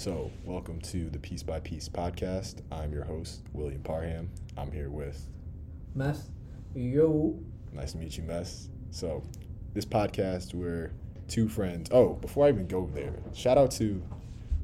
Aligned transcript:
So, 0.00 0.30
welcome 0.46 0.80
to 0.80 1.10
the 1.10 1.18
Piece 1.18 1.42
by 1.42 1.60
Piece 1.60 1.86
podcast. 1.86 2.62
I'm 2.72 2.90
your 2.90 3.04
host, 3.04 3.42
William 3.52 3.82
Parham. 3.82 4.30
I'm 4.56 4.72
here 4.72 4.88
with 4.88 5.26
Mess. 5.94 6.30
Yo. 6.74 7.38
Nice 7.74 7.92
to 7.92 7.98
meet 7.98 8.16
you, 8.16 8.22
Mess. 8.22 8.70
So, 8.92 9.22
this 9.74 9.84
podcast, 9.84 10.54
we're 10.54 10.92
two 11.28 11.50
friends. 11.50 11.90
Oh, 11.92 12.14
before 12.14 12.46
I 12.46 12.48
even 12.48 12.66
go 12.66 12.88
there, 12.94 13.12
shout 13.34 13.58
out 13.58 13.72
to 13.72 14.02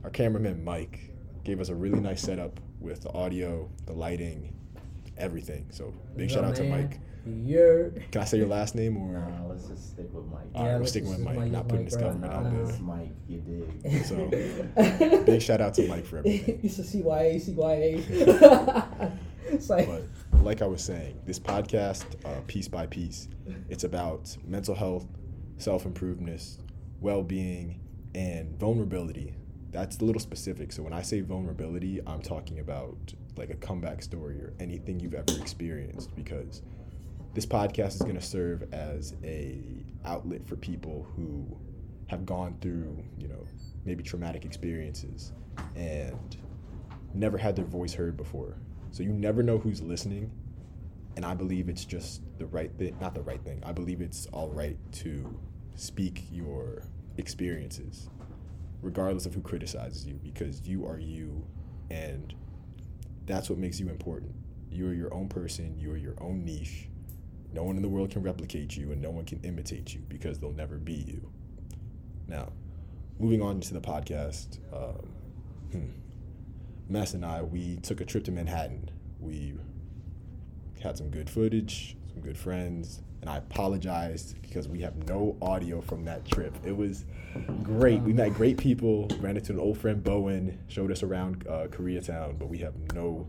our 0.04 0.08
cameraman, 0.08 0.64
Mike. 0.64 1.12
Gave 1.44 1.60
us 1.60 1.68
a 1.68 1.74
really 1.74 2.00
nice 2.00 2.22
setup 2.22 2.58
with 2.80 3.02
the 3.02 3.12
audio, 3.12 3.68
the 3.84 3.92
lighting, 3.92 4.54
everything. 5.18 5.66
So, 5.68 5.92
big 6.16 6.30
shout 6.30 6.44
out 6.44 6.56
to 6.56 6.64
Mike. 6.64 6.98
Yeah. 7.26 7.88
Can 8.12 8.22
I 8.22 8.24
say 8.24 8.38
your 8.38 8.46
last 8.46 8.74
name 8.74 8.96
or? 8.96 9.12
Nah, 9.18 9.46
let's 9.48 9.66
just 9.66 9.90
stick 9.90 10.08
with 10.12 10.24
Mike. 10.26 10.42
All 10.54 10.66
right, 10.66 10.78
we're 10.80 10.86
sticking 10.86 11.10
with 11.10 11.18
Mike, 11.20 11.36
Mike 11.36 11.50
not 11.50 11.68
putting 11.68 11.84
Mike, 11.84 11.92
his 11.92 11.96
bro. 11.96 12.06
government 12.06 12.32
out 12.32 12.52
there. 12.52 12.62
It's 12.62 12.80
Mike, 12.80 13.10
you 13.28 13.38
dig. 13.40 14.04
So, 14.04 15.22
big 15.24 15.42
shout 15.42 15.60
out 15.60 15.74
to 15.74 15.86
Mike 15.88 16.06
for 16.06 16.18
everything. 16.18 16.60
it's 16.64 16.78
a 16.78 16.82
CYA, 16.82 17.36
CYA. 17.42 19.12
it's 19.48 19.68
like, 19.70 19.88
But 19.88 20.42
like 20.44 20.62
I 20.62 20.66
was 20.66 20.82
saying, 20.82 21.20
this 21.24 21.38
podcast, 21.38 22.04
uh, 22.24 22.40
piece 22.46 22.68
by 22.68 22.86
piece, 22.86 23.28
it's 23.68 23.84
about 23.84 24.36
mental 24.46 24.74
health, 24.74 25.06
self 25.58 25.84
improvement, 25.86 26.58
well 27.00 27.22
being, 27.22 27.80
and 28.14 28.58
vulnerability. 28.58 29.34
That's 29.72 29.98
a 29.98 30.04
little 30.04 30.20
specific. 30.20 30.72
So 30.72 30.82
when 30.82 30.92
I 30.92 31.02
say 31.02 31.20
vulnerability, 31.20 32.00
I'm 32.06 32.22
talking 32.22 32.60
about 32.60 32.96
like 33.36 33.50
a 33.50 33.56
comeback 33.56 34.02
story 34.02 34.36
or 34.36 34.54
anything 34.60 35.00
you've 35.00 35.12
ever 35.14 35.38
experienced 35.40 36.14
because 36.16 36.62
this 37.36 37.44
podcast 37.44 37.88
is 37.88 38.00
going 38.00 38.14
to 38.14 38.22
serve 38.22 38.64
as 38.72 39.14
a 39.22 39.58
outlet 40.06 40.48
for 40.48 40.56
people 40.56 41.06
who 41.14 41.46
have 42.06 42.24
gone 42.24 42.56
through, 42.62 43.04
you 43.18 43.28
know, 43.28 43.44
maybe 43.84 44.02
traumatic 44.02 44.46
experiences 44.46 45.32
and 45.74 46.38
never 47.12 47.36
had 47.36 47.54
their 47.54 47.66
voice 47.66 47.92
heard 47.92 48.16
before. 48.16 48.56
So 48.90 49.02
you 49.02 49.12
never 49.12 49.42
know 49.42 49.58
who's 49.58 49.82
listening. 49.82 50.32
And 51.16 51.26
I 51.26 51.34
believe 51.34 51.68
it's 51.68 51.84
just 51.84 52.22
the 52.38 52.46
right 52.46 52.70
thing, 52.78 52.96
not 53.02 53.14
the 53.14 53.20
right 53.20 53.44
thing. 53.44 53.62
I 53.66 53.72
believe 53.72 54.00
it's 54.00 54.24
all 54.32 54.48
right 54.48 54.78
to 54.92 55.38
speak 55.74 56.24
your 56.32 56.84
experiences, 57.18 58.08
regardless 58.80 59.26
of 59.26 59.34
who 59.34 59.42
criticizes 59.42 60.06
you, 60.06 60.14
because 60.24 60.66
you 60.66 60.86
are 60.86 60.98
you. 60.98 61.46
And 61.90 62.34
that's 63.26 63.50
what 63.50 63.58
makes 63.58 63.78
you 63.78 63.90
important. 63.90 64.34
You 64.70 64.88
are 64.88 64.94
your 64.94 65.12
own 65.12 65.28
person, 65.28 65.78
you 65.78 65.92
are 65.92 65.98
your 65.98 66.16
own 66.18 66.42
niche. 66.42 66.88
No 67.56 67.62
one 67.62 67.76
in 67.76 67.82
the 67.82 67.88
world 67.88 68.10
can 68.10 68.22
replicate 68.22 68.76
you, 68.76 68.92
and 68.92 69.00
no 69.00 69.10
one 69.10 69.24
can 69.24 69.40
imitate 69.42 69.94
you 69.94 70.02
because 70.10 70.38
they'll 70.38 70.52
never 70.52 70.76
be 70.76 70.92
you. 70.92 71.26
Now, 72.28 72.52
moving 73.18 73.40
on 73.40 73.60
to 73.60 73.72
the 73.72 73.80
podcast, 73.80 74.58
um, 74.74 75.08
hmm, 75.72 75.88
Mess 76.90 77.14
and 77.14 77.24
I, 77.24 77.40
we 77.40 77.76
took 77.76 78.02
a 78.02 78.04
trip 78.04 78.24
to 78.24 78.30
Manhattan. 78.30 78.90
We 79.18 79.54
had 80.82 80.98
some 80.98 81.08
good 81.08 81.30
footage, 81.30 81.96
some 82.12 82.20
good 82.20 82.36
friends, 82.36 83.00
and 83.22 83.30
I 83.30 83.38
apologized 83.38 84.40
because 84.42 84.68
we 84.68 84.80
have 84.82 85.08
no 85.08 85.38
audio 85.40 85.80
from 85.80 86.04
that 86.04 86.26
trip. 86.26 86.54
It 86.62 86.76
was 86.76 87.06
great. 87.62 88.02
We 88.02 88.12
met 88.12 88.34
great 88.34 88.58
people, 88.58 89.08
ran 89.18 89.38
into 89.38 89.54
an 89.54 89.58
old 89.58 89.78
friend, 89.78 90.04
Bowen, 90.04 90.58
showed 90.68 90.92
us 90.92 91.02
around 91.02 91.46
uh, 91.48 91.68
Koreatown, 91.68 92.38
but 92.38 92.50
we 92.50 92.58
have 92.58 92.74
no 92.92 93.26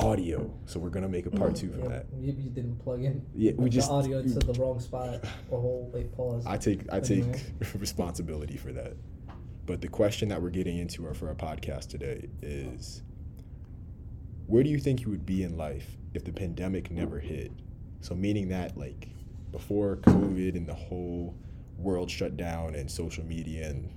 audio. 0.00 0.50
So 0.66 0.78
we're 0.80 0.90
to 1.02 1.08
make 1.08 1.26
a 1.26 1.30
part 1.30 1.52
mm, 1.52 1.58
two 1.58 1.70
from 1.70 1.82
yeah, 1.84 1.88
that. 1.88 2.06
you, 2.18 2.32
you 2.32 2.50
didn't 2.50 2.78
plug 2.78 3.02
in 3.04 3.24
Yeah, 3.34 3.52
we 3.56 3.64
the 3.64 3.70
just- 3.70 3.90
audio 3.90 4.22
to 4.22 4.28
the 4.38 4.52
wrong 4.60 4.80
spot 4.80 5.24
or 5.50 5.60
whole 5.60 5.90
wait 5.92 6.12
pause. 6.16 6.44
I 6.46 6.56
take 6.56 6.90
I 6.92 7.00
take 7.00 7.24
Anyway. 7.24 7.42
responsibility 7.78 8.56
for 8.56 8.72
that. 8.72 8.94
But 9.66 9.80
the 9.82 9.88
question 9.88 10.28
that 10.30 10.40
we're 10.40 10.50
getting 10.50 10.78
into 10.78 11.12
for 11.14 11.28
our 11.28 11.34
podcast 11.34 11.88
today 11.88 12.28
is 12.42 13.02
where 14.46 14.62
do 14.62 14.70
you 14.70 14.78
think 14.78 15.02
you 15.02 15.10
would 15.10 15.26
be 15.26 15.42
in 15.42 15.56
life 15.58 15.86
if 16.14 16.24
the 16.24 16.32
pandemic 16.32 16.90
never 16.90 17.18
hit? 17.18 17.52
So 18.00 18.14
meaning 18.14 18.48
that 18.48 18.78
like 18.78 19.08
before 19.52 19.96
COVID 19.96 20.56
and 20.56 20.66
the 20.66 20.74
whole 20.74 21.34
world 21.76 22.10
shut 22.10 22.36
down 22.36 22.74
and 22.74 22.90
social 22.90 23.24
media 23.24 23.68
and 23.68 23.90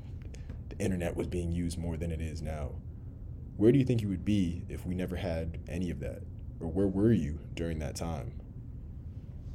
the 0.70 0.78
internet 0.78 1.16
was 1.16 1.28
being 1.28 1.52
used 1.52 1.78
more 1.78 1.98
than 1.98 2.12
it 2.12 2.22
is 2.22 2.42
now. 2.42 2.72
Where 3.58 3.72
do 3.72 3.78
you 3.78 3.86
think 3.86 4.02
you 4.02 4.10
would 4.10 4.26
be 4.26 4.64
if 4.70 4.86
we 4.86 4.96
never 4.96 5.16
had 5.16 5.60
any 5.68 5.90
of 5.90 6.00
that? 6.00 6.24
Or 6.60 6.68
where 6.68 6.88
were 6.88 7.12
you 7.12 7.40
during 7.54 7.80
that 7.80 7.96
time? 7.96 8.34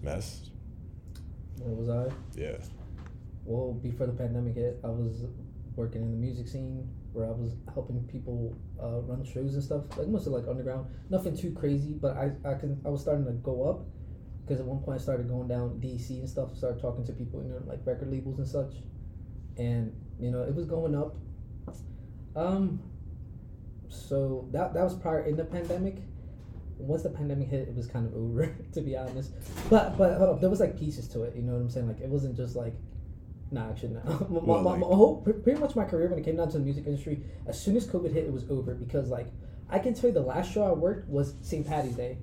Mess? 0.02 0.50
Where 1.58 1.74
was 1.74 1.88
I? 1.88 2.14
Yeah. 2.38 2.58
Well, 3.44 3.72
before 3.74 4.06
the 4.06 4.12
pandemic 4.12 4.54
hit, 4.54 4.78
I 4.84 4.88
was 4.88 5.24
working 5.76 6.02
in 6.02 6.10
the 6.10 6.16
music 6.16 6.48
scene 6.48 6.88
where 7.12 7.26
I 7.26 7.30
was 7.30 7.54
helping 7.72 8.02
people 8.04 8.54
uh, 8.82 9.00
run 9.00 9.24
shows 9.24 9.54
and 9.54 9.62
stuff, 9.62 9.84
like 9.96 10.08
mostly 10.08 10.32
like 10.32 10.48
underground. 10.48 10.86
Nothing 11.10 11.36
too 11.36 11.52
crazy, 11.52 11.92
but 11.92 12.16
I 12.16 12.32
I 12.44 12.54
can 12.54 12.80
I 12.84 12.88
was 12.88 13.00
starting 13.00 13.24
to 13.26 13.32
go 13.32 13.68
up 13.68 13.86
because 14.44 14.60
at 14.60 14.66
one 14.66 14.80
point 14.80 15.00
I 15.00 15.02
started 15.02 15.28
going 15.28 15.48
down 15.48 15.80
DC 15.80 16.10
and 16.10 16.28
stuff. 16.28 16.56
Started 16.56 16.80
talking 16.80 17.04
to 17.06 17.12
people, 17.12 17.42
you 17.42 17.50
know, 17.50 17.62
like 17.66 17.80
record 17.84 18.10
labels 18.10 18.38
and 18.38 18.46
such, 18.46 18.74
and 19.56 19.92
you 20.18 20.30
know 20.30 20.42
it 20.42 20.54
was 20.54 20.66
going 20.66 20.94
up. 20.94 21.16
Um, 22.34 22.80
so 23.88 24.48
that 24.52 24.74
that 24.74 24.82
was 24.84 24.94
prior 24.94 25.22
in 25.22 25.36
the 25.36 25.44
pandemic. 25.44 25.96
Once 26.78 27.02
the 27.02 27.08
pandemic 27.08 27.48
hit, 27.48 27.68
it 27.68 27.74
was 27.74 27.86
kind 27.86 28.06
of 28.06 28.14
over, 28.14 28.54
to 28.72 28.80
be 28.82 28.96
honest. 28.96 29.32
But 29.70 29.96
but 29.96 30.18
hold 30.18 30.30
up, 30.36 30.40
there 30.40 30.50
was 30.50 30.60
like 30.60 30.78
pieces 30.78 31.08
to 31.08 31.22
it. 31.22 31.34
You 31.34 31.42
know 31.42 31.52
what 31.52 31.60
I'm 31.60 31.70
saying? 31.70 31.88
Like 31.88 32.00
it 32.00 32.08
wasn't 32.08 32.36
just 32.36 32.54
like 32.56 32.74
Nah, 33.50 33.70
actually, 33.70 33.90
no. 33.90 34.00
my, 34.28 34.38
Well, 34.40 34.62
my, 34.62 34.70
like- 34.72 34.80
my 34.80 34.86
whole, 34.86 35.22
pretty 35.22 35.60
much 35.60 35.76
my 35.76 35.84
career 35.84 36.08
when 36.08 36.18
it 36.18 36.24
came 36.24 36.36
down 36.36 36.48
to 36.50 36.58
the 36.58 36.64
music 36.64 36.84
industry, 36.86 37.22
as 37.46 37.60
soon 37.60 37.76
as 37.76 37.86
COVID 37.86 38.12
hit, 38.12 38.24
it 38.24 38.32
was 38.32 38.44
over 38.50 38.74
because, 38.74 39.08
like, 39.08 39.28
I 39.70 39.78
can 39.78 39.94
tell 39.94 40.10
you 40.10 40.14
the 40.14 40.20
last 40.20 40.52
show 40.52 40.64
I 40.64 40.72
worked 40.72 41.08
was 41.08 41.34
St. 41.42 41.66
Patty's 41.66 41.94
Day. 41.94 42.18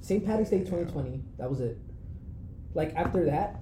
St. 0.00 0.24
Patty's 0.24 0.50
Day 0.50 0.60
2020. 0.60 1.22
That 1.38 1.50
was 1.50 1.60
it. 1.60 1.78
Like 2.74 2.94
after 2.94 3.24
that, 3.26 3.60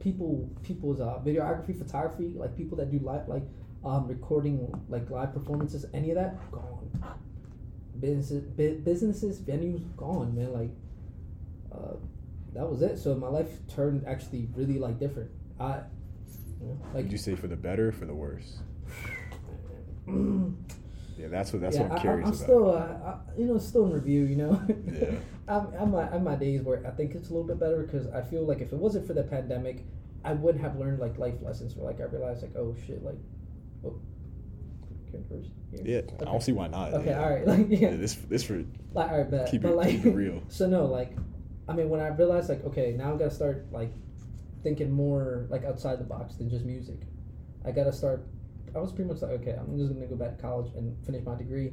people, 0.00 0.50
people's 0.62 1.00
uh, 1.00 1.20
videography, 1.24 1.76
photography, 1.76 2.32
like 2.36 2.56
people 2.56 2.76
that 2.78 2.90
do 2.90 2.98
live, 2.98 3.28
like 3.28 3.42
um, 3.86 4.06
recording, 4.08 4.70
like 4.88 5.08
live 5.10 5.32
performances, 5.32 5.86
any 5.94 6.10
of 6.10 6.16
that, 6.16 6.50
gone. 6.50 6.90
Businesses, 8.00 8.42
bu- 8.42 8.80
businesses, 8.80 9.38
venues, 9.40 9.82
gone, 9.96 10.34
man. 10.36 10.52
Like, 10.52 10.70
uh, 11.72 11.94
that 12.54 12.68
was 12.68 12.82
it. 12.82 12.98
So 12.98 13.14
my 13.14 13.28
life 13.28 13.48
turned 13.74 14.04
actually 14.06 14.48
really 14.54 14.78
like 14.78 14.98
different. 14.98 15.30
I, 15.58 15.80
you 16.60 16.66
know, 16.66 16.78
like 16.92 17.04
Would 17.04 17.12
you 17.12 17.18
say 17.18 17.34
for 17.36 17.46
the 17.46 17.56
better 17.56 17.88
or 17.88 17.92
for 17.92 18.04
the 18.06 18.14
worse? 18.14 18.58
Yeah, 21.18 21.28
that's 21.28 21.50
what 21.50 21.62
that's 21.62 21.76
yeah, 21.76 21.84
what 21.84 21.92
I'm 21.92 21.98
I- 21.98 22.00
curious 22.02 22.26
I'm 22.28 22.34
about. 22.34 22.42
still, 22.44 22.70
uh, 22.70 22.78
I, 22.78 23.40
you 23.40 23.46
know, 23.46 23.56
still 23.56 23.86
in 23.86 23.92
review. 23.92 24.24
You 24.24 24.36
know, 24.36 24.62
Yeah. 24.92 25.12
I'm, 25.48 25.68
I'm, 25.80 25.90
my, 25.92 26.10
I'm 26.10 26.24
my 26.24 26.34
days 26.36 26.60
where 26.60 26.86
I 26.86 26.90
think 26.90 27.14
it's 27.14 27.30
a 27.30 27.32
little 27.32 27.46
bit 27.48 27.58
better 27.58 27.82
because 27.84 28.06
I 28.08 28.20
feel 28.20 28.42
like 28.44 28.60
if 28.60 28.70
it 28.72 28.76
wasn't 28.78 29.06
for 29.06 29.14
the 29.14 29.22
pandemic, 29.22 29.82
I 30.24 30.34
wouldn't 30.34 30.62
have 30.62 30.76
learned 30.76 30.98
like 30.98 31.16
life 31.18 31.36
lessons. 31.40 31.74
Where 31.74 31.86
like 31.90 32.00
I 32.02 32.04
realized 32.04 32.42
like, 32.42 32.54
oh 32.56 32.74
shit, 32.86 33.02
like, 33.02 33.16
oh, 33.86 35.10
can 35.10 35.24
I 35.24 35.28
curse 35.28 35.46
here? 35.70 35.80
yeah, 35.84 36.00
I 36.20 36.24
don't 36.24 36.42
see 36.42 36.52
why 36.52 36.68
not. 36.68 36.92
Okay, 36.94 37.10
yeah. 37.10 37.22
all 37.22 37.30
right, 37.30 37.46
like 37.52 37.66
yeah, 37.68 37.90
Yeah, 37.90 37.96
this 37.96 38.14
this 38.14 38.42
for 38.42 38.64
like 38.92 39.10
all 39.10 39.18
right, 39.18 39.30
bet. 39.30 39.50
keep 39.50 39.62
but 39.62 39.70
it- 39.72 39.76
like, 39.76 39.90
keep 39.90 40.06
it 40.06 40.14
real. 40.14 40.42
So 40.48 40.66
no, 40.68 40.86
like, 40.86 41.16
I 41.68 41.72
mean, 41.74 41.88
when 41.88 42.00
I 42.00 42.08
realized 42.08 42.48
like, 42.48 42.64
okay, 42.64 42.94
now 42.96 43.14
I 43.14 43.18
gotta 43.18 43.30
start 43.30 43.66
like 43.72 43.92
thinking 44.62 44.90
more 44.90 45.46
like 45.50 45.64
outside 45.64 45.98
the 46.00 46.04
box 46.04 46.36
than 46.36 46.48
just 46.50 46.64
music. 46.64 47.00
I 47.64 47.70
gotta 47.72 47.92
start. 47.92 48.26
I 48.74 48.78
was 48.78 48.92
pretty 48.92 49.10
much 49.10 49.22
like, 49.22 49.30
okay, 49.40 49.56
I'm 49.58 49.76
just 49.78 49.92
gonna 49.92 50.06
go 50.06 50.16
back 50.16 50.36
to 50.36 50.42
college 50.42 50.72
and 50.76 50.96
finish 51.06 51.24
my 51.24 51.34
degree. 51.36 51.72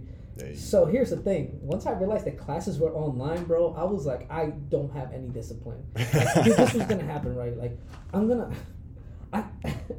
So 0.55 0.85
here's 0.85 1.11
the 1.11 1.17
thing. 1.17 1.59
Once 1.61 1.85
I 1.85 1.91
realized 1.91 2.25
that 2.25 2.39
classes 2.39 2.79
were 2.79 2.91
online, 2.95 3.43
bro, 3.43 3.75
I 3.77 3.83
was 3.83 4.05
like, 4.07 4.25
I 4.31 4.47
don't 4.69 4.91
have 4.93 5.13
any 5.13 5.27
discipline. 5.27 5.83
Like, 5.95 6.43
this 6.45 6.73
was 6.73 6.83
gonna 6.87 7.03
happen, 7.03 7.35
right? 7.35 7.55
Like, 7.55 7.77
I'm 8.13 8.27
gonna, 8.27 8.49
I, 9.31 9.43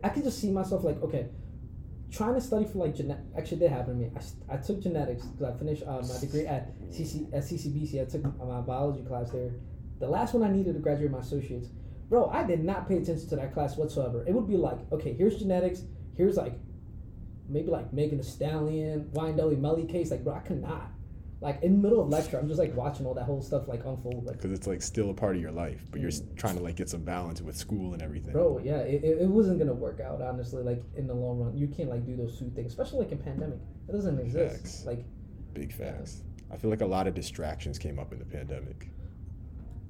I 0.02 0.08
could 0.08 0.24
just 0.24 0.40
see 0.40 0.50
myself 0.50 0.82
like, 0.82 1.00
okay, 1.04 1.26
trying 2.14 2.34
to 2.34 2.40
study 2.40 2.64
for 2.64 2.78
like 2.78 2.94
genet. 2.94 3.18
Actually, 3.36 3.58
did 3.58 3.70
happen 3.70 3.98
to 3.98 4.06
me. 4.06 4.10
I, 4.16 4.54
I 4.54 4.56
took 4.58 4.80
genetics 4.80 5.24
because 5.26 5.54
I 5.54 5.58
finished 5.58 5.82
uh, 5.82 6.02
my 6.02 6.20
degree 6.20 6.46
at 6.46 6.78
CC 6.90 7.32
at 7.34 7.42
CCBC. 7.42 8.00
I 8.00 8.10
took 8.10 8.22
my 8.38 8.60
biology 8.60 9.02
class 9.04 9.30
there. 9.30 9.50
The 10.00 10.08
last 10.08 10.34
one 10.34 10.42
I 10.42 10.52
needed 10.52 10.74
to 10.74 10.80
graduate 10.80 11.10
my 11.10 11.18
associates, 11.18 11.68
bro. 12.08 12.28
I 12.30 12.44
did 12.44 12.64
not 12.64 12.88
pay 12.88 12.98
attention 12.98 13.28
to 13.28 13.36
that 13.36 13.52
class 13.52 13.76
whatsoever. 13.76 14.24
It 14.26 14.32
would 14.32 14.48
be 14.48 14.56
like, 14.56 14.78
okay, 14.92 15.12
here's 15.12 15.38
genetics. 15.38 15.82
Here's 16.16 16.36
like 16.36 16.54
maybe 17.48 17.68
like 17.68 17.92
making 17.92 18.20
a 18.20 18.22
Stallion, 18.22 19.10
Wyandotte 19.12 19.58
Melly 19.58 19.86
case. 19.86 20.10
Like, 20.10 20.24
bro, 20.24 20.34
I 20.34 20.40
could 20.40 20.62
not. 20.62 20.90
Like 21.40 21.62
in 21.62 21.72
the 21.76 21.78
middle 21.82 22.00
of 22.00 22.08
lecture, 22.08 22.38
I'm 22.38 22.48
just 22.48 22.58
like 22.58 22.74
watching 22.74 23.04
all 23.04 23.12
that 23.14 23.24
whole 23.24 23.42
stuff 23.42 23.68
like 23.68 23.84
unfold. 23.84 24.24
Like, 24.24 24.36
because 24.38 24.52
it's 24.52 24.66
like 24.66 24.80
still 24.80 25.10
a 25.10 25.14
part 25.14 25.36
of 25.36 25.42
your 25.42 25.50
life, 25.50 25.82
but 25.90 26.00
you're 26.00 26.08
s- 26.08 26.22
trying 26.36 26.56
to 26.56 26.62
like 26.62 26.76
get 26.76 26.88
some 26.88 27.02
balance 27.02 27.42
with 27.42 27.56
school 27.56 27.92
and 27.92 28.00
everything. 28.02 28.32
bro, 28.32 28.58
yeah, 28.64 28.78
it, 28.78 29.04
it, 29.04 29.28
wasn't 29.28 29.58
gonna 29.58 29.74
work 29.74 30.00
out. 30.00 30.22
Honestly, 30.22 30.62
like 30.62 30.82
in 30.96 31.06
the 31.06 31.14
long 31.14 31.40
run, 31.40 31.56
you 31.56 31.66
can't 31.68 31.90
like 31.90 32.06
do 32.06 32.16
those 32.16 32.38
two 32.38 32.50
things, 32.50 32.68
especially 32.72 33.00
like 33.00 33.12
in 33.12 33.18
pandemic. 33.18 33.58
It 33.88 33.92
doesn't 33.92 34.18
exist. 34.18 34.56
Facts. 34.56 34.84
Like 34.86 35.04
Big 35.52 35.72
facts. 35.72 36.22
I 36.50 36.56
feel 36.56 36.70
like 36.70 36.80
a 36.80 36.86
lot 36.86 37.06
of 37.06 37.14
distractions 37.14 37.78
came 37.78 37.98
up 37.98 38.12
in 38.12 38.18
the 38.18 38.24
pandemic. 38.24 38.88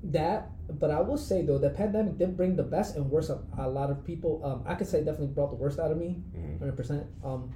that, 0.04 0.50
but 0.80 0.90
I 0.90 1.00
will 1.00 1.16
say 1.16 1.42
though, 1.42 1.58
the 1.58 1.70
pandemic 1.70 2.18
did 2.18 2.36
bring 2.36 2.56
the 2.56 2.62
best 2.62 2.96
and 2.96 3.08
worst 3.10 3.30
of 3.30 3.44
a 3.58 3.68
lot 3.68 3.90
of 3.90 4.04
people. 4.04 4.40
Um, 4.44 4.62
I 4.66 4.74
could 4.74 4.86
say 4.86 4.98
it 4.98 5.04
definitely 5.04 5.28
brought 5.28 5.50
the 5.50 5.56
worst 5.56 5.78
out 5.78 5.90
of 5.92 5.98
me, 5.98 6.22
Mhm. 6.36 6.58
hundred 6.58 6.76
percent. 6.76 7.06
Um, 7.22 7.54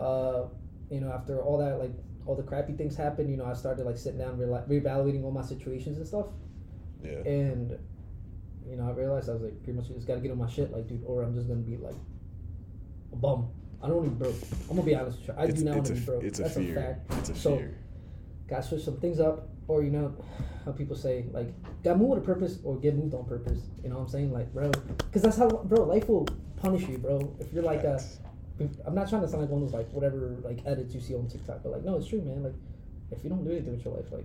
uh, 0.00 0.44
you 0.90 1.00
know, 1.00 1.12
after 1.12 1.40
all 1.42 1.58
that, 1.58 1.78
like 1.78 1.92
all 2.28 2.36
the 2.36 2.42
crappy 2.42 2.74
things 2.74 2.94
happened, 2.94 3.30
you 3.30 3.38
know, 3.38 3.46
I 3.46 3.54
started 3.54 3.86
like 3.86 3.96
sitting 3.96 4.18
down, 4.18 4.36
reali 4.36 4.68
reevaluating 4.68 5.24
all 5.24 5.30
my 5.30 5.42
situations 5.42 5.96
and 5.96 6.06
stuff. 6.06 6.26
Yeah. 7.02 7.26
And 7.26 7.78
you 8.68 8.76
know, 8.76 8.86
I 8.86 8.90
realized 8.90 9.30
I 9.30 9.32
was 9.32 9.42
like, 9.42 9.62
pretty 9.64 9.78
much, 9.78 9.88
just 9.88 10.06
gotta 10.06 10.20
get 10.20 10.30
on 10.30 10.36
my 10.36 10.48
shit, 10.48 10.70
like, 10.70 10.86
dude, 10.86 11.02
or 11.06 11.22
I'm 11.22 11.34
just 11.34 11.48
gonna 11.48 11.60
be 11.60 11.78
like 11.78 11.94
a 13.12 13.16
bum. 13.16 13.48
I 13.82 13.86
don't 13.86 13.96
want 13.96 14.08
to 14.08 14.14
be 14.14 14.18
broke. 14.24 14.42
I'm 14.68 14.76
gonna 14.76 14.82
be 14.82 14.94
honest 14.94 15.20
with 15.20 15.28
you. 15.28 15.34
I 15.38 15.44
it's, 15.44 15.58
do 15.60 15.64
not 15.64 15.76
want 15.76 15.90
it's 15.90 15.90
to 15.90 15.94
a, 15.94 16.00
be 16.00 16.04
broke. 16.04 16.24
It's 16.24 16.38
a 16.40 16.50
fear. 16.50 16.72
a 16.72 16.82
fact. 16.82 17.12
It's 17.18 17.28
a 17.30 17.34
So, 17.34 17.56
fear. 17.56 17.78
Gotta 18.46 18.62
switch 18.62 18.84
some 18.84 18.98
things 18.98 19.20
up, 19.20 19.48
or 19.68 19.82
you 19.82 19.90
know, 19.90 20.14
how 20.66 20.72
people 20.72 20.96
say, 20.96 21.24
like, 21.32 21.48
gotta 21.82 21.98
move 21.98 22.08
with 22.10 22.18
a 22.18 22.26
purpose 22.26 22.58
or 22.62 22.76
get 22.76 22.94
moved 22.94 23.14
on 23.14 23.24
purpose. 23.24 23.60
You 23.82 23.88
know 23.88 23.96
what 23.96 24.02
I'm 24.02 24.08
saying, 24.08 24.32
like, 24.32 24.52
bro? 24.52 24.70
Because 24.70 25.22
that's 25.22 25.38
how, 25.38 25.48
bro. 25.48 25.84
Life 25.84 26.08
will 26.10 26.28
punish 26.56 26.86
you, 26.88 26.98
bro. 26.98 27.34
If 27.40 27.54
you're 27.54 27.62
like 27.62 27.84
a, 27.84 27.98
Facts. 27.98 28.18
I'm 28.86 28.94
not 28.94 29.08
trying 29.08 29.22
to 29.22 29.28
sound 29.28 29.42
like 29.42 29.50
one 29.50 29.62
of 29.62 29.68
those 29.70 29.74
like 29.78 29.90
whatever 29.92 30.36
like 30.42 30.60
edits 30.66 30.94
you 30.94 31.00
see 31.00 31.14
on 31.14 31.28
TikTok, 31.28 31.62
but 31.62 31.72
like, 31.72 31.84
no, 31.84 31.96
it's 31.96 32.06
true, 32.08 32.20
man. 32.22 32.42
Like, 32.42 32.54
if 33.10 33.22
you 33.24 33.30
don't 33.30 33.44
do 33.44 33.50
anything 33.50 33.72
with 33.76 33.84
your 33.84 33.94
life, 33.94 34.06
like, 34.12 34.24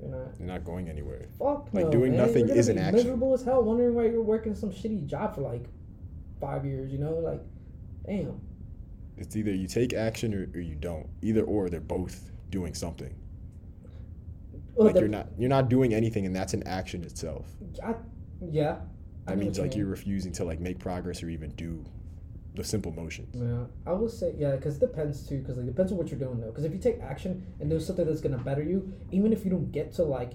you're 0.00 0.10
not. 0.10 0.28
You're 0.38 0.48
not 0.48 0.64
going 0.64 0.88
anywhere. 0.88 1.26
Fuck 1.38 1.68
Like, 1.72 1.86
no, 1.86 1.90
doing 1.90 2.12
man. 2.16 2.26
nothing 2.26 2.48
is 2.48 2.68
an 2.68 2.78
action. 2.78 2.96
Miserable 2.96 3.34
as 3.34 3.42
hell, 3.42 3.62
wondering 3.62 3.94
why 3.94 4.04
you're 4.06 4.22
working 4.22 4.54
some 4.54 4.70
shitty 4.70 5.06
job 5.06 5.34
for 5.34 5.42
like 5.42 5.64
five 6.40 6.64
years. 6.66 6.90
You 6.92 6.98
know, 6.98 7.14
like, 7.14 7.40
damn. 8.06 8.40
It's 9.18 9.34
either 9.36 9.50
you 9.52 9.66
take 9.66 9.94
action 9.94 10.34
or, 10.34 10.48
or 10.54 10.60
you 10.60 10.74
don't. 10.74 11.08
Either 11.22 11.42
or, 11.42 11.70
they're 11.70 11.80
both 11.80 12.30
doing 12.50 12.74
something. 12.74 13.14
Well, 14.74 14.86
like 14.86 14.94
the- 14.94 15.00
you're 15.00 15.08
not 15.08 15.28
you're 15.38 15.48
not 15.48 15.68
doing 15.70 15.94
anything, 15.94 16.26
and 16.26 16.34
that's 16.36 16.52
an 16.54 16.62
action 16.66 17.02
itself. 17.04 17.46
I, 17.82 17.94
yeah. 18.50 18.76
I 19.26 19.30
That 19.30 19.38
know 19.38 19.44
means 19.44 19.58
like 19.58 19.74
you 19.74 19.80
you're 19.82 19.90
refusing 19.90 20.32
to 20.32 20.44
like 20.44 20.60
make 20.60 20.78
progress 20.78 21.22
or 21.22 21.30
even 21.30 21.50
do 21.52 21.82
the 22.56 22.64
simple 22.64 22.92
motions. 22.92 23.34
Yeah, 23.34 23.64
I 23.86 23.92
will 23.92 24.08
say 24.08 24.34
yeah, 24.36 24.56
because 24.56 24.76
it 24.76 24.80
depends 24.80 25.26
too. 25.28 25.38
Because 25.38 25.56
like, 25.56 25.64
it 25.66 25.70
depends 25.70 25.92
on 25.92 25.98
what 25.98 26.10
you're 26.10 26.18
doing 26.18 26.40
though. 26.40 26.48
Because 26.48 26.64
if 26.64 26.72
you 26.72 26.78
take 26.78 27.00
action 27.00 27.46
and 27.60 27.70
there's 27.70 27.86
something 27.86 28.06
that's 28.06 28.20
gonna 28.20 28.38
better 28.38 28.62
you, 28.62 28.92
even 29.12 29.32
if 29.32 29.44
you 29.44 29.50
don't 29.50 29.70
get 29.72 29.92
to 29.94 30.02
like 30.02 30.32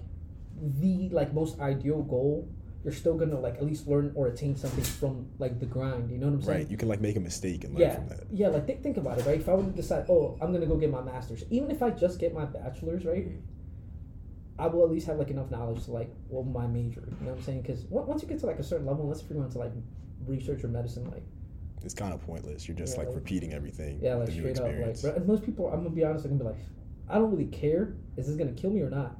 the 0.79 1.09
like 1.11 1.33
most 1.33 1.59
ideal 1.59 2.03
goal, 2.03 2.47
you're 2.83 2.93
still 2.93 3.15
gonna 3.15 3.39
like 3.39 3.55
at 3.55 3.63
least 3.65 3.87
learn 3.87 4.11
or 4.15 4.27
attain 4.27 4.55
something 4.55 4.83
from 4.83 5.27
like 5.39 5.59
the 5.59 5.65
grind. 5.65 6.09
You 6.11 6.17
know 6.17 6.27
what 6.27 6.33
I'm 6.35 6.41
saying? 6.41 6.57
Right. 6.59 6.69
You 6.71 6.77
can 6.77 6.87
like 6.87 7.01
make 7.01 7.15
a 7.15 7.19
mistake 7.19 7.63
and 7.63 7.73
learn 7.73 7.81
Yeah, 7.81 7.95
from 7.95 8.07
that. 8.09 8.23
yeah. 8.31 8.47
Like 8.49 8.67
think, 8.67 8.83
think 8.83 8.97
about 8.97 9.19
it, 9.19 9.25
right? 9.25 9.39
If 9.39 9.49
I 9.49 9.53
were 9.53 9.63
to 9.63 9.69
decide, 9.69 10.05
oh, 10.09 10.37
I'm 10.41 10.53
gonna 10.53 10.65
go 10.67 10.77
get 10.77 10.89
my 10.91 11.01
master's, 11.01 11.43
even 11.49 11.69
if 11.71 11.81
I 11.83 11.89
just 11.91 12.19
get 12.19 12.33
my 12.33 12.45
bachelor's, 12.45 13.05
right? 13.05 13.27
Mhm. 13.27 13.41
I 14.59 14.67
will 14.67 14.83
at 14.83 14.91
least 14.91 15.07
have 15.07 15.17
like 15.17 15.31
enough 15.31 15.49
knowledge 15.49 15.85
to 15.85 15.91
like 15.91 16.13
well 16.29 16.43
my 16.43 16.67
major. 16.67 17.01
You 17.19 17.25
know 17.25 17.31
what 17.31 17.37
I'm 17.39 17.43
saying? 17.43 17.61
Because 17.61 17.85
once 17.89 18.21
you 18.21 18.27
get 18.27 18.39
to 18.39 18.45
like 18.45 18.59
a 18.59 18.63
certain 18.63 18.85
level, 18.85 19.03
unless 19.03 19.21
if 19.21 19.29
you're 19.29 19.39
going 19.39 19.51
to 19.51 19.57
like 19.57 19.71
research 20.27 20.63
or 20.63 20.67
medicine, 20.67 21.09
like 21.09 21.23
It's 21.83 21.93
kind 21.93 22.13
of 22.13 22.21
pointless. 22.21 22.67
You're 22.67 22.77
just 22.77 22.93
Yeah, 22.93 22.99
like 22.99 23.07
like- 23.07 23.15
repeating 23.15 23.53
everything. 23.53 23.99
yeah, 24.01 24.15
like 24.15 24.29
straight 24.31 24.59
up, 24.59 24.65
like 24.65 25.01
bro, 25.01 25.11
and 25.15 25.25
most 25.27 25.43
people, 25.43 25.67
I'm 25.69 25.77
gonna 25.83 25.89
be 25.89 26.03
honest, 26.03 26.25
I'm 26.25 26.37
gonna 26.37 26.51
be 26.51 26.55
like, 26.55 26.65
I 27.09 27.15
don't 27.15 27.31
really 27.31 27.45
care. 27.47 27.95
Is 28.17 28.27
this 28.27 28.35
gonna 28.35 28.51
kill 28.53 28.69
me 28.71 28.81
or 28.81 28.89
not? 28.89 29.19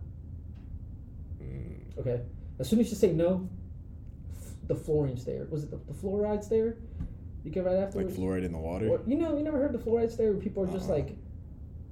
Mm, 1.41 1.97
Okay. 1.99 2.21
As 2.59 2.69
soon 2.69 2.79
as 2.79 2.89
you 2.89 2.95
say 2.95 3.11
no, 3.11 3.49
f- 4.31 4.53
the 4.67 4.75
fluorine's 4.75 5.25
there. 5.25 5.47
Was 5.49 5.63
it 5.63 5.71
the, 5.71 5.77
the 5.87 5.93
fluoride's 5.93 6.47
there? 6.47 6.77
You 7.43 7.49
get 7.51 7.65
right 7.65 7.77
after. 7.77 7.97
like 8.03 8.13
fluoride 8.13 8.43
in 8.45 8.51
the 8.51 8.59
water. 8.59 8.87
Or, 8.87 9.01
you 9.07 9.17
know, 9.17 9.35
you 9.35 9.43
never 9.43 9.57
heard 9.57 9.73
the 9.73 9.79
fluoride 9.79 10.15
there, 10.15 10.31
where 10.31 10.39
people 10.41 10.63
are 10.63 10.67
just 10.71 10.87
Uh-uh. 10.89 10.97
like, 10.97 11.15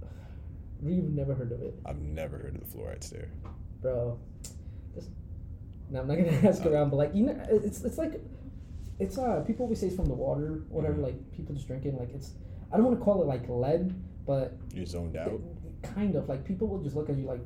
you've 0.84 1.10
never 1.10 1.34
heard 1.34 1.52
of 1.52 1.62
it. 1.64 1.74
I've 1.86 2.00
never 2.00 2.38
heard 2.38 2.56
of 2.56 2.62
the 2.72 2.78
fluoride 2.78 3.04
stare. 3.04 3.30
bro. 3.82 4.20
This, 4.94 5.10
now 5.90 6.02
I'm 6.02 6.08
not 6.08 6.18
gonna 6.18 6.30
ask 6.48 6.64
Uh, 6.66 6.70
around, 6.70 6.92
but 6.92 6.98
like 6.98 7.16
you 7.16 7.26
know, 7.26 7.36
it's 7.50 7.84
it's 7.84 7.98
like 7.98 8.22
it's 9.00 9.18
uh 9.18 9.42
people 9.48 9.64
always 9.64 9.80
say 9.80 9.88
it's 9.88 9.96
from 9.96 10.06
the 10.06 10.14
water, 10.14 10.64
whatever. 10.70 10.96
Mhm. 10.96 11.04
Like 11.04 11.32
people 11.32 11.56
just 11.56 11.68
drinking, 11.68 11.98
like 11.98 12.14
it's 12.14 12.34
I 12.72 12.78
don't 12.78 12.86
want 12.86 13.00
to 13.00 13.04
call 13.04 13.22
it 13.22 13.26
like 13.26 13.48
lead, 13.50 13.94
but 14.26 14.58
You're 14.74 14.86
zoned 14.86 15.16
out. 15.18 15.42
kind 15.82 16.16
of 16.16 16.28
like 16.30 16.44
people 16.46 16.68
will 16.68 16.80
just 16.84 16.96
look 16.96 17.10
at 17.10 17.18
you 17.18 17.24
like 17.26 17.42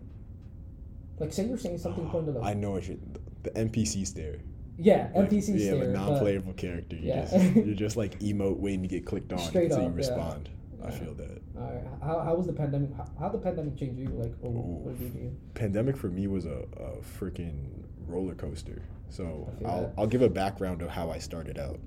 like 1.20 1.32
say 1.32 1.46
you're 1.46 1.58
saying 1.58 1.78
something 1.78 2.10
I 2.44 2.54
know 2.54 2.72
what 2.72 2.88
you 2.88 3.00
the 3.44 3.52
NPC 3.52 4.06
stare. 4.08 4.38
yeah 4.78 5.10
Like, 5.16 5.30
NPC 5.30 5.50
yeah, 5.60 5.66
stare, 5.72 5.76
a 5.76 5.80
but- 5.80 5.90
non-playable 5.92 6.54
character. 6.54 6.96
You 6.96 7.10
Yeah. 7.10 7.22
just 7.26 7.56
you're 7.56 7.76
just 7.86 7.98
like 7.98 8.20
emote 8.20 8.58
waiting 8.60 8.82
to 8.82 8.88
get 8.88 9.06
clicked 9.06 9.32
on 9.32 9.40
Straight 9.40 9.66
until 9.72 9.78
up, 9.78 9.84
you 9.84 9.90
yeah. 9.92 9.96
respond. 9.98 10.50
I 10.84 10.92
feel 10.92 11.14
that. 11.14 11.42
Alright, 11.58 11.84
how, 12.02 12.20
how 12.22 12.36
was 12.36 12.46
the 12.48 12.52
pandemic? 12.54 12.94
How, 12.98 13.06
how 13.18 13.30
the 13.30 13.38
pandemic 13.38 13.78
changed 13.78 14.00
you? 14.00 14.10
Like, 14.10 14.34
or 14.42 14.50
Ooh. 14.50 14.84
what 14.84 14.98
did 15.00 15.04
you 15.06 15.10
do? 15.14 15.32
Pandemic 15.54 15.96
for 15.96 16.10
me 16.10 16.28
was 16.28 16.46
a, 16.46 16.66
a 16.76 16.98
freaking 17.20 17.68
roller 18.06 18.36
coaster. 18.36 18.82
So 19.14 19.48
I'll. 19.64 19.94
I'll 19.96 20.08
give 20.08 20.24
a 20.24 20.30
background 20.30 20.82
of 20.82 20.90
how 20.90 21.12
I 21.12 21.20
started 21.20 21.60
out. 21.60 21.80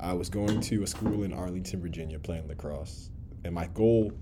I 0.00 0.14
was 0.14 0.30
going 0.30 0.62
to 0.62 0.82
a 0.82 0.86
school 0.86 1.24
in 1.24 1.32
Arlington, 1.34 1.78
Virginia, 1.78 2.18
playing 2.18 2.48
lacrosse, 2.48 3.10
and 3.44 3.54
my 3.54 3.66
goal 3.74 4.12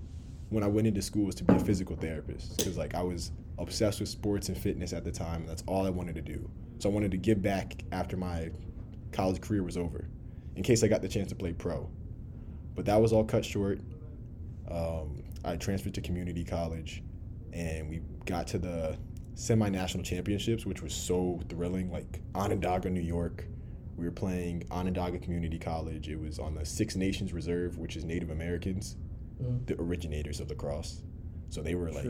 when 0.49 0.61
I 0.61 0.67
went 0.67 0.85
into 0.85 1.01
school 1.01 1.25
was 1.25 1.35
to 1.35 1.45
be 1.45 1.53
a 1.53 1.59
physical 1.59 1.95
therapist 1.95 2.57
because 2.57 2.77
like 2.77 2.95
I 2.95 3.01
was 3.01 3.31
obsessed 3.59 4.01
with 4.01 4.09
sports 4.09 4.49
and 4.49 4.57
fitness 4.57 4.91
at 4.91 5.05
the 5.05 5.11
time, 5.11 5.41
and 5.41 5.49
that's 5.49 5.63
all 5.67 5.85
I 5.85 5.89
wanted 5.89 6.15
to 6.15 6.21
do. 6.21 6.51
So 6.79 6.89
I 6.89 6.93
wanted 6.93 7.11
to 7.11 7.17
give 7.17 7.41
back 7.41 7.81
after 7.93 8.17
my 8.17 8.49
college 9.13 9.39
career 9.39 9.63
was 9.63 9.77
over, 9.77 10.09
in 10.57 10.63
case 10.63 10.83
I 10.83 10.89
got 10.89 11.01
the 11.01 11.07
chance 11.07 11.29
to 11.29 11.35
play 11.35 11.53
pro. 11.53 11.89
But 12.75 12.83
that 12.87 13.01
was 13.01 13.13
all 13.13 13.23
cut 13.23 13.45
short. 13.45 13.79
Um, 14.69 15.23
I 15.45 15.55
transferred 15.55 15.93
to 15.93 16.01
community 16.01 16.43
college, 16.43 17.03
and 17.53 17.89
we 17.89 18.01
got 18.25 18.47
to 18.47 18.57
the 18.57 18.97
semi-national 19.39 20.03
championships, 20.03 20.65
which 20.65 20.81
was 20.81 20.93
so 20.93 21.39
thrilling. 21.49 21.91
Like 21.91 22.21
Onondaga, 22.35 22.89
New 22.89 22.99
York, 23.01 23.45
we 23.95 24.03
were 24.05 24.11
playing 24.11 24.65
Onondaga 24.69 25.17
Community 25.19 25.57
College. 25.57 26.09
It 26.09 26.19
was 26.19 26.39
on 26.39 26.55
the 26.55 26.65
Six 26.65 26.95
Nations 26.95 27.31
Reserve, 27.33 27.77
which 27.77 27.95
is 27.95 28.03
Native 28.03 28.29
Americans, 28.29 28.97
Mm. 29.41 29.65
the 29.67 29.79
originators 29.81 30.41
of 30.41 30.49
lacrosse. 30.49 31.01
So 31.49 31.61
they 31.61 31.73
were 31.73 31.89
like. 31.91 32.05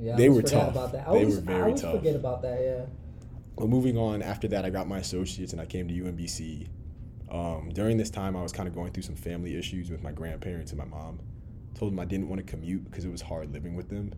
Yeah, 0.00 0.16
they 0.16 0.28
were 0.28 0.42
tough. 0.42 0.72
About 0.72 0.90
that. 0.92 1.08
I 1.08 1.12
They 1.12 1.18
always, 1.20 1.36
were 1.36 1.42
I 1.42 1.44
very 1.44 1.62
always 1.62 1.80
tough. 1.80 1.94
forget 1.96 2.16
about 2.16 2.42
that. 2.42 2.60
Yeah. 2.60 2.86
Well, 3.56 3.68
moving 3.68 3.96
on, 3.96 4.22
after 4.22 4.48
that, 4.48 4.64
I 4.64 4.70
got 4.70 4.88
my 4.88 4.98
associates 4.98 5.52
and 5.52 5.60
I 5.60 5.66
came 5.66 5.86
to 5.88 5.94
UMBC. 5.94 6.66
Um, 7.30 7.70
during 7.72 7.96
this 7.96 8.10
time, 8.10 8.36
I 8.36 8.42
was 8.42 8.52
kind 8.52 8.68
of 8.68 8.74
going 8.74 8.90
through 8.92 9.02
some 9.04 9.14
family 9.16 9.56
issues 9.56 9.90
with 9.90 10.02
my 10.02 10.10
grandparents 10.12 10.72
and 10.72 10.78
my 10.78 10.84
mom. 10.84 11.20
Told 11.74 11.92
them 11.92 12.00
I 12.00 12.04
didn't 12.04 12.28
want 12.28 12.44
to 12.44 12.50
commute 12.50 12.84
because 12.84 13.04
it 13.04 13.10
was 13.12 13.22
hard 13.22 13.52
living 13.52 13.74
with 13.76 13.88
them. 13.88 14.12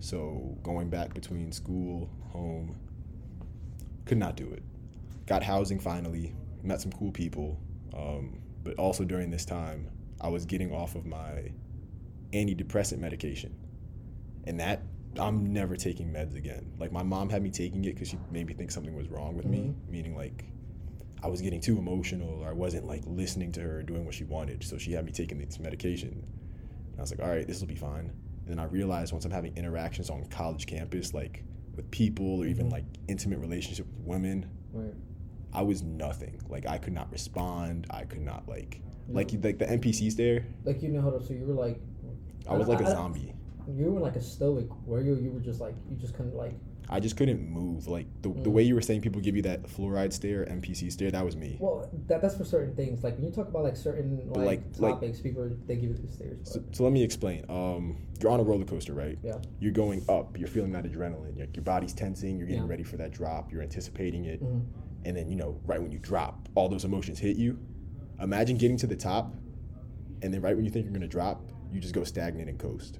So 0.00 0.58
going 0.62 0.88
back 0.88 1.14
between 1.14 1.52
school, 1.52 2.10
home, 2.30 2.76
could 4.06 4.18
not 4.18 4.36
do 4.36 4.50
it. 4.50 4.62
Got 5.26 5.42
housing 5.42 5.78
finally, 5.78 6.34
met 6.62 6.80
some 6.80 6.90
cool 6.92 7.12
people. 7.12 7.60
Um, 7.94 8.40
but 8.64 8.76
also 8.76 9.04
during 9.04 9.30
this 9.30 9.44
time, 9.44 9.88
I 10.20 10.28
was 10.28 10.44
getting 10.44 10.72
off 10.72 10.94
of 10.94 11.06
my 11.06 11.52
antidepressant 12.32 12.98
medication. 12.98 13.54
And 14.44 14.58
that 14.60 14.82
I'm 15.18 15.52
never 15.52 15.76
taking 15.76 16.12
meds 16.12 16.36
again. 16.36 16.72
Like 16.78 16.92
my 16.92 17.02
mom 17.02 17.30
had 17.30 17.42
me 17.42 17.50
taking 17.50 17.84
it 17.84 17.94
because 17.94 18.08
she 18.08 18.18
made 18.30 18.46
me 18.46 18.54
think 18.54 18.70
something 18.70 18.94
was 18.94 19.08
wrong 19.08 19.36
with 19.36 19.46
me, 19.46 19.74
meaning 19.88 20.16
like 20.16 20.44
I 21.22 21.28
was 21.28 21.40
getting 21.40 21.60
too 21.60 21.78
emotional 21.78 22.40
or 22.40 22.48
I 22.48 22.52
wasn't 22.52 22.86
like 22.86 23.02
listening 23.06 23.52
to 23.52 23.60
her 23.60 23.78
or 23.78 23.82
doing 23.82 24.04
what 24.04 24.14
she 24.14 24.24
wanted. 24.24 24.62
So 24.62 24.78
she 24.78 24.92
had 24.92 25.04
me 25.04 25.12
taking 25.12 25.38
this 25.38 25.58
medication. 25.58 26.24
And 26.92 26.98
I 26.98 27.02
was 27.02 27.10
like, 27.10 27.20
all 27.20 27.28
right, 27.28 27.46
this 27.46 27.60
will 27.60 27.68
be 27.68 27.74
fine. 27.74 28.12
And 28.50 28.58
then 28.58 28.64
I 28.66 28.68
realized 28.68 29.12
once 29.12 29.24
I'm 29.24 29.30
having 29.30 29.56
interactions 29.56 30.10
on 30.10 30.24
college 30.26 30.66
campus, 30.66 31.14
like 31.14 31.44
with 31.76 31.88
people 31.92 32.40
or 32.40 32.46
even 32.46 32.66
Mhm. 32.66 32.72
like 32.72 32.84
intimate 33.06 33.38
relationship 33.38 33.86
with 33.86 34.04
women, 34.04 34.46
Right. 34.72 34.92
I 35.52 35.62
was 35.62 35.84
nothing. 35.84 36.40
Like 36.48 36.66
I 36.66 36.76
could 36.78 36.92
not 36.92 37.12
respond. 37.12 37.86
I 37.90 38.04
could 38.06 38.22
not 38.22 38.48
like 38.48 38.82
Yeah. 39.08 39.14
like 39.14 39.32
like 39.44 39.58
the 39.60 39.66
NPCs 39.70 40.16
there. 40.16 40.46
Like 40.64 40.82
you 40.82 40.88
know 40.88 41.00
how 41.00 41.10
to. 41.10 41.22
So 41.24 41.32
you 41.32 41.44
were 41.46 41.54
like. 41.54 41.80
I 42.48 42.56
was 42.56 42.66
like 42.66 42.80
a 42.80 42.86
I- 42.86 42.90
zombie. 42.92 43.34
You 43.72 43.92
were 43.92 44.00
like 44.00 44.16
a 44.16 44.20
stoic, 44.20 44.66
where 44.84 45.00
you 45.00 45.14
you 45.14 45.30
were 45.30 45.38
just 45.40 45.60
like 45.60 45.76
you 45.88 45.96
just 45.96 46.14
couldn't 46.14 46.34
like. 46.34 46.54
I 46.92 46.98
just 46.98 47.16
couldn't 47.16 47.48
move. 47.48 47.86
Like 47.86 48.06
the, 48.22 48.28
the 48.30 48.50
Mm. 48.50 48.52
way 48.52 48.62
you 48.64 48.74
were 48.74 48.80
saying 48.82 49.00
people 49.02 49.20
give 49.20 49.36
you 49.36 49.42
that 49.42 49.62
fluoride 49.62 50.12
stare, 50.12 50.44
NPC 50.44 50.90
stare, 50.90 51.10
that 51.12 51.24
was 51.24 51.36
me. 51.36 51.56
Well, 51.60 51.88
that 52.08 52.20
that's 52.20 52.36
for 52.36 52.44
certain 52.44 52.74
things. 52.74 53.04
Like 53.04 53.14
when 53.16 53.26
you 53.26 53.30
talk 53.32 53.48
about 53.48 53.62
like 53.62 53.76
certain 53.76 54.28
like, 54.28 54.36
like- 54.36 54.62
like- 54.78 54.94
topics, 54.94 55.20
people 55.20 55.48
they 55.66 55.76
give 55.76 55.90
you 55.90 55.94
the 55.96 56.08
stares. 56.12 56.52
So, 56.52 56.62
so 56.72 56.82
let 56.82 56.92
me 56.92 57.02
explain. 57.04 57.44
Um, 57.48 57.96
you're 58.20 58.32
on 58.32 58.40
a 58.40 58.42
roller 58.42 58.64
coaster, 58.64 58.92
right? 58.92 59.16
yeah. 59.22 59.38
You're 59.60 59.72
going 59.72 60.04
up. 60.08 60.36
You're 60.36 60.48
feeling 60.48 60.72
that 60.72 60.84
adrenaline. 60.84 61.38
Like 61.38 61.54
your 61.56 61.62
body's 61.64 61.94
tensing. 61.94 62.36
You're 62.38 62.48
getting 62.48 62.64
Yeah. 62.64 62.68
ready 62.68 62.82
for 62.82 62.96
that 62.96 63.12
drop. 63.12 63.52
You're 63.52 63.62
anticipating 63.62 64.24
it, 64.24 64.42
Mhm. 64.42 64.62
and 65.04 65.16
then 65.16 65.28
you 65.30 65.36
know, 65.36 65.60
right 65.64 65.80
when 65.80 65.92
you 65.92 65.98
drop, 66.00 66.48
all 66.56 66.68
those 66.68 66.84
emotions 66.84 67.18
hit 67.20 67.36
you. 67.36 67.56
Imagine 68.20 68.56
getting 68.58 68.76
to 68.78 68.86
the 68.88 68.96
top, 68.96 69.34
and 70.22 70.34
then 70.34 70.42
right 70.42 70.56
when 70.56 70.64
you 70.64 70.70
think 70.72 70.84
you're 70.84 70.92
gonna 70.92 71.06
drop, 71.06 71.50
you 71.72 71.78
just 71.80 71.94
go 71.94 72.02
stagnant 72.04 72.48
and 72.50 72.58
coast. 72.58 72.98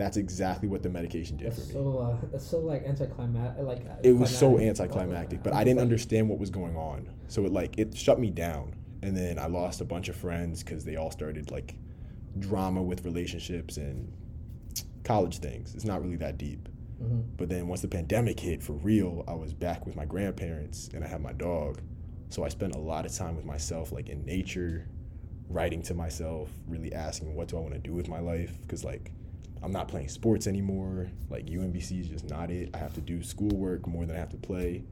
That's 0.00 0.16
exactly 0.16 0.66
what 0.66 0.82
the 0.82 0.88
medication 0.88 1.36
did 1.36 1.48
That's 1.48 1.60
for 1.60 1.66
me. 1.66 1.74
so 1.74 1.98
uh, 1.98 2.26
that's 2.32 2.46
so 2.46 2.58
like 2.58 2.86
anticlimactic. 2.86 3.66
Like 3.66 3.82
it 4.02 4.12
was 4.12 4.34
so 4.34 4.58
anticlimactic, 4.58 5.42
but 5.42 5.52
I 5.52 5.62
didn't 5.62 5.80
understand 5.80 6.26
what 6.26 6.38
was 6.38 6.48
going 6.48 6.74
on. 6.74 7.06
So 7.28 7.44
it 7.44 7.52
like 7.52 7.78
it 7.78 7.94
shut 7.94 8.18
me 8.18 8.30
down, 8.30 8.74
and 9.02 9.14
then 9.14 9.38
I 9.38 9.44
lost 9.44 9.82
a 9.82 9.84
bunch 9.84 10.08
of 10.08 10.16
friends 10.16 10.62
because 10.62 10.86
they 10.86 10.96
all 10.96 11.10
started 11.10 11.50
like 11.50 11.74
drama 12.38 12.82
with 12.82 13.04
relationships 13.04 13.76
and 13.76 14.10
college 15.04 15.38
things. 15.40 15.74
It's 15.74 15.84
not 15.84 16.02
really 16.02 16.16
that 16.16 16.38
deep. 16.38 16.70
Mhm. 17.02 17.24
But 17.36 17.50
then 17.50 17.68
once 17.68 17.82
the 17.82 17.88
pandemic 17.88 18.40
hit 18.40 18.62
for 18.62 18.72
real, 18.72 19.22
I 19.28 19.34
was 19.34 19.52
back 19.52 19.84
with 19.84 19.96
my 19.96 20.06
grandparents 20.06 20.88
and 20.94 21.04
I 21.04 21.08
had 21.08 21.20
my 21.20 21.34
dog. 21.34 21.82
So 22.30 22.42
I 22.42 22.48
spent 22.48 22.74
a 22.74 22.78
lot 22.78 23.04
of 23.04 23.12
time 23.12 23.36
with 23.36 23.44
myself, 23.44 23.92
like 23.92 24.08
in 24.08 24.24
nature, 24.24 24.88
writing 25.50 25.82
to 25.82 25.94
myself, 25.94 26.48
really 26.66 26.90
asking 26.94 27.34
what 27.34 27.48
do 27.48 27.58
I 27.58 27.60
want 27.60 27.74
to 27.74 27.80
do 27.80 27.92
with 27.92 28.08
my 28.08 28.20
life 28.20 28.56
because 28.62 28.82
like 28.82 29.12
I'm 29.62 29.72
not 29.72 29.88
playing 29.88 30.08
sports 30.08 30.46
anymore. 30.46 31.10
Like 31.28 31.46
UMBC 31.46 32.00
is 32.00 32.08
just 32.08 32.28
not 32.28 32.50
it. 32.50 32.70
I 32.74 32.78
have 32.78 32.94
to 32.94 33.00
do 33.00 33.22
schoolwork 33.22 33.86
more 33.86 34.06
than 34.06 34.16
I 34.16 34.18
have 34.18 34.30
to 34.30 34.38
play. 34.38 34.84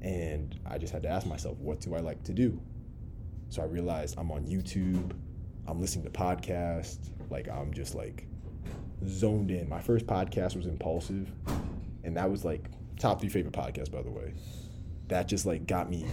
And 0.00 0.58
I 0.66 0.78
just 0.78 0.92
had 0.92 1.04
to 1.04 1.08
ask 1.08 1.26
myself, 1.26 1.58
what 1.58 1.80
do 1.80 1.94
I 1.94 2.00
like 2.00 2.24
to 2.24 2.32
do? 2.32 2.60
So 3.48 3.62
I 3.62 3.66
realized 3.66 4.16
I'm 4.18 4.32
on 4.32 4.44
YouTube, 4.44 5.12
I'm 5.68 5.80
listening 5.80 6.04
to 6.04 6.10
podcasts, 6.10 7.10
like 7.30 7.48
I'm 7.48 7.72
just 7.72 7.94
like 7.94 8.26
zoned 9.06 9.50
in. 9.50 9.68
My 9.68 9.80
first 9.80 10.06
podcast 10.06 10.56
was 10.56 10.66
Impulsive, 10.66 11.30
and 12.02 12.16
that 12.16 12.30
was 12.30 12.44
like 12.44 12.70
top 12.98 13.20
three 13.20 13.28
favorite 13.28 13.54
podcast, 13.54 13.92
by 13.92 14.02
the 14.02 14.10
way. 14.10 14.34
That 15.08 15.28
just 15.28 15.46
like 15.46 15.66
got 15.66 15.90
me, 15.90 16.06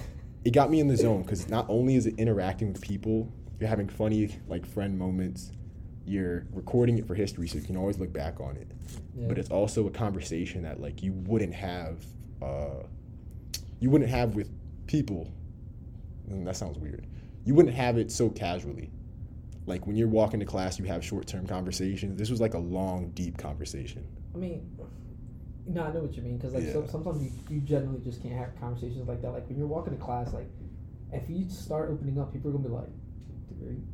it 0.43 0.51
got 0.51 0.69
me 0.69 0.79
in 0.79 0.87
the 0.87 0.97
zone 0.97 1.23
because 1.23 1.49
not 1.49 1.65
only 1.69 1.95
is 1.95 2.05
it 2.05 2.15
interacting 2.17 2.73
with 2.73 2.81
people, 2.81 3.31
you're 3.59 3.69
having 3.69 3.87
funny 3.87 4.37
like 4.47 4.65
friend 4.65 4.97
moments, 4.97 5.51
you're 6.09 6.45
recording 6.53 6.97
it 6.97 7.05
for 7.07 7.13
history, 7.15 7.47
so 7.47 7.57
you 7.57 7.63
can 7.63 7.77
always 7.77 7.99
look 7.99 8.11
back 8.11 8.39
on 8.39 8.57
it. 8.57 8.67
Yeah. 9.15 9.27
But 9.27 9.37
it's 9.37 9.49
also 9.49 9.87
a 9.87 9.91
conversation 9.91 10.63
that 10.63 10.81
like 10.81 11.03
you 11.03 11.13
wouldn't 11.13 11.53
have, 11.53 12.03
uh, 12.41 12.83
you 13.79 13.89
wouldn't 13.89 14.09
have 14.09 14.35
with 14.35 14.49
people. 14.87 15.31
And 16.27 16.45
that 16.47 16.57
sounds 16.57 16.77
weird. 16.77 17.05
You 17.45 17.53
wouldn't 17.53 17.75
have 17.75 17.97
it 17.97 18.11
so 18.11 18.29
casually. 18.29 18.89
Like 19.65 19.85
when 19.85 19.95
you're 19.95 20.07
walking 20.07 20.39
to 20.39 20.45
class, 20.45 20.79
you 20.79 20.85
have 20.85 21.05
short-term 21.05 21.45
conversations. 21.45 22.17
This 22.17 22.29
was 22.29 22.41
like 22.41 22.55
a 22.55 22.59
long, 22.59 23.11
deep 23.11 23.37
conversation. 23.37 24.05
I 24.33 24.37
mean, 24.37 24.69
no, 25.67 25.83
I 25.83 25.93
know 25.93 26.01
what 26.01 26.15
you 26.15 26.23
mean 26.23 26.37
because 26.37 26.53
like 26.53 26.63
Yeah. 26.63 26.73
so, 26.73 26.87
sometimes 26.87 27.21
you, 27.23 27.31
you 27.49 27.61
generally 27.61 27.99
just 27.99 28.23
can't 28.23 28.35
have 28.35 28.59
conversations 28.59 29.07
like 29.07 29.21
that. 29.21 29.29
Like 29.31 29.47
when 29.47 29.57
you're 29.57 29.67
walking 29.67 29.95
to 29.95 30.03
class, 30.03 30.33
like 30.33 30.49
if 31.11 31.29
you 31.29 31.47
start 31.49 31.89
opening 31.91 32.19
up, 32.19 32.33
people 32.33 32.49
are 32.49 32.53
gonna 32.53 32.67
be 32.67 32.73
like, 32.73 32.89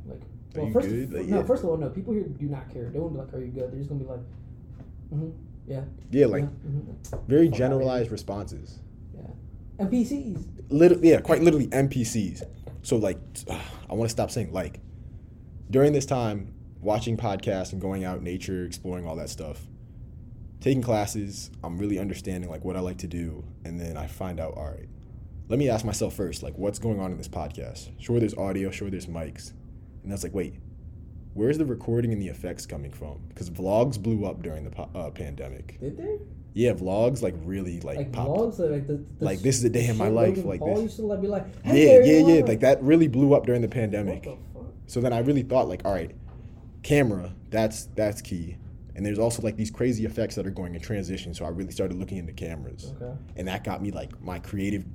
like?" 0.08 0.22
Are 0.58 0.64
Well, 0.64 0.72
first, 0.74 0.88
good? 0.90 1.14
Like, 1.14 1.26
no, 1.28 1.38
yeah. 1.38 1.44
first 1.44 1.64
of 1.64 1.70
all, 1.70 1.78
no. 1.78 1.90
People 1.90 2.14
here 2.14 2.24
do 2.24 2.48
not 2.48 2.70
care. 2.74 2.90
They 2.90 3.00
won't 3.00 3.14
be 3.14 3.20
like, 3.20 3.34
"Are 3.34 3.40
you 3.42 3.52
good?" 3.52 3.72
They're 3.72 3.78
just 3.80 3.90
gonna 3.90 4.04
be 4.04 4.10
like, 4.10 4.20
"Mm-hmm, 5.14 5.30
yeah, 5.68 5.82
Yeah, 6.12 6.26
like 6.28 6.44
yeah, 6.44 6.72
mhm, 6.72 7.28
very 7.28 7.48
Fuck 7.50 7.58
generalized 7.58 8.12
responses. 8.12 8.80
yeah." 9.16 9.86
NPCs. 9.86 10.46
literally, 10.70 11.10
yeah, 11.10 11.20
quite 11.22 11.42
literally 11.42 11.68
NPCs. 11.68 12.44
So 12.84 12.98
like, 12.98 13.18
I 13.90 13.94
want 13.94 14.04
to 14.10 14.10
stop 14.12 14.32
saying 14.32 14.52
like. 14.54 14.80
During 15.72 15.94
this 15.94 16.06
time, 16.06 16.54
watching 16.80 17.18
podcasts 17.18 17.72
and 17.74 17.82
going 17.82 18.04
out 18.04 18.22
nature, 18.22 18.66
exploring 18.66 19.08
all 19.08 19.16
that 19.16 19.30
stuff, 19.32 19.66
taking 20.62 20.84
classes, 20.84 21.50
I'm 21.64 21.80
really 21.80 21.98
understanding 21.98 22.52
like 22.52 22.64
what 22.64 22.76
I 22.76 22.82
like 22.82 22.98
to 23.00 23.08
do, 23.08 23.44
and 23.66 23.80
then 23.80 23.98
I 23.98 24.06
find 24.06 24.40
out, 24.40 24.54
all 24.56 24.66
right, 24.70 24.88
let 25.50 25.58
me 25.58 25.68
ask 25.68 25.84
myself 25.84 26.14
first, 26.14 26.44
like 26.44 26.56
what's 26.56 26.78
going 26.78 27.00
on 27.00 27.12
in 27.12 27.18
this 27.18 27.28
podcast? 27.28 27.90
Sure, 27.98 28.20
there's 28.20 28.36
audio, 28.36 28.70
sure, 28.70 28.92
there's 28.92 29.08
mics, 29.08 29.54
and 30.06 30.12
that's 30.12 30.24
like, 30.24 30.34
wait, 30.36 30.54
where's 31.34 31.58
the 31.58 31.66
recording 31.66 32.14
and 32.14 32.22
the 32.22 32.28
effects 32.28 32.66
coming 32.68 32.92
from? 32.92 33.20
Because 33.30 33.50
vlogs 33.50 34.00
blew 34.02 34.26
up 34.26 34.44
during 34.44 34.64
the 34.64 34.70
po- 34.70 34.90
uh, 34.96 35.10
pandemic. 35.10 35.80
Did 35.80 35.98
they? 35.98 36.20
Yeah, 36.54 36.74
vlogs 36.74 37.22
like 37.24 37.34
really 37.44 37.82
like, 37.82 37.98
Like, 37.98 38.12
popped. 38.14 38.30
vlogs, 38.30 38.60
like 38.72 38.86
the, 38.88 39.04
the 39.18 39.26
Like, 39.26 39.40
this 39.40 39.58
is 39.58 39.64
a 39.66 39.70
day 39.70 39.88
in 39.88 39.98
my 39.98 40.08
life, 40.08 40.46
like 40.46 40.60
Paul 40.60 40.76
this. 40.76 40.84
used 40.84 40.98
to 40.98 41.18
be 41.18 41.28
like, 41.28 41.46
Yeah, 41.66 41.72
hey, 41.74 41.86
there 41.86 42.06
yeah, 42.06 42.36
yeah. 42.36 42.44
Like 42.46 42.60
that 42.62 42.82
really 42.84 43.08
blew 43.08 43.34
up 43.34 43.46
during 43.48 43.62
the 43.62 43.68
pandemic. 43.68 44.24
the? 44.24 44.38
So 44.86 45.02
then 45.02 45.12
I 45.12 45.20
really 45.20 45.42
thought 45.42 45.68
like, 45.68 45.82
all 45.84 45.92
right, 45.94 46.16
camera, 46.84 47.34
that's 47.50 47.86
that's 47.96 48.22
key. 48.22 48.58
And 48.96 49.06
there's 49.06 49.20
also 49.20 49.42
like 49.42 49.58
these 49.58 49.72
crazy 49.72 50.06
effects 50.06 50.36
that 50.36 50.48
are 50.48 50.52
going 50.52 50.74
in 50.76 50.80
transition. 50.82 51.34
So 51.34 51.44
I 51.44 51.50
really 51.50 51.72
started 51.72 51.98
looking 51.98 52.18
into 52.20 52.32
cameras. 52.32 52.94
Okay. 53.02 53.12
And 53.36 53.48
that 53.50 53.66
got 53.66 53.82
me 53.82 53.92
like 53.92 54.22
my 54.22 54.40
creative 54.40 54.86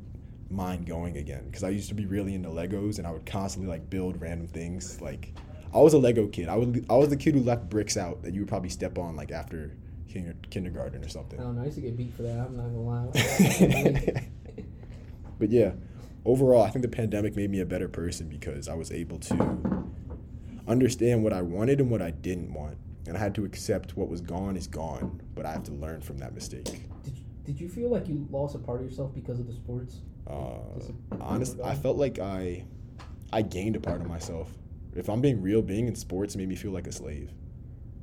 mind 0.50 0.87
going 0.87 1.16
again. 1.16 1.45
Because 1.47 1.62
I 1.62 1.71
used 1.71 1.88
to 1.88 1.95
be 1.95 2.07
really 2.07 2.35
into 2.35 2.49
Legos 2.49 2.99
and 2.99 3.07
I 3.07 3.11
would 3.11 3.26
constantly 3.26 3.71
like 3.71 3.88
build 3.88 4.21
random 4.21 4.49
things. 4.49 5.00
Like 5.00 5.33
I 5.73 5.78
was 5.78 5.95
a 5.95 5.99
Lego 5.99 6.26
kid. 6.26 6.49
I 6.49 6.57
was 6.57 6.69
I 6.90 6.95
was 6.95 7.09
the 7.09 7.16
kid 7.16 7.35
who 7.35 7.40
left 7.40 7.69
bricks 7.71 7.97
out 7.97 8.23
that 8.23 8.35
you 8.35 8.40
would 8.40 8.49
probably 8.49 8.71
step 8.71 8.99
on 8.99 9.16
like 9.16 9.30
after 9.30 9.76
kinder- 10.12 10.37
kindergarten 10.50 11.04
or 11.04 11.09
something. 11.09 11.38
I 11.38 11.45
don't 11.45 11.57
know. 11.57 11.62
I 11.62 11.66
used 11.66 11.76
to 11.76 11.83
get 11.83 11.97
beat 11.97 12.14
for 12.14 12.23
that. 12.23 12.47
I'm 12.47 12.57
not 12.57 12.66
gonna 12.66 12.80
lie. 12.80 14.25
but 15.38 15.50
yeah, 15.50 15.73
overall, 16.25 16.62
I 16.62 16.71
think 16.71 16.83
the 16.83 16.88
pandemic 16.88 17.37
made 17.37 17.50
me 17.50 17.61
a 17.61 17.66
better 17.66 17.88
person 17.88 18.28
because 18.28 18.69
I 18.69 18.75
was 18.75 18.90
able 18.90 19.19
to 19.21 19.85
understand 20.66 21.23
what 21.23 21.33
I 21.33 21.42
wanted 21.42 21.80
and 21.80 21.90
what 21.90 22.02
I 22.02 22.11
didn't 22.11 22.52
want. 22.52 22.76
And 23.07 23.16
I 23.16 23.21
had 23.21 23.35
to 23.37 23.45
accept 23.45 23.97
what 23.97 24.09
was 24.09 24.21
gone 24.21 24.57
is 24.57 24.66
gone, 24.66 25.21
but 25.35 25.47
I 25.47 25.52
have 25.52 25.64
to 25.64 25.73
learn 25.73 26.00
from 26.00 26.19
that 26.19 26.35
mistake. 26.35 26.64
did, 27.02 27.16
you, 27.16 27.25
did 27.45 27.61
you 27.61 27.69
feel 27.69 27.90
like 27.90 28.07
you 28.07 28.26
lost 28.30 28.54
a 28.54 28.59
part 28.59 28.80
of 28.80 28.87
yourself 28.87 29.14
because 29.14 29.40
of 29.40 29.47
the 29.47 29.54
sports? 29.54 29.97
Uh, 30.27 30.59
honestly, 31.21 31.62
I 31.62 31.75
felt 31.75 31.97
like 31.97 32.19
I, 32.19 32.65
I 33.33 33.43
gained 33.43 33.77
a 33.77 33.81
part 33.81 34.00
of 34.00 34.07
myself. 34.07 34.49
If 34.95 35.09
I'm 35.09 35.21
being 35.21 35.41
real, 35.41 35.62
being 35.62 35.89
in 35.89 35.95
sports 35.95 36.37
made 36.37 36.49
me 36.49 36.57
feel 36.57 36.73
like 36.73 36.87
a 36.87 36.93
slave, 36.93 37.31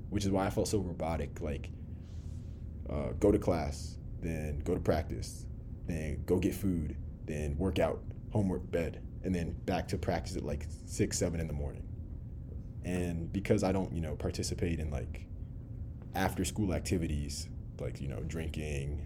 which 0.10 0.26
is 0.26 0.32
why 0.32 0.46
I 0.46 0.50
felt 0.50 0.68
so 0.68 0.80
robotic. 0.80 1.42
Like, 1.42 1.70
uh, 2.90 3.12
go 3.20 3.32
to 3.32 3.40
class, 3.40 3.98
then 4.22 4.60
go 4.60 4.74
to 4.74 4.80
practice, 4.80 5.46
then 5.86 6.24
go 6.26 6.38
get 6.38 6.56
food, 6.56 6.96
then 7.26 7.58
work 7.58 7.80
out, 7.80 8.02
homework, 8.32 8.70
bed, 8.72 9.02
and 9.24 9.34
then 9.36 9.52
back 9.66 9.88
to 9.90 9.98
practice 9.98 10.38
at 10.38 10.44
like 10.44 10.66
six, 10.86 11.18
seven 11.18 11.40
in 11.40 11.48
the 11.48 11.54
morning. 11.54 11.84
And 12.86 13.32
because 13.34 13.64
I 13.64 13.74
don't, 13.74 13.92
you 13.92 14.00
know, 14.00 14.16
participate 14.16 14.80
in 14.80 14.90
like 14.90 15.26
after 16.16 16.46
school 16.46 16.74
activities, 16.74 17.50
like, 17.80 18.00
you 18.00 18.08
know, 18.08 18.22
drinking, 18.22 19.02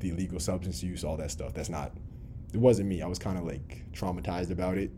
the 0.00 0.10
illegal 0.10 0.40
substance 0.40 0.82
use, 0.82 1.04
all 1.04 1.18
that 1.18 1.30
stuff, 1.30 1.52
that's 1.52 1.68
not, 1.68 1.92
it 2.52 2.58
wasn't 2.60 2.88
me. 2.88 3.02
I 3.02 3.06
was 3.06 3.18
kind 3.18 3.38
of 3.38 3.44
like 3.44 3.84
traumatized 3.92 4.50
about 4.50 4.76
it. 4.78 4.90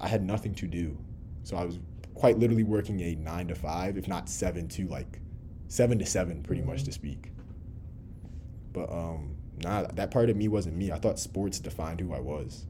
I 0.00 0.08
had 0.08 0.22
nothing 0.24 0.54
to 0.56 0.66
do. 0.66 0.96
So 1.44 1.56
I 1.56 1.64
was 1.64 1.78
quite 2.14 2.38
literally 2.38 2.64
working 2.64 3.00
a 3.00 3.14
nine 3.14 3.48
to 3.48 3.54
five, 3.54 3.96
if 3.96 4.08
not 4.08 4.28
seven 4.28 4.68
to 4.68 4.86
like 4.88 5.20
seven 5.68 5.98
to 5.98 6.06
seven, 6.06 6.42
pretty 6.42 6.62
much 6.62 6.82
Mhm. 6.82 6.86
to 6.86 6.92
speak. 6.92 7.32
But 8.72 8.90
um, 8.92 9.36
nah, 9.62 9.82
that 9.94 10.10
part 10.10 10.30
of 10.30 10.36
me 10.36 10.48
wasn't 10.48 10.76
me. 10.76 10.92
I 10.92 10.98
thought 10.98 11.18
sports 11.18 11.58
defined 11.60 12.00
who 12.00 12.12
I 12.12 12.20
was. 12.20 12.66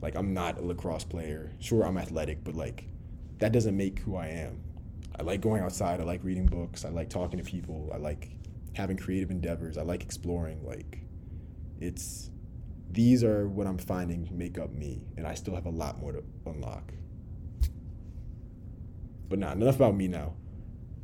Like 0.00 0.14
I'm 0.14 0.32
not 0.32 0.58
a 0.58 0.62
lacrosse 0.62 1.04
player. 1.04 1.52
Sure, 1.58 1.84
I'm 1.84 1.98
athletic, 1.98 2.44
but 2.44 2.54
like 2.54 2.84
that 3.38 3.52
doesn't 3.52 3.76
make 3.76 4.00
who 4.00 4.16
I 4.16 4.28
am. 4.28 4.60
I 5.18 5.22
like 5.22 5.40
going 5.40 5.62
outside. 5.62 6.00
I 6.00 6.04
like 6.04 6.22
reading 6.22 6.46
books. 6.46 6.84
I 6.84 6.90
like 6.90 7.08
talking 7.08 7.38
to 7.38 7.44
people. 7.44 7.90
I 7.92 7.96
like 7.96 8.30
having 8.74 8.96
creative 8.96 9.30
endeavors. 9.30 9.76
I 9.76 9.82
like 9.82 10.02
exploring. 10.02 10.64
Like 10.64 11.00
it's 11.80 12.30
these 12.90 13.22
are 13.22 13.48
what 13.48 13.66
I'm 13.66 13.78
finding 13.78 14.28
make 14.32 14.58
up 14.58 14.72
me, 14.72 15.02
and 15.16 15.26
I 15.26 15.34
still 15.34 15.54
have 15.54 15.66
a 15.66 15.70
lot 15.70 16.00
more 16.00 16.12
to 16.12 16.22
unlock. 16.46 16.92
But 19.28 19.38
not 19.38 19.56
enough 19.56 19.76
about 19.76 19.94
me 19.94 20.08
now. 20.08 20.34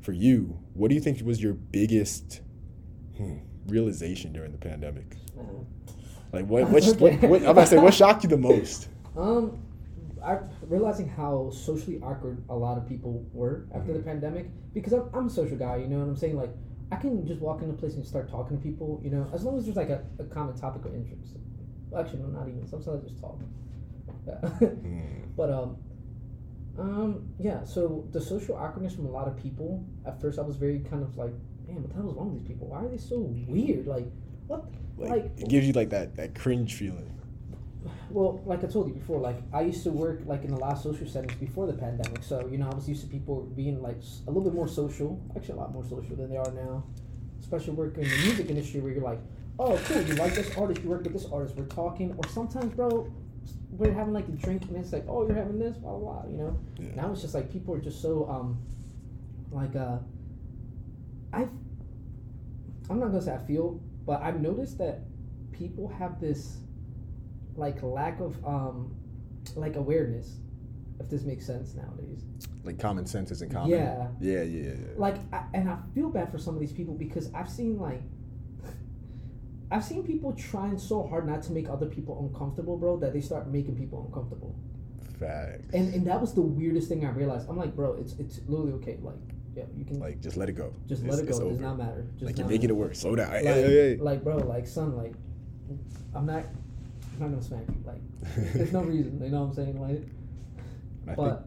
For 0.00 0.12
you, 0.12 0.58
what 0.74 0.88
do 0.88 0.94
you 0.94 1.00
think 1.00 1.20
was 1.24 1.42
your 1.42 1.54
biggest 1.54 2.40
hmm, 3.16 3.38
realization 3.66 4.32
during 4.32 4.52
the 4.52 4.58
pandemic? 4.58 5.16
Like 6.32 6.46
what? 6.46 6.68
What, 6.70 6.84
what, 7.00 7.22
what? 7.22 7.42
I'm 7.42 7.48
about 7.48 7.60
to 7.62 7.66
say, 7.66 7.78
what 7.78 7.94
shocked 7.94 8.24
you 8.24 8.28
the 8.28 8.36
most? 8.38 8.88
Um, 9.16 9.58
I 10.24 10.38
realizing 10.68 11.06
how 11.08 11.48
socially 11.50 12.00
awkward 12.02 12.42
a 12.48 12.56
lot 12.56 12.76
of 12.76 12.88
people 12.88 13.24
were 13.32 13.66
after 13.72 13.92
the 13.92 14.00
Mhm. 14.00 14.06
pandemic 14.06 14.50
because 14.72 14.92
I'm, 14.92 15.08
I'm 15.14 15.26
a 15.28 15.30
social 15.30 15.56
guy, 15.56 15.76
you 15.76 15.86
know 15.86 15.98
what 16.00 16.08
I'm 16.08 16.16
saying? 16.16 16.36
Like, 16.36 16.50
I 16.90 16.96
can 16.96 17.24
just 17.24 17.40
walk 17.40 17.62
into 17.62 17.74
a 17.74 17.76
place 17.76 17.94
and 17.94 18.04
start 18.04 18.28
talking 18.28 18.56
to 18.56 18.62
people, 18.62 19.00
you 19.04 19.10
know, 19.10 19.30
as 19.32 19.44
long 19.44 19.56
as 19.56 19.66
there's 19.66 19.76
like 19.76 19.90
a, 19.90 20.02
a 20.18 20.24
common 20.24 20.56
topic 20.56 20.84
of 20.84 20.94
interest. 20.96 21.36
Actually, 21.96 22.20
no, 22.20 22.26
not 22.28 22.48
even. 22.48 22.66
Sometimes 22.66 23.04
I 23.04 23.08
just 23.08 23.20
talk. 23.20 23.38
Yeah. 24.26 24.34
Hmm. 24.48 25.00
But 25.36 25.50
um, 25.50 25.76
um, 26.78 27.28
yeah. 27.40 27.64
So 27.64 28.06
the 28.12 28.20
social 28.20 28.56
awkwardness 28.56 28.94
from 28.94 29.06
a 29.06 29.10
lot 29.10 29.26
of 29.28 29.36
people. 29.36 29.84
At 30.06 30.20
first, 30.20 30.38
I 30.38 30.42
was 30.42 30.56
very 30.56 30.78
kind 30.80 31.02
of 31.02 31.16
like, 31.16 31.32
man, 31.66 31.82
what 31.82 31.88
the 31.88 31.94
hell 31.96 32.08
is 32.10 32.14
wrong 32.16 32.32
with 32.32 32.42
these 32.42 32.48
people? 32.48 32.68
Why 32.68 32.84
are 32.84 32.88
they 32.88 32.98
so 32.98 33.18
weird? 33.48 33.86
Like, 33.86 34.06
what? 34.46 34.64
Like, 34.96 35.10
Like, 35.10 35.24
it 35.38 35.48
gives 35.48 35.66
you 35.66 35.72
like 35.72 35.90
that 35.90 36.14
that 36.16 36.34
cringe 36.36 36.74
feeling. 36.74 37.10
well, 38.10 38.40
like 38.46 38.62
I 38.64 38.68
told 38.68 38.86
you 38.88 38.94
before, 38.94 39.18
like 39.18 39.38
I 39.52 39.62
used 39.62 39.82
to 39.84 39.90
work 39.90 40.20
like 40.24 40.44
in 40.44 40.52
a 40.52 40.58
lot 40.58 40.72
of 40.72 40.78
social 40.78 41.06
settings 41.08 41.34
before 41.34 41.66
the 41.66 41.72
pandemic. 41.72 42.22
So 42.22 42.46
you 42.50 42.58
know, 42.58 42.68
I 42.70 42.74
was 42.74 42.88
used 42.88 43.02
to 43.02 43.08
people 43.08 43.42
being 43.56 43.82
like 43.82 43.98
a 44.26 44.30
little 44.30 44.42
bit 44.48 44.54
more 44.54 44.68
social, 44.68 45.20
actually 45.36 45.54
a 45.54 45.60
lot 45.62 45.72
more 45.72 45.84
social 45.84 46.14
than 46.16 46.30
they 46.30 46.36
are 46.36 46.52
now. 46.52 46.84
Especially 47.40 47.74
working 47.74 48.04
in 48.04 48.08
the 48.08 48.16
music 48.18 48.48
industry 48.48 48.80
where 48.80 48.92
you're 48.92 49.02
like, 49.02 49.20
oh, 49.58 49.78
cool, 49.86 50.02
you 50.02 50.14
like 50.14 50.34
this 50.34 50.56
artist, 50.56 50.82
you 50.82 50.88
work 50.88 51.04
with 51.04 51.12
this 51.12 51.26
artist, 51.32 51.56
we're 51.56 51.64
talking, 51.66 52.14
or 52.16 52.28
sometimes, 52.28 52.74
bro, 52.74 53.10
we're 53.70 53.92
having 53.92 54.12
like 54.12 54.28
a 54.28 54.32
drink 54.32 54.62
and 54.62 54.76
it's 54.76 54.92
like, 54.92 55.04
oh, 55.08 55.26
you're 55.26 55.36
having 55.36 55.58
this, 55.58 55.76
blah 55.76 55.96
blah, 55.96 56.22
blah 56.22 56.30
you 56.30 56.36
know. 56.36 56.58
Yeah. 56.78 56.94
Now 56.94 57.12
it's 57.12 57.22
just 57.22 57.34
like 57.34 57.52
people 57.52 57.74
are 57.74 57.80
just 57.80 58.00
so 58.00 58.28
um 58.28 58.58
like 59.50 59.74
uh 59.74 59.98
I 61.32 61.48
I'm 62.88 63.00
not 63.00 63.06
gonna 63.06 63.22
say 63.22 63.34
I 63.34 63.38
feel, 63.38 63.80
but 64.06 64.22
I've 64.22 64.40
noticed 64.40 64.78
that 64.78 65.00
people 65.52 65.88
have 65.88 66.20
this 66.20 66.58
like 67.56 67.82
lack 67.82 68.20
of 68.20 68.42
um 68.44 68.94
like 69.56 69.76
awareness, 69.76 70.36
if 71.00 71.08
this 71.10 71.22
makes 71.22 71.44
sense 71.44 71.74
nowadays. 71.74 72.22
Like 72.62 72.78
common 72.78 73.06
sense 73.06 73.30
isn't 73.32 73.52
common. 73.52 73.70
Yeah. 73.70 74.08
Yeah, 74.20 74.42
yeah, 74.42 74.70
yeah. 74.70 74.74
Like 74.96 75.16
I, 75.32 75.44
and 75.52 75.68
I 75.68 75.78
feel 75.94 76.10
bad 76.10 76.30
for 76.30 76.38
some 76.38 76.54
of 76.54 76.60
these 76.60 76.72
people 76.72 76.94
because 76.94 77.32
I've 77.34 77.50
seen 77.50 77.78
like 77.78 78.02
I've 79.74 79.84
seen 79.84 80.04
people 80.04 80.32
trying 80.34 80.78
so 80.78 81.06
hard 81.06 81.26
not 81.26 81.42
to 81.44 81.52
make 81.52 81.68
other 81.68 81.86
people 81.86 82.28
uncomfortable, 82.30 82.76
bro, 82.76 82.96
that 82.98 83.12
they 83.12 83.20
start 83.20 83.48
making 83.50 83.76
people 83.76 84.04
uncomfortable. 84.06 84.54
Facts. 85.18 85.72
And 85.74 85.92
and 85.94 86.06
that 86.06 86.20
was 86.20 86.32
the 86.34 86.42
weirdest 86.42 86.88
thing 86.88 87.04
I 87.04 87.10
realized. 87.10 87.48
I'm 87.48 87.56
like, 87.56 87.74
bro, 87.74 87.94
it's 87.94 88.12
it's 88.18 88.40
literally 88.46 88.72
okay. 88.74 88.98
Like, 89.02 89.16
yeah, 89.56 89.64
you 89.76 89.84
can 89.84 89.98
like 89.98 90.20
just 90.20 90.36
let 90.36 90.48
it 90.48 90.52
go. 90.52 90.72
just 90.86 91.02
It's- 91.02 91.18
let 91.18 91.24
it 91.24 91.30
go. 91.30 91.36
It 91.36 91.48
does 91.50 91.52
over. 91.58 91.62
not 91.62 91.78
matter. 91.78 92.06
Just 92.14 92.24
Like 92.26 92.38
you're 92.38 92.46
making 92.48 92.70
it 92.70 92.76
worse. 92.76 93.00
Slow 93.00 93.16
down. 93.16 93.30
Hey, 93.30 93.42
Like, 93.44 93.54
hey, 93.54 93.62
hey. 93.62 93.96
like, 93.96 94.22
bro, 94.24 94.36
like, 94.38 94.66
son, 94.66 94.96
like, 94.96 95.12
I'm 96.14 96.26
not, 96.26 96.44
I'm 97.14 97.18
not 97.20 97.30
gonna 97.30 97.42
smack 97.42 97.64
you. 97.68 97.82
Like, 97.84 98.02
there's 98.54 98.72
no 98.72 98.82
reason. 98.82 99.20
You 99.24 99.30
know 99.30 99.42
what 99.42 99.48
I'm 99.48 99.54
saying? 99.54 99.80
Like, 99.80 101.16
but 101.16 101.46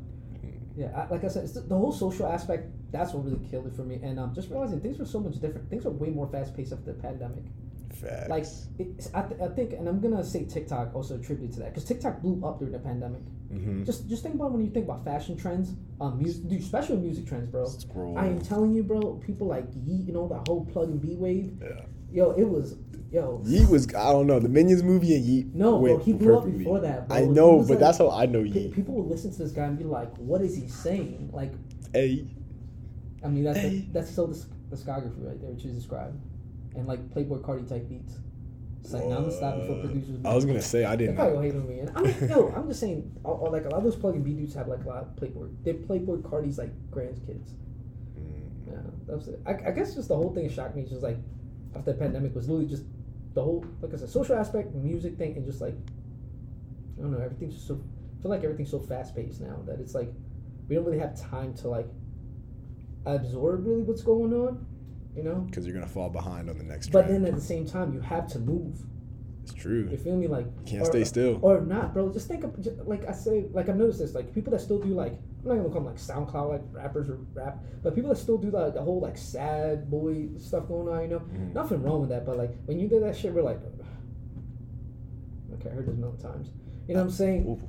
yeah, 0.76 0.92
I, 0.96 1.08
like 1.14 1.24
I 1.24 1.28
said, 1.30 1.46
it's 1.46 1.54
the, 1.54 1.62
the 1.62 1.76
whole 1.78 1.92
social 1.92 2.28
aspect. 2.28 2.68
That's 2.92 3.14
what 3.14 3.26
really 3.26 3.46
killed 3.50 3.68
it 3.68 3.76
for 3.76 3.84
me. 3.84 4.00
And 4.04 4.20
um, 4.20 4.34
just 4.34 4.50
realizing 4.50 4.80
things 4.80 4.98
were 4.98 5.06
so 5.06 5.20
much 5.20 5.40
different. 5.40 5.70
Things 5.70 5.84
were 5.86 5.92
way 5.92 6.10
more 6.10 6.28
fast 6.28 6.56
paced 6.56 6.72
after 6.74 6.94
the 6.94 7.00
pandemic. 7.02 7.44
Facts. 7.94 8.30
Like, 8.30 8.46
it's, 8.80 9.10
I, 9.14 9.22
th- 9.24 9.42
I 9.42 9.48
think, 9.48 9.74
and 9.74 9.88
I'm 9.88 10.00
gonna 10.00 10.24
say 10.24 10.46
TikTok 10.46 10.94
also 10.94 11.16
attributed 11.16 11.54
to 11.54 11.60
that 11.62 11.70
because 11.74 11.86
TikTok 11.86 12.22
blew 12.22 12.46
up 12.46 12.60
during 12.60 12.74
the 12.74 12.80
pandemic. 12.80 13.22
hmm 13.52 13.84
Just 13.84 14.08
just 14.10 14.24
think 14.24 14.36
about 14.36 14.52
when 14.52 14.64
you 14.64 14.70
think 14.70 14.86
about 14.86 15.04
fashion 15.06 15.36
trends, 15.38 15.74
um, 16.02 16.18
music, 16.20 16.48
dude, 16.48 16.62
especially 16.62 16.98
music 16.98 17.26
trends, 17.28 17.48
bro. 17.50 17.66
Scroll. 17.66 18.18
I 18.18 18.28
am 18.28 18.40
telling 18.42 18.74
you, 18.74 18.84
bro. 18.84 19.16
People 19.26 19.48
like 19.48 19.66
Yeat, 19.86 20.06
you 20.06 20.14
know, 20.14 20.28
that 20.28 20.48
whole 20.48 20.66
plug 20.66 20.90
and 20.90 21.02
B 21.02 21.16
wave. 21.16 21.54
yeah. 21.62 21.82
Yo, 22.10 22.32
it 22.32 22.48
was, 22.48 22.78
yo. 23.12 23.42
Yeat 23.46 23.68
was 23.68 23.88
I 23.94 24.12
don't 24.14 24.28
know 24.28 24.40
the 24.40 24.48
Minions 24.50 24.82
movie 24.84 25.16
and 25.16 25.26
Yeat. 25.26 25.54
No, 25.56 25.80
bro, 25.80 25.98
he 25.98 26.14
blew 26.14 26.38
up 26.38 26.46
before 26.46 26.80
that, 26.80 27.08
bro. 27.08 27.18
I 27.18 27.22
know, 27.26 27.60
but 27.60 27.70
like- 27.72 27.80
that's 27.80 27.98
how 27.98 28.10
I 28.12 28.26
know 28.28 28.44
Yeat. 28.44 28.74
people 28.74 28.94
would 28.96 29.08
listen 29.08 29.32
to 29.32 29.38
this 29.40 29.52
guy 29.52 29.66
and 29.66 29.78
be 29.78 29.84
like, 29.84 30.16
"What 30.18 30.42
is 30.42 30.56
he 30.56 30.68
saying?" 30.68 31.30
Like, 31.34 31.52
Hey, 31.94 32.28
I 33.24 33.28
mean, 33.30 33.44
that's 33.44 33.58
Hey. 33.60 33.88
that's 33.92 34.10
still 34.12 34.28
the 34.28 34.36
discography 34.70 35.26
right 35.26 35.40
there, 35.42 35.50
which 35.52 35.66
is 35.66 35.74
described, 35.74 36.18
and 36.78 36.88
like 36.88 37.10
Playboi 37.10 37.42
Carti 37.42 37.68
type 37.68 37.90
beats. 37.90 38.14
It's 38.82 38.94
like 38.94 39.04
now 39.06 39.18
I'm 39.18 39.22
gonna 39.24 39.36
stop 39.36 39.56
before 39.58 39.76
What? 39.76 39.86
producers. 39.86 40.20
I 40.24 40.34
was 40.34 40.46
gonna 40.46 40.62
say 40.62 40.86
I 40.86 40.96
didn't. 40.96 41.16
probably 41.16 41.36
will 41.36 41.42
hate 41.44 41.56
on 41.56 41.68
me. 41.68 41.80
And 41.80 41.92
I 41.98 42.02
mean, 42.02 42.16
yo, 42.30 42.54
I'm 42.56 42.68
just 42.70 42.80
saying, 42.80 43.12
all, 43.26 43.34
all, 43.44 43.52
like 43.52 43.66
a 43.66 43.70
lot 43.70 43.80
of 43.80 43.84
those 43.84 43.96
plug 43.98 44.16
and 44.16 44.24
B 44.24 44.32
dudes 44.34 44.54
have 44.54 44.68
like 44.70 44.84
a 44.86 44.88
lot 44.88 45.04
of 45.04 45.16
Playboi. 45.18 45.54
They're 45.64 45.74
Playboi 45.74 46.22
Carti's 46.22 46.58
like 46.58 46.72
grandkids. 46.90 47.50
Mm, 48.18 48.50
Yeah, 48.68 48.74
that 49.08 49.16
was 49.18 49.28
it. 49.28 49.42
I, 49.46 49.52
I 49.68 49.72
guess 49.72 49.96
just 49.96 50.08
the 50.08 50.16
whole 50.16 50.34
thing 50.34 50.50
shocked 50.50 50.76
me 50.78 50.84
just 50.84 51.02
like 51.04 51.18
after 51.76 51.92
the 51.92 51.98
pandemic 51.98 52.34
was 52.34 52.48
literally 52.48 52.70
just 52.70 52.84
the 53.34 53.44
whole 53.44 53.66
like 53.82 53.94
I 53.94 53.98
said 53.98 54.10
social 54.10 54.36
aspect, 54.36 54.74
music 54.74 55.18
thing, 55.18 55.36
and 55.36 55.46
just 55.46 55.60
like 55.60 55.76
I 56.98 57.02
don't 57.02 57.12
know, 57.12 57.20
everything's 57.20 57.56
just 57.56 57.68
so 57.68 57.76
I 58.20 58.22
feel 58.22 58.32
like 58.32 58.44
everything's 58.44 58.72
so 58.72 58.80
fast 58.80 59.16
paced 59.16 59.42
now 59.42 59.60
that 59.66 59.80
it's 59.82 59.94
like 59.96 60.12
we 60.70 60.76
don't 60.76 60.86
really 60.86 61.00
have 61.00 61.20
time 61.20 61.54
to 61.56 61.68
like 61.68 61.88
absorb 63.06 63.66
really 63.66 63.84
what's 63.84 64.02
going 64.02 64.34
on, 64.34 64.66
you 65.18 65.24
know. 65.24 65.36
Because 65.50 65.66
you're 65.66 65.74
gonna 65.74 65.88
fall 65.88 66.10
behind 66.10 66.50
on 66.50 66.58
the 66.58 66.64
next. 66.64 66.90
But 66.92 67.08
trend. 67.08 67.26
then 67.26 67.34
at 67.34 67.36
the 67.40 67.46
same 67.46 67.66
time, 67.66 67.94
you 67.94 68.00
have 68.00 68.28
to 68.28 68.40
move. 68.40 68.80
it's 69.44 69.54
true. 69.54 69.88
You 69.90 69.98
feel 69.98 70.16
me? 70.18 70.28
Like 70.28 70.46
you 70.46 70.64
Can't 70.66 70.82
or- 70.84 70.86
stay 70.86 71.04
still. 71.06 71.40
or 71.42 71.62
not, 71.62 71.94
bro. 71.94 72.12
Just 72.12 72.28
think 72.28 72.44
of 72.44 72.60
ju- 72.62 72.78
like 72.86 73.08
I 73.08 73.14
say, 73.14 73.46
like 73.52 73.68
I've 73.70 73.78
noticed 73.78 74.00
this, 74.00 74.14
like 74.14 74.34
people 74.34 74.52
that 74.52 74.60
still 74.62 74.78
do 74.80 74.90
like 74.90 75.14
I'm 75.42 75.48
not 75.50 75.56
gonna 75.56 75.70
call 75.70 75.82
them 75.82 75.86
like 75.86 75.96
SoundCloud 75.98 76.50
like 76.50 76.62
rappers 76.72 77.10
or 77.10 77.18
rap, 77.34 77.64
but 77.82 77.96
people 77.96 78.10
that 78.10 78.18
still 78.18 78.38
do 78.38 78.50
like 78.52 78.74
the 78.74 78.82
whole 78.82 79.00
like 79.00 79.18
sad 79.18 79.90
boy 79.90 80.28
stuff 80.38 80.68
going 80.68 80.90
on, 80.94 81.02
you 81.04 81.08
know, 81.08 81.20
Mhm. 81.22 81.54
nothing 81.54 81.82
wrong 81.82 82.02
with 82.02 82.10
that. 82.10 82.26
But 82.26 82.38
like 82.38 82.52
when 82.66 82.78
you 82.80 82.88
do 82.90 83.00
that 83.00 83.16
shit, 83.16 83.34
we're 83.34 83.42
like, 83.42 83.60
okay, 85.54 85.70
I 85.70 85.74
heard 85.74 85.86
this 85.88 85.96
a 85.96 85.98
million 85.98 86.18
times. 86.20 86.52
You 86.88 86.94
know 86.96 87.02
what 87.02 87.08
I'm 87.08 87.12
saying? 87.14 87.46
Ooh. 87.48 87.60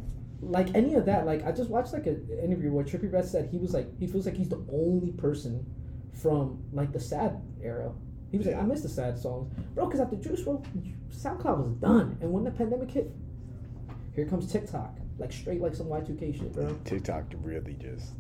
Like 0.41 0.75
any 0.75 0.95
of 0.95 1.05
that, 1.07 1.27
like 1.27 1.45
I 1.45 1.53
just 1.53 1.69
watched 1.71 1.93
like 1.93 2.07
an 2.07 2.29
interview 2.43 2.71
where 2.73 2.85
Trippie 2.85 3.13
Redd 3.13 3.25
said 3.25 3.49
he 3.51 3.59
was 3.59 3.75
like 3.75 3.97
he 3.99 4.07
feels 4.07 4.25
like 4.27 4.37
he's 4.37 4.49
the 4.49 4.65
only 4.73 5.11
person 5.13 5.67
from 6.15 6.63
like 6.73 6.93
the 6.93 7.01
sad 7.01 7.41
era. 7.63 7.93
He 8.31 8.37
was 8.39 8.47
like, 8.47 8.57
I 8.57 8.63
miss 8.63 8.83
the 8.83 8.89
sad 8.89 9.19
songs, 9.19 9.53
bro. 9.75 9.87
Because 9.87 10.01
after 10.01 10.17
Juice 10.17 10.43
WRLD, 10.43 10.67
SoundCloud 11.11 11.65
was 11.65 11.75
done, 11.77 12.19
and 12.21 12.31
when 12.33 12.45
the 12.45 12.51
pandemic 12.51 12.91
hit, 12.91 13.11
here 14.15 14.27
comes 14.27 14.51
TikTok, 14.51 14.97
like 15.19 15.33
straight 15.33 15.61
like 15.61 15.75
some 15.75 15.87
Y2K 15.87 16.39
shit, 16.39 16.53
bro. 16.53 16.77
TikTok 16.85 17.25
really 17.43 17.75
just. 17.75 18.15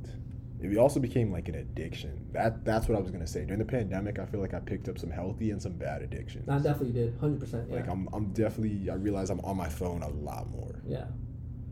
It 0.60 0.76
also 0.76 0.98
became 0.98 1.30
like 1.30 1.48
an 1.48 1.54
addiction. 1.56 2.26
That 2.32 2.64
that's 2.64 2.88
what 2.88 2.96
I 2.98 3.00
was 3.00 3.10
gonna 3.12 3.26
say. 3.26 3.44
During 3.44 3.60
the 3.60 3.64
pandemic, 3.64 4.18
I 4.18 4.26
feel 4.26 4.40
like 4.40 4.54
I 4.54 4.58
picked 4.60 4.88
up 4.88 4.98
some 4.98 5.10
healthy 5.10 5.50
and 5.52 5.62
some 5.62 5.74
bad 5.74 6.02
addictions. 6.02 6.48
I 6.48 6.56
definitely 6.58 6.92
did, 6.92 7.16
hundred 7.20 7.38
percent. 7.40 7.68
Yeah, 7.68 7.76
Like 7.76 7.88
I'm, 7.88 8.08
I'm 8.12 8.32
definitely. 8.32 8.90
I 8.90 8.94
realize 8.94 9.30
I'm 9.30 9.40
on 9.40 9.56
my 9.56 9.68
phone 9.68 10.02
a 10.02 10.08
lot 10.08 10.48
more. 10.50 10.82
yeah. 10.86 11.04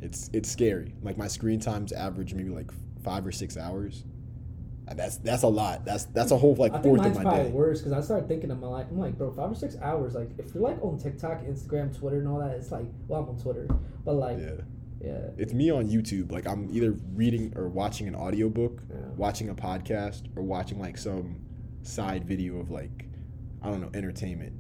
It's 0.03 0.31
it's 0.35 0.49
scary. 0.51 0.95
Like 1.03 1.17
my 1.17 1.27
screen 1.27 1.59
times 1.59 1.91
average 1.91 2.35
maybe 2.35 2.51
like 2.51 2.71
five 3.03 3.27
or 3.27 3.33
six 3.33 3.57
hours. 3.57 4.05
That's 4.95 5.17
that's 5.17 5.43
a 5.43 5.49
lot. 5.49 5.85
That's 5.85 6.05
that's 6.07 6.31
a 6.31 6.37
whole 6.39 6.55
like 6.55 6.73
I 6.73 6.77
think 6.77 6.85
fourth 6.85 7.01
mine's 7.03 7.17
of 7.17 7.25
my 7.25 7.31
probably 7.31 7.51
day. 7.51 7.57
worse 7.57 7.81
because 7.81 7.93
I 7.93 8.01
started 8.01 8.29
thinking 8.29 8.51
of 8.53 8.61
my 8.61 8.69
life. 8.69 8.87
I'm 8.91 8.99
like, 8.99 9.19
bro, 9.19 9.33
five 9.33 9.51
or 9.51 9.55
six 9.55 9.77
hours. 9.83 10.15
Like, 10.15 10.31
if 10.39 10.55
you're 10.55 10.63
like 10.63 10.81
on 10.83 10.99
TikTok, 10.99 11.43
Instagram, 11.43 11.97
Twitter, 11.99 12.19
and 12.19 12.29
all 12.29 12.39
that, 12.39 12.53
it's 12.53 12.71
like, 12.71 12.87
well, 13.09 13.23
I'm 13.23 13.29
on 13.31 13.37
Twitter, 13.37 13.67
but 14.05 14.15
like, 14.15 14.39
Yeah. 14.39 14.53
yeah, 15.01 15.29
It's 15.37 15.53
me 15.53 15.71
on 15.71 15.89
YouTube. 15.89 16.31
Like 16.31 16.47
I'm 16.47 16.69
either 16.71 16.95
reading 17.15 17.53
or 17.57 17.69
watching 17.69 18.07
an 18.07 18.15
audiobook, 18.15 18.81
Yeah. 18.89 18.97
watching 19.17 19.49
a 19.49 19.55
podcast, 19.57 20.29
or 20.37 20.43
watching 20.45 20.79
like 20.79 20.99
some 20.99 21.41
side 21.83 22.25
video 22.25 22.59
of 22.61 22.71
like 22.71 23.07
I 23.63 23.71
don't 23.71 23.81
know, 23.81 23.91
entertainment. 23.93 24.53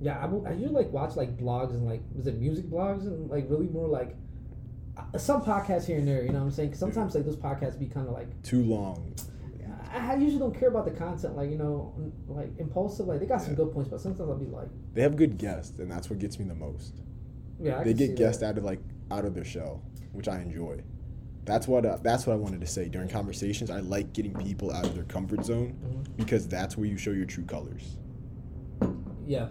Yeah, 0.00 0.18
I, 0.18 0.48
I 0.48 0.52
usually 0.52 0.82
like 0.82 0.92
watch 0.92 1.14
like 1.14 1.36
blogs 1.36 1.70
and 1.70 1.84
like 1.84 2.00
was 2.14 2.26
it 2.26 2.38
music 2.38 2.66
blogs 2.70 3.02
and 3.02 3.28
like 3.30 3.44
really 3.50 3.68
more 3.68 3.86
like 3.86 4.16
uh, 4.96 5.18
some 5.18 5.42
podcasts 5.42 5.84
here 5.86 5.98
and 5.98 6.08
there. 6.08 6.22
You 6.22 6.30
know 6.30 6.38
what 6.38 6.44
I'm 6.46 6.50
saying? 6.52 6.70
'Cause 6.70 6.78
sometimes 6.78 7.14
like 7.14 7.24
those 7.26 7.36
podcasts 7.36 7.78
be 7.78 7.86
kind 7.86 8.06
of 8.08 8.14
like 8.14 8.42
Too 8.42 8.62
long. 8.62 9.12
I, 9.94 10.14
usually 10.16 10.38
don't 10.38 10.58
care 10.58 10.68
about 10.68 10.84
the 10.84 10.90
content. 10.90 11.36
Like 11.36 11.50
you 11.50 11.58
know, 11.58 11.94
like 12.28 12.50
impulsive. 12.58 13.06
Like 13.06 13.20
they 13.20 13.26
got 13.26 13.42
some 13.42 13.54
good 13.54 13.72
points, 13.72 13.88
but 13.88 14.00
sometimes 14.00 14.28
I'll 14.28 14.36
be 14.36 14.46
like, 14.46 14.68
They 14.92 15.02
have 15.02 15.16
good 15.16 15.38
guests, 15.38 15.78
and 15.78 15.90
that's 15.90 16.10
what 16.10 16.18
gets 16.18 16.38
me 16.38 16.44
the 16.46 16.54
most. 16.54 16.94
yeah, 17.60 17.78
I 17.80 17.84
they 17.84 17.94
get 17.94 18.16
guests 18.16 18.40
that. 18.40 18.50
out 18.50 18.58
of 18.58 18.64
like 18.64 18.80
out 19.10 19.24
of 19.24 19.34
their 19.34 19.44
shell, 19.44 19.82
which 20.12 20.28
I 20.28 20.40
enjoy. 20.40 20.82
That's 21.44 21.68
what 21.68 21.84
uh, 21.84 21.98
that's 22.02 22.26
what 22.26 22.32
I 22.32 22.36
wanted 22.36 22.60
to 22.62 22.66
say 22.66 22.88
during 22.88 23.08
conversations. 23.08 23.70
I 23.70 23.80
like 23.80 24.12
getting 24.12 24.32
people 24.34 24.72
out 24.72 24.86
of 24.86 24.94
their 24.94 25.04
comfort 25.04 25.44
zone 25.44 25.76
Mhm. 25.84 26.16
because 26.16 26.48
that's 26.48 26.76
where 26.76 26.86
you 26.86 26.96
show 26.96 27.10
your 27.10 27.26
true 27.26 27.44
colors. 27.44 27.96
Yeah. 29.26 29.48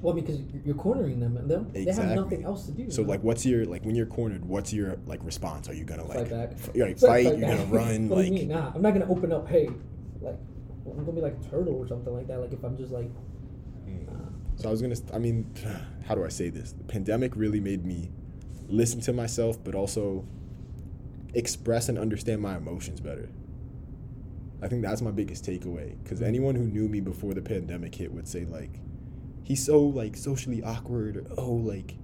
Well, 0.00 0.14
because 0.14 0.40
you're- 0.64 0.78
cornering 0.78 1.18
them, 1.20 1.36
and 1.36 1.50
them 1.50 1.70
they 1.72 1.84
have 1.84 2.14
nothing 2.14 2.44
else 2.44 2.66
to 2.66 2.72
do. 2.72 2.90
So 2.90 3.02
like, 3.02 3.22
what's 3.22 3.44
your 3.44 3.64
like 3.64 3.84
when 3.84 3.94
you're 3.96 4.06
cornered? 4.06 4.44
What's 4.44 4.72
your 4.72 4.96
like 5.06 5.24
response? 5.24 5.68
Are 5.68 5.74
you 5.74 5.84
gonna 5.84 6.04
like 6.06 6.18
Fight 6.18 6.30
back. 6.30 6.50
f- 6.52 6.70
you're 6.74 6.86
like 6.86 6.98
fight? 6.98 7.08
fight 7.26 7.38
You're 7.38 7.48
back. 7.48 7.58
gonna 7.58 7.64
run? 7.70 8.08
like 8.10 8.30
mean? 8.30 8.48
Nah, 8.48 8.72
I'm 8.74 8.82
not 8.82 8.92
gonna 8.92 9.10
open 9.10 9.32
up. 9.32 9.48
Hey, 9.48 9.68
like 10.20 10.36
I'm 10.86 10.98
gonna 11.04 11.12
be 11.12 11.20
like 11.20 11.36
a 11.44 11.50
turtle 11.50 11.74
or 11.74 11.86
something 11.88 12.14
like 12.14 12.26
that. 12.28 12.38
Like 12.40 12.52
if 12.52 12.62
I'm 12.64 12.76
just 12.76 12.92
like, 12.92 13.10
Mm. 13.88 14.06
nah. 14.06 14.12
So 14.56 14.68
I 14.68 14.70
was 14.70 14.80
gonna. 14.82 14.96
I 15.12 15.18
mean, 15.18 15.52
how 16.06 16.14
do 16.14 16.24
I 16.24 16.28
say 16.28 16.48
this? 16.50 16.72
The 16.72 16.84
pandemic 16.84 17.34
really 17.36 17.60
made 17.60 17.84
me 17.84 18.10
listen 18.68 19.00
to 19.00 19.12
myself, 19.12 19.62
but 19.64 19.74
also 19.74 20.24
express 21.34 21.88
and 21.88 21.98
understand 21.98 22.40
my 22.40 22.56
emotions 22.56 23.00
better. 23.00 23.28
I 24.62 24.68
think 24.68 24.82
that's 24.82 25.00
my 25.02 25.10
biggest 25.10 25.44
takeaway. 25.44 25.94
Because 26.02 26.20
anyone 26.22 26.54
who 26.54 26.64
knew 26.66 26.88
me 26.88 27.00
before 27.00 27.34
the 27.34 27.42
pandemic 27.42 27.94
hit 27.94 28.12
would 28.12 28.26
say 28.26 28.44
like, 28.44 28.70
he's 29.48 29.64
so 29.64 29.80
like 29.80 30.14
socially 30.16 30.62
awkward, 30.62 31.16
or 31.16 31.24
oh 31.38 31.52
like, 31.52 31.96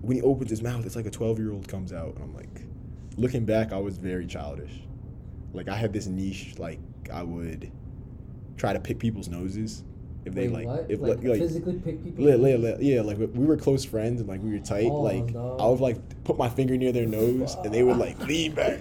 when 0.00 0.16
he 0.16 0.22
opens 0.22 0.48
his 0.48 0.62
mouth, 0.62 0.86
it's 0.86 0.96
like 0.96 1.06
a 1.06 1.10
twelve 1.10 1.38
year 1.38 1.52
old 1.52 1.68
comes 1.68 1.92
out, 1.92 2.14
and 2.14 2.24
I'm 2.24 2.34
like, 2.34 2.62
looking 3.16 3.44
back, 3.44 3.72
I 3.72 3.78
was 3.78 3.98
very 3.98 4.26
childish. 4.26 4.82
Like 5.52 5.68
I 5.68 5.74
had 5.76 5.92
this 5.92 6.06
niche, 6.06 6.54
like 6.58 6.78
I 7.12 7.24
would 7.24 7.70
try 8.56 8.72
to 8.72 8.80
pick 8.80 8.98
people's 8.98 9.28
noses 9.28 9.84
if 10.24 10.34
they 10.34 10.48
Wait, 10.48 10.66
like, 10.66 10.66
what? 10.66 10.90
if 10.90 11.00
like, 11.00 11.22
like, 11.22 11.40
physically 11.40 11.78
pick 11.78 12.02
people. 12.02 12.24
yeah, 12.80 13.00
like 13.02 13.18
we 13.18 13.44
were 13.44 13.56
close 13.56 13.84
friends 13.84 14.20
and 14.20 14.28
like 14.28 14.42
we 14.42 14.52
were 14.52 14.58
tight. 14.58 14.88
Oh, 14.90 15.00
like 15.00 15.26
no. 15.26 15.56
I 15.58 15.66
would 15.66 15.80
like 15.80 16.24
put 16.24 16.38
my 16.38 16.48
finger 16.48 16.76
near 16.76 16.92
their 16.92 17.06
nose 17.06 17.56
and 17.64 17.74
they 17.74 17.82
would 17.82 17.96
like 17.96 18.18
lean 18.26 18.54
back. 18.54 18.78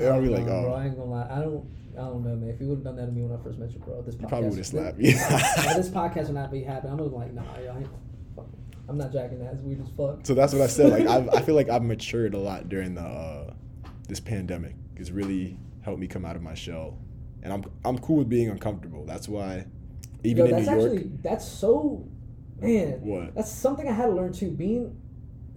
I'd 0.00 0.22
be 0.22 0.28
like, 0.28 0.44
bro, 0.44 0.72
oh, 0.72 0.74
I 0.74 0.86
ain't 0.86 0.96
gonna 0.96 1.10
lie. 1.10 1.28
I 1.30 1.40
don't. 1.40 1.66
I 1.94 2.02
don't 2.02 2.22
know, 2.22 2.36
man. 2.36 2.48
If 2.48 2.60
you 2.60 2.68
would 2.68 2.76
have 2.76 2.84
done 2.84 2.96
that 2.96 3.06
to 3.06 3.12
me 3.12 3.22
when 3.22 3.36
I 3.36 3.42
first 3.42 3.58
met 3.58 3.72
you, 3.72 3.80
bro, 3.80 4.02
this 4.02 4.14
podcast, 4.14 4.20
you 4.20 4.28
probably 4.28 4.48
would 4.50 4.58
have 4.58 4.66
slapped 4.66 4.98
me. 4.98 5.08
yeah, 5.10 5.74
this 5.74 5.88
podcast 5.90 6.26
would 6.26 6.34
not 6.34 6.52
be 6.52 6.62
happening. 6.62 6.92
I'm 6.92 7.12
like, 7.12 7.32
nah, 7.32 7.42
yo, 7.58 7.72
I 7.72 7.78
ain't, 7.78 7.88
fuck. 8.36 8.46
I'm 8.88 8.96
not 8.96 9.12
jacking 9.12 9.40
that. 9.40 9.54
It's 9.54 9.62
weird 9.62 9.80
as 9.80 9.88
fuck. 9.96 10.24
so 10.24 10.34
that's 10.34 10.52
what 10.52 10.62
I 10.62 10.68
said. 10.68 10.92
Like 10.92 11.06
I've, 11.08 11.28
I 11.30 11.42
feel 11.42 11.56
like 11.56 11.68
I've 11.68 11.82
matured 11.82 12.34
a 12.34 12.38
lot 12.38 12.68
during 12.68 12.94
the 12.94 13.02
uh, 13.02 13.52
this 14.08 14.20
pandemic. 14.20 14.76
It's 14.94 15.10
really 15.10 15.58
helped 15.82 15.98
me 15.98 16.06
come 16.06 16.24
out 16.24 16.36
of 16.36 16.42
my 16.42 16.54
shell, 16.54 16.98
and 17.42 17.52
I'm 17.52 17.64
I'm 17.84 17.98
cool 17.98 18.18
with 18.18 18.28
being 18.28 18.48
uncomfortable. 18.48 19.04
That's 19.04 19.28
why, 19.28 19.66
even 20.22 20.38
Yo, 20.38 20.44
in 20.44 20.50
that's 20.52 20.68
New 20.68 20.78
York, 20.78 20.92
actually 20.92 21.10
that's 21.22 21.48
so, 21.48 22.06
man. 22.60 23.00
What? 23.00 23.34
That's 23.34 23.50
something 23.50 23.88
I 23.88 23.92
had 23.92 24.06
to 24.06 24.12
learn 24.12 24.32
too. 24.32 24.52
Being 24.52 24.96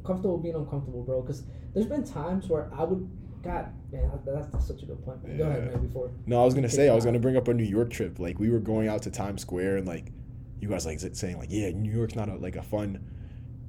comfortable, 0.04 0.38
being 0.38 0.56
uncomfortable, 0.56 1.04
bro. 1.04 1.22
Because 1.22 1.44
there's 1.74 1.86
been 1.86 2.04
times 2.04 2.48
where 2.48 2.70
I 2.74 2.84
would, 2.84 3.10
God, 3.44 3.74
man, 3.92 4.12
that's, 4.26 4.48
that's 4.52 4.68
such 4.68 4.84
a 4.84 4.86
good 4.86 5.04
point. 5.04 5.24
Man. 5.28 5.38
Go 5.38 5.44
ahead, 5.46 5.64
Yeah. 5.66 5.72
man. 5.78 5.88
Before 5.88 6.12
No, 6.26 6.42
I 6.42 6.46
was 6.46 6.54
gonna 6.54 6.70
say 6.70 6.90
I 6.90 6.94
was 6.96 7.06
gonna 7.06 7.20
bring 7.20 7.38
up 7.38 7.48
a 7.48 7.54
New 7.54 7.64
York 7.64 7.90
trip. 7.90 8.20
Like 8.20 8.40
we 8.40 8.50
were 8.50 8.60
going 8.60 8.88
out 8.88 9.02
to 9.04 9.12
Times 9.12 9.42
Square 9.42 9.78
and 9.78 9.88
like 9.88 10.12
you 10.60 10.70
guys 10.70 10.86
like 10.86 11.00
saying 11.00 11.38
like 11.40 11.50
yeah 11.52 11.70
New 11.72 11.92
York's 11.92 12.16
not 12.16 12.30
a, 12.30 12.36
like 12.36 12.56
a 12.56 12.62
fun. 12.64 13.04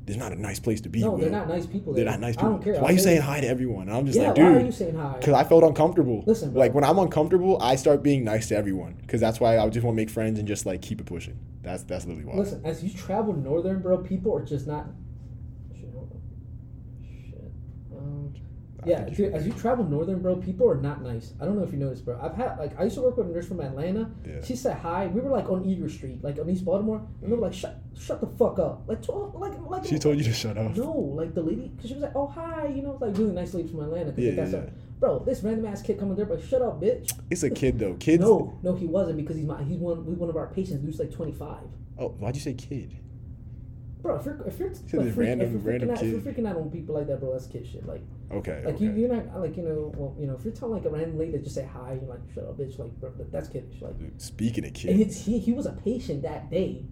There's 0.05 0.19
not 0.19 0.33
a 0.33 0.41
nice 0.41 0.59
place 0.59 0.81
to 0.81 0.89
be. 0.89 1.01
no, 1.01 1.13
Will. 1.13 1.19
they're 1.19 1.31
not 1.31 1.47
nice 1.49 1.65
people. 1.65 1.93
They're 1.93 2.05
not 2.05 2.19
nice 2.19 2.35
people. 2.35 2.49
I 2.49 2.53
don't 2.53 2.65
care. 2.65 2.75
Why 2.75 2.89
are 2.89 2.93
you 2.93 2.99
saying 2.99 3.23
hi 3.23 3.41
to 3.41 3.47
everyone? 3.47 3.89
And 3.89 3.97
I'm 3.97 4.05
just 4.05 4.19
Yeah, 4.19 4.29
like, 4.31 4.37
why 4.39 4.43
are 4.45 4.55
dude, 4.59 4.67
you 4.67 4.73
saying 4.73 4.97
hi? 4.97 5.17
because 5.19 5.33
I 5.33 5.45
felt 5.45 5.63
uncomfortable. 5.63 6.25
Listen, 6.27 6.51
bro. 6.51 6.59
like 6.59 6.75
when 6.75 6.83
I'm 6.83 6.99
uncomfortable, 6.99 7.57
I 7.63 7.77
start 7.77 8.03
being 8.03 8.25
nice 8.25 8.49
to 8.49 8.57
everyone. 8.57 8.95
Because 9.01 9.21
that's 9.21 9.39
why 9.39 9.59
I 9.59 9.69
just 9.69 9.85
want 9.85 9.95
to 9.95 10.03
make 10.03 10.11
friends 10.11 10.41
and 10.41 10.49
just 10.49 10.67
like 10.67 10.83
keep 10.83 11.01
it 11.01 11.07
pushing. 11.07 11.39
That's 11.63 11.85
that's 11.85 12.05
literally 12.05 12.27
why. 12.27 12.35
Listen, 12.35 12.61
as 12.65 12.83
you 12.83 12.91
travel 12.93 13.33
northern, 13.33 13.81
bro, 13.81 13.99
people 13.99 14.37
are 14.37 14.45
just 14.45 14.67
not. 14.67 14.87
Shit, 15.73 15.89
hold 15.95 16.11
on. 16.11 16.21
Shit. 17.31 17.53
Um, 17.97 18.35
I 18.72 18.72
Yeah, 18.85 19.09
dude, 19.09 19.33
as 19.33 19.47
you 19.47 19.53
travel 19.53 19.85
northern, 19.85 20.21
bro, 20.21 20.37
people 20.37 20.69
are 20.69 20.81
not 20.81 21.03
nice. 21.03 21.35
I 21.41 21.45
don't 21.45 21.57
know 21.57 21.63
if 21.63 21.73
you 21.73 21.79
noticed, 21.79 22.05
bro. 22.05 22.19
I've 22.21 22.35
had 22.35 22.59
like 22.59 22.79
I 22.79 22.85
used 22.85 22.97
to 22.97 23.03
work 23.03 23.17
with 23.17 23.29
a 23.29 23.31
nurse 23.31 23.47
from 23.47 23.61
Atlanta. 23.61 24.11
Yeah. 24.27 24.43
She 24.45 24.57
said 24.57 24.79
hi. 24.79 25.07
We 25.07 25.21
were 25.21 25.31
like 25.31 25.49
on 25.49 25.65
Eager 25.65 25.89
Street, 25.89 26.23
like 26.23 26.39
on 26.39 26.51
East 26.51 26.65
Baltimore, 26.65 27.07
and 27.23 27.31
they 27.31 27.37
were 27.37 27.43
like, 27.43 27.55
"Shut, 27.55 27.81
shut 27.99 28.21
the 28.21 28.27
fuck 28.27 28.59
up!" 28.59 28.83
Like, 28.87 29.03
to, 29.03 29.13
like, 29.13 29.53
like. 29.67 29.85
She 29.85 29.99
told 29.99 30.19
you 30.19 30.25
to 30.25 30.33
shut 30.33 30.59
up. 30.59 30.77
No, 30.77 30.93
like 30.93 31.35
the 31.35 31.43
lady, 31.43 31.69
because 31.69 31.91
she 31.91 31.95
was 31.95 32.03
like, 32.03 32.17
"Oh 32.17 32.27
hi," 32.27 32.67
you 32.67 32.83
know, 32.83 32.99
like 33.01 33.17
really 33.17 33.33
nice 33.33 33.55
lady 33.55 33.69
from 33.69 33.81
Atlanta. 33.83 34.15
Yeah, 34.17 34.33
yeah, 34.33 34.49
yeah. 34.49 34.71
Bro, 34.99 35.25
this 35.25 35.43
random 35.43 35.67
ass 35.67 35.83
kid 35.83 35.99
coming 35.99 36.17
there, 36.17 36.27
but 36.27 36.43
shut 36.43 36.63
up, 36.63 36.81
bitch. 36.81 37.13
It's 37.31 37.43
a 37.43 37.51
kid 37.51 37.79
though. 37.79 37.95
Kids. 37.95 38.21
No, 38.21 38.59
no, 38.63 38.75
he 38.75 38.87
wasn't 38.87 39.17
because 39.17 39.37
he's 39.37 39.47
my 39.47 39.63
he's 39.63 39.79
one 39.79 40.05
he's 40.05 40.17
one 40.17 40.29
of 40.29 40.37
our 40.37 40.49
patients. 40.49 40.85
Who's 40.85 40.99
like 40.99 41.13
twenty 41.13 41.33
five. 41.33 41.65
Oh, 41.99 42.09
why'd 42.09 42.35
you 42.35 42.41
say 42.41 42.55
kid? 42.55 42.97
Bro, 44.03 44.17
if 44.17 44.25
you're 44.27 44.43
if 44.49 44.59
you're, 44.59 44.75
So 44.75 44.99
like, 44.99 45.15
freak, 45.15 45.29
random- 45.29 45.47
if, 45.47 45.53
you're 45.53 45.73
random 45.73 45.89
freaking 45.91 45.93
out, 45.93 46.03
if 46.03 46.11
you're 46.11 46.21
freaking 46.33 46.49
out 46.49 46.57
on 46.57 46.71
people 46.71 46.95
like 46.97 47.07
that, 47.07 47.21
bro, 47.21 47.33
that's 47.33 47.47
kid 47.47 47.67
shit. 47.67 47.87
Like, 47.87 48.03
Okay. 48.33 48.61
like 48.65 48.75
okay. 48.75 48.85
you, 48.85 48.91
you're 48.93 49.15
not 49.15 49.41
like 49.41 49.57
you 49.57 49.63
know, 49.63 49.93
well, 49.97 50.17
you 50.19 50.27
know, 50.27 50.35
if 50.35 50.45
you're 50.45 50.53
telling 50.53 50.75
like 50.75 50.85
a 50.85 50.91
random 50.91 51.17
lady 51.19 51.33
to 51.33 51.39
just 51.39 51.55
say 51.55 51.65
hi, 51.73 51.93
you're 52.01 52.11
like, 52.11 52.19
shut 52.35 52.45
up, 52.45 52.59
bitch. 52.59 52.79
Like, 52.81 52.91
bro, 53.01 53.13
that's 53.31 53.49
kiddish. 53.49 53.81
Like, 53.81 53.95
Speaking 54.19 54.65
of 54.65 54.69
and 54.69 54.77
kids, 54.77 55.01
it's, 55.01 55.25
he 55.25 55.39
he 55.39 55.53
was 55.53 55.67
a 55.67 55.73
patient 55.73 56.23
that 56.23 56.51
day. 56.51 56.85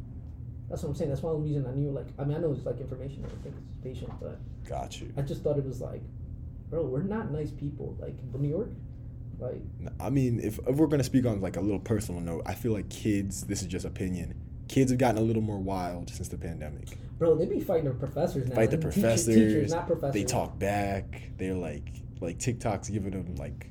That's 0.69 0.85
what 0.85 0.91
I'm 0.91 0.95
saying. 0.95 1.11
That's 1.11 1.23
one 1.23 1.35
of 1.35 1.41
the 1.43 1.49
reason 1.49 1.67
I 1.67 1.75
knew. 1.75 1.91
Like, 1.91 2.07
I 2.17 2.23
mean, 2.25 2.37
I 2.37 2.41
know 2.41 2.53
it's 2.53 2.65
like 2.65 2.79
information. 2.81 3.25
I 3.25 3.43
think 3.43 3.57
it's 3.59 3.75
patient, 3.83 4.13
but 4.21 4.39
got 4.69 5.01
you. 5.01 5.13
I 5.17 5.23
just 5.23 5.43
thought 5.43 5.59
it 5.59 5.67
was 5.67 5.81
like, 5.81 6.03
bro, 6.71 6.85
we're 6.85 7.03
not 7.03 7.33
nice 7.33 7.51
people. 7.51 7.97
Like, 7.99 8.15
New 8.39 8.49
York, 8.49 8.69
like, 9.41 9.61
I 9.99 10.11
mean, 10.11 10.39
if, 10.39 10.61
if 10.69 10.77
we're 10.77 10.87
gonna 10.87 11.03
speak 11.03 11.27
on 11.27 11.41
like 11.41 11.57
a 11.57 11.61
little 11.61 11.81
personal 11.81 12.21
note, 12.21 12.43
I 12.47 12.55
feel 12.55 12.73
like 12.73 12.89
kids. 12.89 13.43
This 13.43 13.63
is 13.63 13.67
just 13.69 13.85
opinion. 13.85 14.35
Kids 14.71 14.93
have 14.93 15.01
gotten 15.01 15.19
a 15.19 15.21
little 15.21 15.43
more 15.43 15.59
wild 15.59 16.09
since 16.11 16.29
the 16.29 16.39
pandemic. 16.39 16.87
bro, 17.19 17.35
they 17.35 17.45
be 17.45 17.59
fighting 17.59 17.87
their 17.87 17.93
professors 17.93 18.49
now. 18.49 18.55
Fight 18.55 18.71
the 18.71 18.77
and 18.77 18.85
teachers- 18.85 18.95
professors. 18.95 19.35
teachers, 19.35 19.71
not 19.73 19.89
professors. 19.89 20.15
They 20.15 20.23
talk 20.23 20.61
back. 20.61 21.23
They're 21.39 21.55
like 21.55 21.89
like 22.21 22.39
TikTok's 22.39 22.89
giving 22.89 23.11
them 23.11 23.35
like 23.35 23.69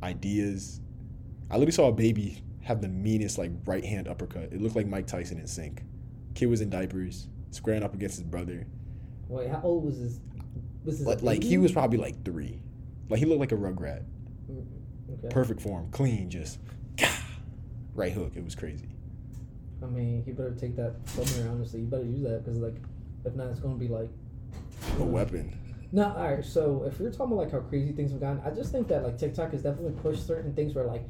ideas. 0.00 0.80
I 1.50 1.54
literally 1.54 1.72
saw 1.72 1.88
a 1.88 1.92
baby 1.92 2.40
have 2.62 2.80
the 2.80 2.86
meanest 2.88 3.36
like 3.36 3.50
right 3.66 3.84
hand 3.84 4.06
uppercut. 4.06 4.52
It 4.52 4.62
looked 4.62 4.76
like 4.76 4.86
Mike 4.86 5.08
Tyson 5.08 5.40
in 5.40 5.48
sync. 5.48 5.82
Kid 6.34 6.46
was 6.46 6.60
in 6.60 6.70
diapers, 6.70 7.26
squaring 7.50 7.82
up 7.82 7.92
against 7.94 8.14
his 8.18 8.22
brother. 8.24 8.64
Wait, 9.26 9.50
how 9.50 9.60
old 9.64 9.86
was 9.86 9.96
his? 9.96 10.20
Was 10.84 10.98
his 10.98 11.06
Like, 11.08 11.20
like 11.22 11.42
he 11.42 11.58
was 11.58 11.72
probably 11.72 11.98
like 11.98 12.24
three. 12.24 12.60
Like 13.08 13.18
he 13.18 13.26
looked 13.26 13.40
like 13.40 13.50
a 13.50 13.56
rugrat. 13.56 14.04
Mm, 14.48 14.64
okay. 15.14 15.28
Perfect 15.30 15.60
form, 15.60 15.90
clean, 15.90 16.30
just 16.30 16.60
right 17.94 18.12
hook. 18.12 18.34
It 18.36 18.44
was 18.44 18.54
crazy. 18.54 18.87
I 19.82 19.86
mean, 19.86 20.22
he 20.24 20.32
better 20.32 20.54
take 20.54 20.76
that 20.76 20.94
somewhere. 21.06 21.50
Honestly, 21.52 21.80
you 21.80 21.86
better 21.86 22.04
use 22.04 22.22
that 22.22 22.44
because 22.44 22.58
like, 22.58 22.76
if 23.24 23.34
not, 23.34 23.48
it's 23.48 23.60
gonna 23.60 23.76
be 23.76 23.88
like. 23.88 24.10
A 24.98 25.04
weapon. 25.04 25.56
No, 25.92 26.12
all 26.16 26.30
right. 26.34 26.44
So 26.44 26.84
if 26.86 26.98
you're 27.00 27.10
talking 27.10 27.32
about 27.32 27.44
like 27.44 27.52
how 27.52 27.60
crazy 27.60 27.92
things 27.92 28.10
have 28.12 28.20
gotten, 28.20 28.40
I 28.44 28.50
just 28.50 28.72
think 28.72 28.88
that 28.88 29.02
like 29.04 29.16
TikTok 29.18 29.52
has 29.52 29.62
definitely 29.62 29.92
pushed 30.02 30.26
certain 30.26 30.52
things 30.54 30.74
where 30.74 30.84
like. 30.84 31.04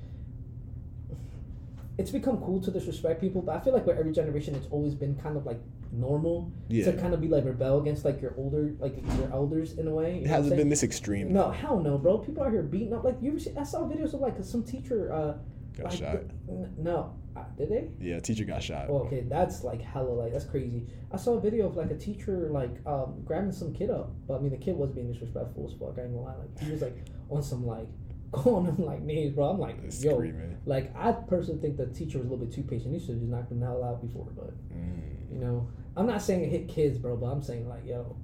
It's 1.96 2.12
become 2.12 2.36
cool 2.38 2.60
to 2.60 2.70
disrespect 2.70 3.20
people, 3.20 3.42
but 3.42 3.56
I 3.56 3.60
feel 3.60 3.72
like 3.72 3.84
with 3.84 3.98
every 3.98 4.12
generation, 4.12 4.54
it's 4.54 4.68
always 4.70 4.94
been 4.94 5.16
kind 5.16 5.36
of 5.36 5.44
like 5.46 5.58
normal 5.90 6.52
Yeah. 6.68 6.84
to 6.84 6.92
kind 6.92 7.12
of 7.12 7.20
be 7.20 7.26
like 7.26 7.44
rebel 7.44 7.80
against 7.80 8.04
like 8.04 8.22
your 8.22 8.34
older, 8.36 8.72
like 8.78 8.96
your 9.18 9.32
elders 9.32 9.72
in 9.78 9.88
a 9.88 9.90
way. 9.92 10.18
It 10.18 10.22
know 10.26 10.28
hasn't 10.30 10.56
been 10.56 10.68
this 10.68 10.84
extreme. 10.84 11.32
No, 11.32 11.50
hell 11.50 11.80
no, 11.80 11.98
bro. 11.98 12.18
People 12.18 12.44
out 12.44 12.52
here 12.52 12.62
beating 12.62 12.92
up. 12.92 13.02
Like 13.02 13.16
you 13.20 13.30
ever 13.30 13.40
see? 13.40 13.50
I 13.58 13.64
saw 13.64 13.80
videos 13.80 14.14
of 14.14 14.20
like 14.20 14.36
some 14.42 14.62
teacher. 14.62 15.12
uh 15.12 15.34
Got 15.76 15.86
like, 15.90 15.98
shot. 15.98 16.20
n- 16.48 16.72
No, 16.78 17.14
did 17.56 17.68
they? 17.70 17.88
Yeah, 18.00 18.20
teacher 18.20 18.44
got 18.44 18.62
shot. 18.62 18.86
Oh, 18.88 18.98
okay, 19.06 19.20
that's 19.28 19.64
like 19.64 19.80
hella 19.82 20.10
like 20.10 20.32
that's 20.32 20.44
crazy. 20.44 20.86
I 21.12 21.16
saw 21.16 21.34
a 21.34 21.40
video 21.40 21.66
of 21.66 21.76
like 21.76 21.90
a 21.90 21.96
teacher 21.96 22.48
like 22.50 22.70
um 22.86 23.22
grabbing 23.24 23.52
some 23.52 23.72
kid 23.74 23.90
up, 23.90 24.10
but 24.26 24.36
I 24.36 24.40
mean 24.40 24.50
the 24.50 24.56
kid 24.58 24.76
was 24.76 24.90
being 24.90 25.10
disrespectful 25.12 25.66
as 25.66 25.78
fuck. 25.78 25.98
I 25.98 26.02
ain't 26.02 26.12
gonna 26.14 26.22
lie, 26.26 26.36
like 26.36 26.58
he 26.60 26.70
was 26.70 26.82
like 26.82 26.96
on 27.30 27.42
some 27.42 27.66
like 27.66 27.86
calling 28.32 28.66
him 28.66 28.84
like 28.84 29.00
names, 29.02 29.34
bro. 29.34 29.46
I'm 29.50 29.58
like, 29.58 29.76
yo, 30.00 30.16
Screaming. 30.16 30.56
like 30.66 30.94
I 30.96 31.12
personally 31.12 31.60
think 31.60 31.76
the 31.76 31.86
teacher 31.86 32.18
was 32.18 32.26
a 32.26 32.30
little 32.30 32.44
bit 32.44 32.54
too 32.54 32.62
patient. 32.62 32.92
He 32.94 33.00
should 33.00 33.10
have 33.10 33.18
just 33.20 33.30
knocked 33.30 33.50
him 33.52 33.60
the 33.60 33.66
hell 33.66 33.82
out 33.84 34.00
before, 34.02 34.28
but 34.36 34.52
Mm. 34.76 35.32
you 35.32 35.38
know, 35.38 35.66
I'm 35.96 36.06
not 36.06 36.20
saying 36.22 36.42
it 36.44 36.50
hit 36.50 36.68
kids, 36.68 36.98
bro, 36.98 37.16
but 37.16 37.26
I'm 37.26 37.42
saying 37.42 37.68
like, 37.68 37.86
yo, 37.86 38.16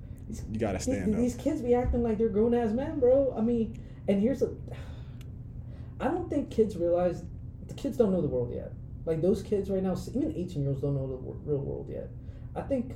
You 0.50 0.58
gotta 0.58 0.74
these, 0.78 0.82
stand 0.84 1.14
up. 1.14 1.20
these 1.20 1.34
kids 1.36 1.60
be 1.62 1.74
acting 1.74 2.02
like 2.02 2.18
they're 2.18 2.28
grown 2.28 2.54
ass 2.54 2.72
men, 2.72 3.00
bro. 3.00 3.34
I 3.36 3.40
mean, 3.40 3.78
and 4.08 4.20
here's 4.20 4.42
a, 4.42 4.50
I 6.00 6.08
don't 6.08 6.28
think 6.28 6.50
kids 6.50 6.76
realize 6.76 7.24
the 7.66 7.74
kids 7.74 7.96
don't 7.96 8.12
know 8.12 8.20
the 8.20 8.28
world 8.28 8.52
yet. 8.52 8.72
Like 9.06 9.20
those 9.20 9.42
kids 9.42 9.70
right 9.70 9.82
now, 9.82 9.96
even 10.14 10.32
18 10.34 10.62
year 10.62 10.70
olds 10.70 10.80
don't 10.80 10.94
know 10.94 11.06
the 11.06 11.16
real 11.50 11.58
world 11.60 11.88
yet. 11.90 12.08
I 12.56 12.62
think 12.62 12.92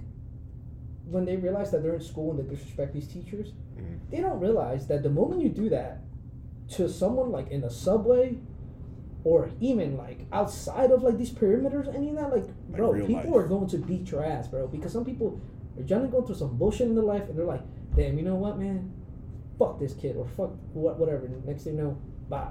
when 1.05 1.25
they 1.25 1.37
realize 1.37 1.71
that 1.71 1.83
they're 1.83 1.94
in 1.94 2.01
school 2.01 2.31
and 2.33 2.38
they 2.40 2.55
disrespect 2.55 2.92
these 2.94 3.09
teachers, 3.09 3.53
Mhm. 3.77 3.99
they 4.11 4.21
don't 4.21 4.40
realize 4.40 4.87
that 4.88 5.03
the 5.03 5.11
moment 5.11 5.42
you 5.42 5.49
do 5.51 5.68
that 5.71 6.03
to 6.68 6.88
someone 6.88 7.31
like 7.31 7.51
in 7.51 7.61
the 7.62 7.71
subway 7.71 8.38
or 9.25 9.51
even 9.61 9.97
like 9.97 10.27
outside 10.33 10.90
of 10.90 11.03
like 11.03 11.18
these 11.18 11.31
perimeters, 11.33 11.92
any 11.94 12.11
of 12.11 12.16
that, 12.16 12.31
like, 12.31 12.44
Like 12.44 12.77
bro, 12.77 12.92
people 13.07 13.14
life. 13.33 13.44
are 13.44 13.49
going 13.49 13.66
to 13.68 13.79
beat 13.79 14.11
your 14.11 14.25
ass, 14.25 14.49
bro. 14.49 14.66
Because 14.68 14.92
some 14.92 15.05
people 15.05 15.40
are 15.79 15.83
generally 15.83 16.11
going 16.11 16.25
through 16.27 16.37
some 16.37 16.57
bullshit 16.57 16.88
in 16.88 16.94
their 16.94 17.05
life 17.05 17.29
and 17.29 17.38
they're 17.38 17.44
like, 17.47 17.62
damn, 17.97 18.16
you 18.18 18.25
know 18.25 18.37
what, 18.37 18.59
man? 18.59 18.90
Fuck 19.59 19.79
this 19.81 19.92
kid 19.94 20.16
or 20.16 20.27
fuck 20.27 20.51
what, 20.73 20.99
whatever. 20.99 21.27
And 21.27 21.44
next 21.44 21.64
thing 21.64 21.77
you 21.77 21.83
know, 21.83 21.97
bye. 22.29 22.49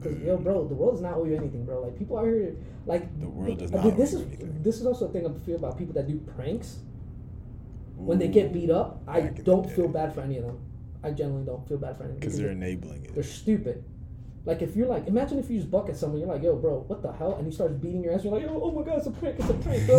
Because 0.00 0.18
yo, 0.20 0.36
bro, 0.36 0.66
the 0.66 0.74
world 0.74 0.94
does 0.94 1.02
not 1.02 1.14
owe 1.14 1.24
you 1.24 1.36
anything, 1.36 1.64
bro. 1.64 1.82
Like 1.82 1.98
people 1.98 2.18
out 2.18 2.24
here, 2.26 2.54
like 2.86 3.18
The 3.20 3.28
world 3.28 3.58
does 3.58 3.72
not 3.72 3.96
This 3.96 4.14
owe 4.14 4.18
is 4.18 4.22
you 4.22 4.26
anything. 4.28 4.62
this 4.62 4.80
is 4.80 4.86
also 4.86 5.06
a 5.08 5.12
thing 5.12 5.26
I 5.26 5.32
feel 5.46 5.56
about 5.56 5.78
people 5.78 5.94
that 5.94 6.06
do 6.06 6.18
pranks. 6.36 6.78
When 7.96 8.18
they 8.18 8.28
get 8.28 8.52
beat 8.52 8.70
up, 8.70 9.02
I 9.08 9.20
Back 9.20 9.28
in 9.30 9.34
the 9.36 9.42
don't 9.42 9.70
feel 9.70 9.88
bad 9.88 10.14
for 10.14 10.20
any 10.20 10.36
of 10.38 10.44
them. 10.44 10.58
I 11.02 11.10
generally 11.12 11.44
don't 11.46 11.66
feel 11.66 11.78
bad 11.78 11.96
for 11.96 12.02
any 12.04 12.12
of 12.12 12.20
them 12.20 12.28
because 12.28 12.38
they're 12.38 12.50
enabling 12.50 13.04
it. 13.06 13.14
they're 13.14 13.22
stupid. 13.22 13.82
Like 14.44 14.62
if 14.62 14.76
you're 14.76 14.86
like, 14.86 15.06
imagine 15.08 15.38
if 15.38 15.50
you 15.50 15.58
just 15.58 15.70
buck 15.70 15.88
at 15.88 15.96
someone, 15.96 16.20
you're 16.20 16.28
like, 16.28 16.42
yo, 16.42 16.54
bro, 16.56 16.84
what 16.86 17.02
the 17.02 17.10
hell? 17.12 17.34
And 17.36 17.46
he 17.46 17.52
starts 17.52 17.74
beating 17.74 18.04
your 18.04 18.12
ass. 18.14 18.22
You're 18.22 18.32
like, 18.34 18.46
oh, 18.48 18.60
oh 18.64 18.70
my 18.72 18.82
god, 18.82 18.98
it's 18.98 19.06
a 19.06 19.10
prank, 19.10 19.36
it's 19.40 19.48
a 19.48 19.54
prank, 19.54 19.86
bro. 19.86 19.98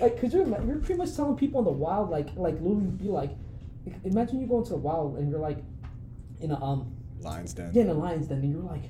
like, 0.00 0.20
cause 0.20 0.32
you're 0.32 0.46
you're 0.66 0.78
pretty 0.78 0.94
much 0.94 1.14
telling 1.14 1.36
people 1.36 1.60
in 1.60 1.64
the 1.66 1.70
wild, 1.70 2.10
like, 2.10 2.28
like 2.36 2.54
literally 2.54 2.86
be 2.86 3.08
like, 3.08 3.30
imagine 4.04 4.40
you 4.40 4.46
go 4.48 4.58
into 4.58 4.70
the 4.70 4.76
wild 4.76 5.18
and 5.18 5.30
you're 5.30 5.38
like, 5.38 5.58
in 6.40 6.50
a 6.50 6.64
um, 6.64 6.92
Lions 7.20 7.52
den. 7.52 7.70
yeah, 7.74 7.82
in 7.82 7.90
a 7.90 7.94
lion's 7.94 8.26
den, 8.26 8.38
and 8.38 8.50
you're 8.50 8.62
like, 8.62 8.84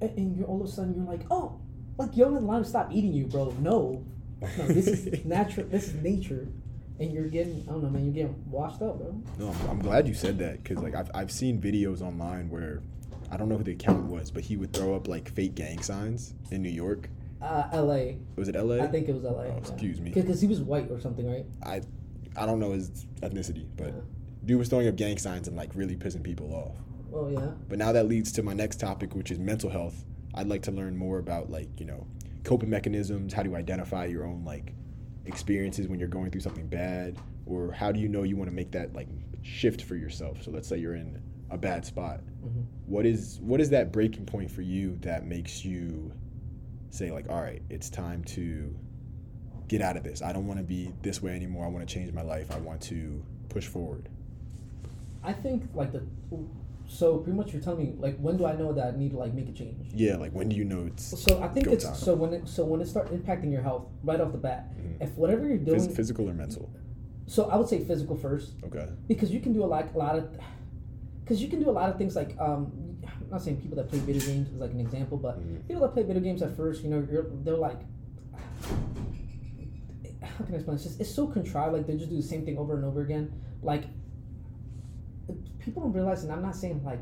and, 0.00 0.10
and 0.18 0.36
you're 0.36 0.46
all 0.46 0.62
of 0.62 0.68
a 0.68 0.70
sudden 0.70 0.94
you're 0.94 1.04
like, 1.04 1.22
oh, 1.30 1.60
like 1.98 2.16
yo, 2.16 2.32
the 2.32 2.40
lion 2.40 2.64
stop 2.64 2.90
eating 2.92 3.12
you, 3.12 3.26
bro. 3.26 3.54
No, 3.60 4.04
no, 4.40 4.66
this 4.66 4.86
is 4.88 5.24
natural. 5.26 5.66
This 5.68 5.88
is 5.88 5.94
nature, 6.02 6.48
and 6.98 7.12
you're 7.12 7.28
getting, 7.28 7.64
I 7.68 7.72
don't 7.72 7.82
know, 7.82 7.90
man, 7.90 8.04
you're 8.04 8.14
getting 8.14 8.50
washed 8.50 8.82
up, 8.82 8.98
bro. 8.98 9.20
No, 9.38 9.48
I'm, 9.48 9.70
I'm 9.70 9.78
glad 9.78 10.06
you 10.08 10.14
said 10.14 10.38
that 10.40 10.62
because 10.62 10.78
like 10.82 10.94
I've 10.94 11.10
I've 11.14 11.30
seen 11.30 11.60
videos 11.60 12.02
online 12.02 12.48
where 12.50 12.82
I 13.30 13.36
don't 13.36 13.48
know 13.48 13.56
who 13.56 13.64
the 13.64 13.72
account 13.72 14.04
was, 14.04 14.30
but 14.30 14.42
he 14.42 14.56
would 14.56 14.72
throw 14.72 14.94
up 14.94 15.08
like 15.08 15.28
fake 15.32 15.54
gang 15.54 15.80
signs 15.82 16.34
in 16.50 16.62
New 16.62 16.68
York. 16.70 17.08
Uh, 17.42 17.68
L.A. 17.72 18.18
Was 18.36 18.48
it 18.48 18.56
L.A.? 18.56 18.80
I 18.80 18.86
think 18.86 19.08
it 19.08 19.14
was 19.14 19.24
L.A. 19.24 19.46
Oh, 19.48 19.58
excuse 19.58 20.00
me. 20.00 20.10
because 20.10 20.40
he 20.40 20.46
was 20.46 20.60
white 20.62 20.90
or 20.90 20.98
something, 21.00 21.30
right? 21.30 21.44
I 21.64 21.82
I 22.36 22.46
don't 22.46 22.58
know 22.58 22.72
his 22.72 23.06
ethnicity, 23.20 23.66
but 23.76 23.88
Yeah. 23.88 23.92
dude 24.44 24.58
was 24.58 24.68
throwing 24.68 24.88
up 24.88 24.96
gang 24.96 25.18
signs 25.18 25.46
and 25.46 25.56
like 25.56 25.70
really 25.74 25.94
pissing 25.96 26.22
people 26.22 26.52
off. 26.54 26.76
Well, 27.14 27.30
yeah. 27.30 27.50
But 27.68 27.78
now 27.78 27.92
that 27.92 28.08
leads 28.08 28.32
to 28.32 28.42
my 28.42 28.54
next 28.54 28.80
topic, 28.80 29.14
which 29.14 29.30
is 29.30 29.38
mental 29.38 29.70
health. 29.70 30.04
I'd 30.34 30.48
like 30.48 30.62
to 30.62 30.72
learn 30.72 30.96
more 30.96 31.18
about 31.18 31.48
like 31.48 31.68
you 31.78 31.86
know 31.86 32.06
coping 32.42 32.68
mechanisms. 32.70 33.32
How 33.32 33.42
do 33.44 33.50
you 33.50 33.56
identify 33.56 34.06
your 34.06 34.24
own 34.26 34.44
like 34.44 34.74
experiences 35.26 35.86
when 35.86 35.98
you're 35.98 36.08
going 36.08 36.30
through 36.30 36.40
something 36.40 36.66
bad, 36.66 37.16
or 37.46 37.70
how 37.70 37.92
do 37.92 38.00
you 38.00 38.08
know 38.08 38.24
you 38.24 38.36
want 38.36 38.50
to 38.50 38.54
make 38.54 38.72
that 38.72 38.94
like 38.94 39.08
shift 39.42 39.82
for 39.82 39.94
yourself? 39.94 40.42
So 40.42 40.50
let's 40.50 40.66
say 40.68 40.78
you're 40.78 40.96
in 40.96 41.22
a 41.50 41.56
bad 41.56 41.84
spot. 41.84 42.20
Mhm. 42.44 42.64
What 42.86 43.06
is 43.06 43.38
what 43.40 43.60
is 43.60 43.70
that 43.70 43.92
breaking 43.92 44.26
point 44.26 44.50
for 44.50 44.62
you 44.62 44.96
that 45.02 45.24
makes 45.24 45.64
you 45.64 46.12
say 46.90 47.12
like, 47.12 47.28
all 47.30 47.40
right, 47.40 47.62
it's 47.70 47.90
time 47.90 48.24
to 48.24 48.74
get 49.68 49.80
out 49.80 49.96
of 49.96 50.02
this. 50.02 50.20
I 50.20 50.32
don't 50.32 50.46
want 50.48 50.58
to 50.58 50.64
be 50.64 50.92
this 51.02 51.22
way 51.22 51.34
anymore. 51.36 51.64
I 51.64 51.68
want 51.68 51.86
to 51.88 51.94
change 51.94 52.12
my 52.12 52.22
life. 52.22 52.50
I 52.50 52.58
want 52.58 52.80
to 52.82 53.24
push 53.48 53.66
forward. 53.66 54.08
I 55.22 55.32
think 55.32 55.62
like 55.74 55.92
the 55.92 56.02
so 56.86 57.18
pretty 57.18 57.36
much 57.36 57.52
you're 57.52 57.62
telling 57.62 57.84
me 57.86 57.94
like 57.98 58.16
when 58.18 58.36
do 58.36 58.44
I 58.46 58.54
know 58.54 58.72
that 58.72 58.94
I 58.94 58.96
need 58.96 59.10
to 59.12 59.18
like 59.18 59.32
make 59.34 59.48
a 59.48 59.52
change? 59.52 59.90
Yeah, 59.94 60.16
like 60.16 60.32
when 60.32 60.48
do 60.48 60.56
you 60.56 60.64
know 60.64 60.84
it's 60.86 61.18
So 61.22 61.42
I 61.42 61.48
think 61.48 61.66
it's 61.68 61.84
time. 61.84 61.94
so 61.94 62.14
when 62.14 62.32
it 62.34 62.48
so 62.48 62.64
when 62.64 62.80
it 62.80 62.86
start 62.88 63.12
impacting 63.12 63.50
your 63.50 63.62
health 63.62 63.86
right 64.02 64.20
off 64.20 64.32
the 64.32 64.38
bat. 64.38 64.70
Mhm. 64.76 65.02
If 65.02 65.16
whatever 65.16 65.46
you're 65.46 65.58
doing, 65.58 65.80
phys- 65.80 65.96
physical 65.96 66.28
or 66.28 66.34
mental? 66.34 66.70
so 67.26 67.44
I 67.48 67.56
would 67.56 67.68
say 67.68 67.82
physical 67.82 68.16
first 68.16 68.52
Okay. 68.64 68.86
because 69.08 69.30
you 69.32 69.40
can 69.40 69.52
do 69.54 69.64
a 69.64 69.66
lot 69.74 69.94
a 69.94 69.98
lot 69.98 70.16
of 70.16 70.28
because 71.22 71.40
you 71.42 71.48
can 71.48 71.58
do 71.60 71.70
a 71.70 71.76
lot 71.80 71.88
of 71.88 71.96
things 71.96 72.14
like 72.14 72.36
um 72.38 72.70
I'm 73.02 73.30
not 73.30 73.42
saying 73.42 73.56
people 73.62 73.76
that 73.76 73.88
play 73.88 73.98
video 74.00 74.22
games 74.26 74.48
is 74.50 74.56
like 74.60 74.72
an 74.72 74.80
example, 74.80 75.16
but 75.18 75.38
Mhm. 75.40 75.66
people 75.66 75.82
that 75.82 75.92
play 75.94 76.02
video 76.02 76.22
games 76.22 76.42
at 76.42 76.54
first, 76.56 76.82
you 76.84 76.90
know, 76.90 77.06
you're 77.10 77.26
they're 77.44 77.56
like. 77.56 77.80
How 80.22 80.44
can 80.44 80.54
I 80.54 80.56
explain? 80.58 80.74
It's 80.76 80.84
just 80.84 81.00
it's 81.00 81.10
so 81.14 81.26
contrived. 81.26 81.72
Like 81.74 81.86
they 81.86 81.96
just 81.96 82.10
do 82.10 82.16
the 82.16 82.22
same 82.22 82.44
thing 82.44 82.58
over 82.58 82.74
and 82.76 82.84
over 82.84 83.02
again. 83.02 83.32
Like 83.62 83.84
people 85.64 85.82
don't 85.82 85.92
realize, 85.92 86.22
and 86.24 86.32
I'm 86.32 86.42
not 86.42 86.54
saying 86.56 86.82
like 86.84 87.00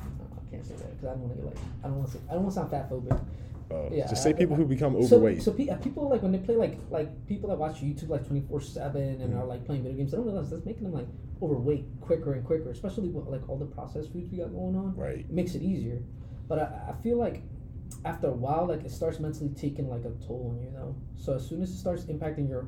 I 0.00 0.50
can't 0.50 0.64
say 0.66 0.74
that 0.74 0.90
because 0.92 1.08
I 1.08 1.12
don't 1.12 1.20
want 1.22 1.32
to 1.36 1.42
get 1.42 1.46
like 1.46 1.56
I 1.84 1.88
don't 1.88 1.98
want 1.98 2.12
to 2.12 2.18
I 2.28 2.34
don't 2.34 2.42
want 2.42 2.54
to 2.54 2.60
sound 2.60 2.70
fat 2.70 2.90
phobic, 2.90 3.20
Oh, 3.70 3.88
Yeah, 3.90 4.06
just 4.06 4.22
say 4.22 4.30
I- 4.30 4.32
people 4.34 4.54
I- 4.54 4.58
who 4.58 4.66
become 4.66 4.96
overweight. 4.96 5.42
so 5.42 5.52
pe- 5.52 5.68
uh, 5.68 5.76
people 5.76 6.08
like 6.08 6.22
when 6.22 6.32
they 6.32 6.38
play 6.38 6.56
like 6.56 6.78
like 6.90 7.08
people 7.26 7.48
that 7.50 7.58
watch 7.58 7.80
YouTube 7.80 8.08
like 8.10 8.26
twenty 8.26 8.42
four 8.42 8.60
seven 8.60 9.20
and 9.22 9.32
Mhm. 9.32 9.38
are 9.40 9.46
like 9.46 9.64
playing 9.64 9.82
video 9.82 9.96
games. 9.98 10.10
They 10.10 10.18
don't 10.18 10.26
realize 10.26 10.50
that's 10.50 10.64
making 10.66 10.84
them 10.84 10.92
like 10.92 11.06
overweight 11.40 11.86
quicker 12.00 12.34
and 12.34 12.44
quicker, 12.44 12.70
especially 12.70 13.08
with 13.08 13.26
like 13.26 13.48
all 13.48 13.56
the 13.56 13.64
processed 13.66 14.12
foods 14.12 14.30
we 14.30 14.38
got 14.38 14.52
going 14.52 14.76
on. 14.76 14.94
right. 14.96 15.20
It 15.20 15.30
makes 15.32 15.54
it 15.54 15.62
easier, 15.62 16.02
but 16.48 16.58
I, 16.58 16.90
I 16.90 17.02
feel 17.02 17.16
like 17.18 17.42
after 18.04 18.26
a 18.28 18.32
while, 18.32 18.66
like 18.66 18.84
it 18.84 18.90
starts 18.90 19.18
mentally 19.20 19.50
taking 19.50 19.88
like 19.88 20.04
a 20.04 20.10
toll 20.26 20.50
on 20.54 20.62
you, 20.62 20.70
though. 20.74 20.94
So 21.16 21.34
as 21.34 21.46
soon 21.46 21.62
as 21.62 21.70
it 21.70 21.76
starts 21.78 22.04
impacting 22.04 22.48
your 22.48 22.66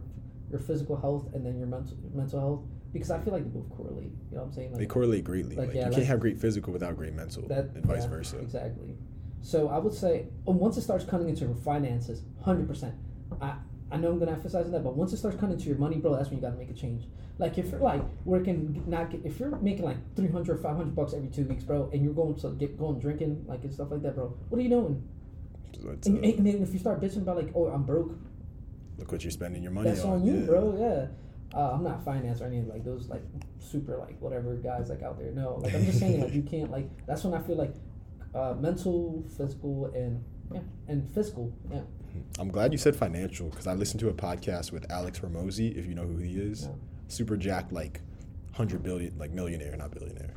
your 0.50 0.58
physical 0.60 0.96
health 0.96 1.28
and 1.34 1.44
then 1.44 1.58
your 1.58 1.66
mental 1.66 1.96
mental 2.14 2.40
health, 2.40 2.60
because 2.94 3.10
I 3.10 3.18
feel 3.18 3.32
like 3.32 3.42
they 3.42 3.50
both 3.50 3.68
correlate. 3.76 4.04
You 4.30 4.36
know 4.36 4.42
what 4.42 4.44
I'm 4.44 4.52
saying? 4.52 4.72
They 4.72 4.86
correlate 4.86 5.24
greatly. 5.24 5.56
like, 5.56 5.68
Like, 5.68 5.76
yeah, 5.76 5.88
you 5.88 5.94
can't 5.94 6.06
have 6.06 6.20
great 6.20 6.38
physical 6.38 6.72
without 6.72 6.96
great 6.96 7.12
mental, 7.12 7.46
that 7.48 7.66
and 7.74 7.84
vice 7.84 8.04
yeah, 8.04 8.08
versa. 8.08 8.38
Exactly. 8.38 8.96
So 9.42 9.68
I 9.68 9.78
would 9.78 9.92
say 9.92 10.28
uh, 10.48 10.52
once 10.52 10.78
it 10.78 10.82
starts 10.82 11.04
cutting 11.04 11.28
into 11.28 11.44
your 11.44 11.54
finances, 11.56 12.22
hundred 12.40 12.68
percent. 12.68 12.94
I 13.42 13.56
I 13.90 13.96
know 13.96 14.10
I'm 14.10 14.18
gonna 14.18 14.30
emphasize 14.30 14.70
that, 14.70 14.84
but 14.84 14.96
once 14.96 15.12
it 15.12 15.18
starts 15.18 15.36
cutting 15.36 15.56
into 15.56 15.68
your 15.68 15.76
money, 15.76 15.96
bro, 15.96 16.16
that's 16.16 16.30
when 16.30 16.38
you 16.38 16.42
gotta 16.42 16.56
make 16.56 16.70
a 16.70 16.74
change. 16.74 17.04
Like 17.38 17.58
if 17.58 17.70
you're 17.72 17.80
like 17.80 18.02
working, 18.24 18.84
not 18.86 19.10
get, 19.10 19.22
if 19.24 19.40
you're 19.40 19.56
making 19.56 19.84
like 19.84 19.96
300, 20.14 20.62
500 20.62 20.94
bucks 20.94 21.14
every 21.14 21.28
two 21.28 21.44
weeks, 21.44 21.64
bro, 21.64 21.90
and 21.92 22.04
you're 22.04 22.14
going 22.14 22.36
to 22.36 22.50
get 22.50 22.78
going 22.78 23.00
drinking 23.00 23.44
like 23.48 23.64
and 23.64 23.72
stuff 23.72 23.90
like 23.90 24.02
that, 24.02 24.14
bro, 24.14 24.36
what 24.48 24.58
are 24.58 24.62
you 24.62 24.68
doing? 24.68 25.02
So 25.74 25.90
And, 25.90 26.24
uh, 26.24 26.28
and 26.28 26.46
then 26.46 26.62
if 26.62 26.72
you 26.72 26.78
start 26.78 27.00
bitching 27.00 27.22
about 27.22 27.36
like, 27.36 27.50
oh, 27.56 27.66
I'm 27.66 27.82
broke, 27.82 28.16
look 28.98 29.10
what 29.10 29.24
you're 29.24 29.32
spending 29.32 29.64
your 29.64 29.72
money 29.72 29.90
that's 29.90 30.04
on. 30.04 30.20
on 30.20 30.24
you, 30.24 30.40
yeah. 30.40 30.46
bro. 30.46 30.76
Yeah. 30.78 31.06
Uh, 31.54 31.70
I'm 31.72 31.84
not 31.84 32.04
finance 32.04 32.40
or 32.40 32.46
anything 32.46 32.68
like 32.68 32.84
those 32.84 33.08
like 33.08 33.22
super 33.58 33.96
like 33.96 34.20
whatever 34.20 34.56
guys 34.56 34.88
like 34.90 35.02
out 35.02 35.18
there. 35.18 35.30
No, 35.30 35.60
like 35.62 35.74
I'm 35.74 35.84
just 35.84 36.00
saying 36.00 36.20
like 36.22 36.32
you 36.34 36.42
can't 36.54 36.70
like 36.70 36.88
that's 37.06 37.22
when 37.24 37.34
I 37.34 37.42
feel 37.42 37.56
like 37.56 37.74
uh, 38.34 38.54
mental, 38.58 39.24
physical, 39.36 39.86
and 39.94 40.22
yeah, 40.52 40.60
and 40.88 41.08
fiscal. 41.14 41.52
Yeah. 41.70 41.82
I'm 42.38 42.48
glad 42.48 42.72
you 42.72 42.78
said 42.78 42.94
financial 42.96 43.48
because 43.48 43.66
I 43.66 43.74
listened 43.74 44.00
to 44.00 44.08
a 44.08 44.12
podcast 44.12 44.72
with 44.72 44.90
Alex 44.90 45.20
Hormozi, 45.20 45.76
if 45.76 45.86
you 45.86 45.94
know 45.94 46.04
who 46.04 46.18
he 46.18 46.34
is. 46.38 46.66
No. 46.66 46.78
Super 47.08 47.36
Jack, 47.36 47.70
like 47.70 48.00
hundred 48.52 48.82
billion, 48.82 49.16
like 49.18 49.30
millionaire, 49.30 49.76
not 49.76 49.92
billionaire. 49.92 50.34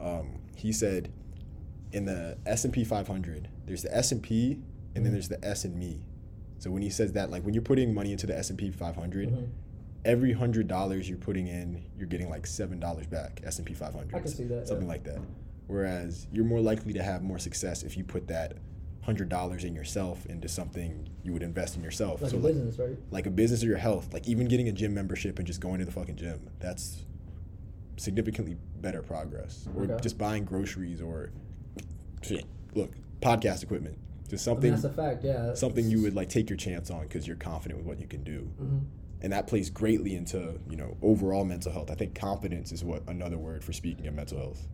Um, 0.00 0.38
he 0.56 0.72
said 0.72 1.10
in 1.92 2.04
the 2.04 2.36
S 2.46 2.64
and 2.64 2.72
P 2.74 2.84
500, 2.84 3.48
there's 3.66 3.82
the 3.82 3.94
S 3.96 4.12
and 4.12 4.22
P, 4.22 4.60
and 4.94 5.04
then 5.04 5.06
Mhm. 5.06 5.12
there's 5.16 5.28
the 5.28 5.42
S 5.44 5.64
and 5.64 5.76
Me. 5.76 6.00
So 6.58 6.70
when 6.70 6.82
he 6.82 6.90
says 6.90 7.12
that, 7.12 7.30
like 7.30 7.42
when 7.44 7.54
you're 7.54 7.62
putting 7.62 7.94
money 7.94 8.12
into 8.12 8.26
the 8.26 8.36
S 8.36 8.50
and 8.50 8.58
P 8.58 8.70
500, 8.70 9.30
Mhm. 9.30 9.48
Every 10.04 10.32
hundred 10.32 10.68
dollars 10.68 11.08
you're 11.08 11.18
putting 11.18 11.46
in, 11.48 11.84
you're 11.96 12.08
getting 12.08 12.28
like 12.30 12.46
seven 12.46 12.78
dollars 12.80 13.06
back. 13.06 13.40
S 13.44 13.58
and 13.58 13.66
P 13.66 13.74
500, 13.74 14.14
I 14.14 14.20
can 14.20 14.28
see 14.28 14.44
that, 14.44 14.68
something 14.68 14.86
yeah. 14.86 14.92
like 14.92 15.04
that. 15.04 15.18
Whereas 15.66 16.26
you're 16.32 16.44
more 16.44 16.60
likely 16.60 16.92
to 16.94 17.02
have 17.02 17.22
more 17.22 17.38
success 17.38 17.82
if 17.82 17.96
you 17.96 18.04
put 18.04 18.28
that 18.28 18.54
hundred 19.02 19.28
dollars 19.28 19.64
in 19.64 19.74
yourself 19.74 20.26
into 20.26 20.48
something 20.48 21.08
you 21.22 21.32
would 21.32 21.42
invest 21.42 21.76
in 21.76 21.82
yourself. 21.82 22.20
Like 22.22 22.30
so 22.30 22.36
a 22.36 22.40
like, 22.40 22.54
business, 22.54 22.78
right? 22.78 22.98
like 23.10 23.26
a 23.26 23.30
business 23.30 23.62
or 23.62 23.66
your 23.66 23.78
health, 23.78 24.12
like 24.12 24.28
even 24.28 24.48
getting 24.48 24.68
a 24.68 24.72
gym 24.72 24.92
membership 24.94 25.38
and 25.38 25.46
just 25.46 25.60
going 25.60 25.78
to 25.78 25.84
the 25.84 25.92
fucking 25.92 26.16
gym, 26.16 26.48
that's 26.58 27.04
significantly 27.96 28.56
better 28.80 29.02
progress. 29.02 29.66
Or 29.76 29.84
Okay. 29.84 29.96
just 30.02 30.18
buying 30.18 30.44
groceries 30.44 31.00
or 31.00 31.30
shit. 32.22 32.44
Look, 32.74 32.92
podcast 33.22 33.62
equipment, 33.62 33.98
just 34.28 34.46
I 34.46 34.52
mean, 34.52 34.56
something 34.56 34.70
that's 34.72 34.84
a 34.84 34.90
fact. 34.90 35.24
Yeah. 35.24 35.54
something 35.54 35.88
you 35.90 36.02
would 36.02 36.14
like 36.14 36.28
take 36.28 36.50
your 36.50 36.56
chance 36.58 36.90
on 36.90 37.02
because 37.02 37.26
you're 37.26 37.36
confident 37.36 37.78
with 37.80 37.86
what 37.86 38.00
you 38.00 38.06
can 38.06 38.22
do 38.22 38.40
hmm 38.58 38.78
and 39.20 39.32
that 39.32 39.46
plays 39.46 39.70
greatly 39.70 40.14
into 40.14 40.58
you 40.68 40.76
know 40.76 40.96
overall 41.02 41.44
mental 41.44 41.72
health. 41.72 41.90
I 41.90 41.94
think 41.94 42.14
confidence 42.14 42.72
is 42.72 42.84
what 42.84 43.02
another 43.08 43.38
word 43.38 43.64
for 43.64 43.72
speaking 43.72 44.06
of 44.06 44.14
mental 44.14 44.38
health. 44.38 44.66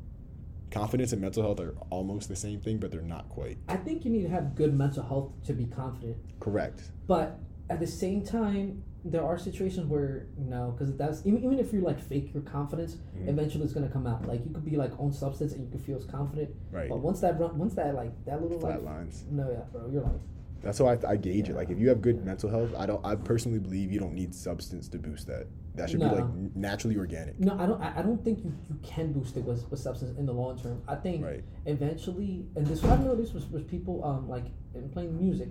Confidence 0.70 1.12
and 1.12 1.20
mental 1.22 1.42
health 1.42 1.60
are 1.60 1.74
almost 1.90 2.28
the 2.28 2.36
same 2.36 2.60
thing 2.60 2.78
but 2.78 2.90
they're 2.90 3.00
not 3.02 3.28
quite. 3.28 3.58
I 3.68 3.76
think 3.76 4.04
you 4.04 4.10
need 4.10 4.22
to 4.22 4.28
have 4.28 4.54
good 4.54 4.74
mental 4.74 5.02
health 5.04 5.32
to 5.46 5.52
be 5.52 5.66
confident. 5.66 6.16
correct. 6.40 6.90
But 7.06 7.38
at 7.70 7.80
the 7.80 7.86
same 7.86 8.22
time, 8.22 8.82
there 9.06 9.22
are 9.24 9.38
situations 9.38 9.86
where 9.86 10.26
no, 10.36 10.72
because 10.72 10.94
that's 10.96 11.20
even, 11.26 11.44
even 11.44 11.58
if 11.58 11.72
you 11.72 11.80
like 11.82 12.00
fake 12.00 12.32
your 12.34 12.42
confidence, 12.42 12.96
Mhm. 13.16 13.28
eventually 13.28 13.64
it's 13.64 13.72
gonna 13.74 13.88
come 13.88 14.06
out. 14.06 14.26
Like 14.26 14.44
you 14.44 14.50
could 14.50 14.64
be 14.64 14.76
like 14.76 14.98
on 14.98 15.12
substance 15.12 15.52
and 15.52 15.62
you 15.64 15.70
could 15.70 15.80
feel 15.80 15.96
as 15.98 16.04
confident, 16.06 16.50
right. 16.72 16.88
But 16.88 17.00
once 17.00 17.20
that 17.20 17.38
run, 17.38 17.56
once 17.58 17.74
that 17.74 17.94
like 17.94 18.12
that 18.24 18.42
little 18.42 18.58
like 18.58 18.82
lines. 18.82 19.24
no, 19.30 19.50
yeah, 19.50 19.60
bro, 19.72 19.88
you're 19.90 20.02
like 20.02 20.20
that's 20.64 20.78
how 20.78 20.86
I, 20.86 20.98
I 21.06 21.16
gauge 21.16 21.48
it 21.50 21.54
like 21.54 21.70
if 21.70 21.78
you 21.78 21.88
have 21.90 22.00
good 22.00 22.24
mental 22.24 22.48
health 22.48 22.70
i 22.76 22.86
don't 22.86 23.04
i 23.04 23.14
personally 23.14 23.58
believe 23.58 23.92
you 23.92 24.00
don't 24.00 24.14
need 24.14 24.34
substance 24.34 24.88
to 24.88 24.98
boost 24.98 25.26
that 25.26 25.46
that 25.74 25.90
should 25.90 26.00
No. 26.00 26.08
be 26.08 26.14
like 26.22 26.56
naturally 26.56 26.96
organic 26.96 27.38
no, 27.38 27.54
I 27.58 27.66
don't. 27.66 27.82
I, 27.82 27.98
I 27.98 28.02
don't 28.02 28.22
think 28.24 28.44
you, 28.44 28.54
you 28.70 28.78
can 28.84 29.12
boost 29.12 29.36
it 29.36 29.44
with, 29.44 29.68
with 29.70 29.80
substance 29.80 30.16
in 30.16 30.24
the 30.24 30.32
long 30.32 30.56
term. 30.56 30.80
I 30.86 30.94
think 30.94 31.24
right 31.24 31.42
eventually, 31.66 32.46
and 32.54 32.64
this 32.64 32.80
what 32.82 32.92
I've 32.92 33.04
noticed 33.04 33.34
was, 33.34 33.46
was 33.50 33.64
people 33.64 34.04
um 34.04 34.28
like 34.28 34.44
in 34.74 34.88
playing 34.90 35.18
music, 35.18 35.48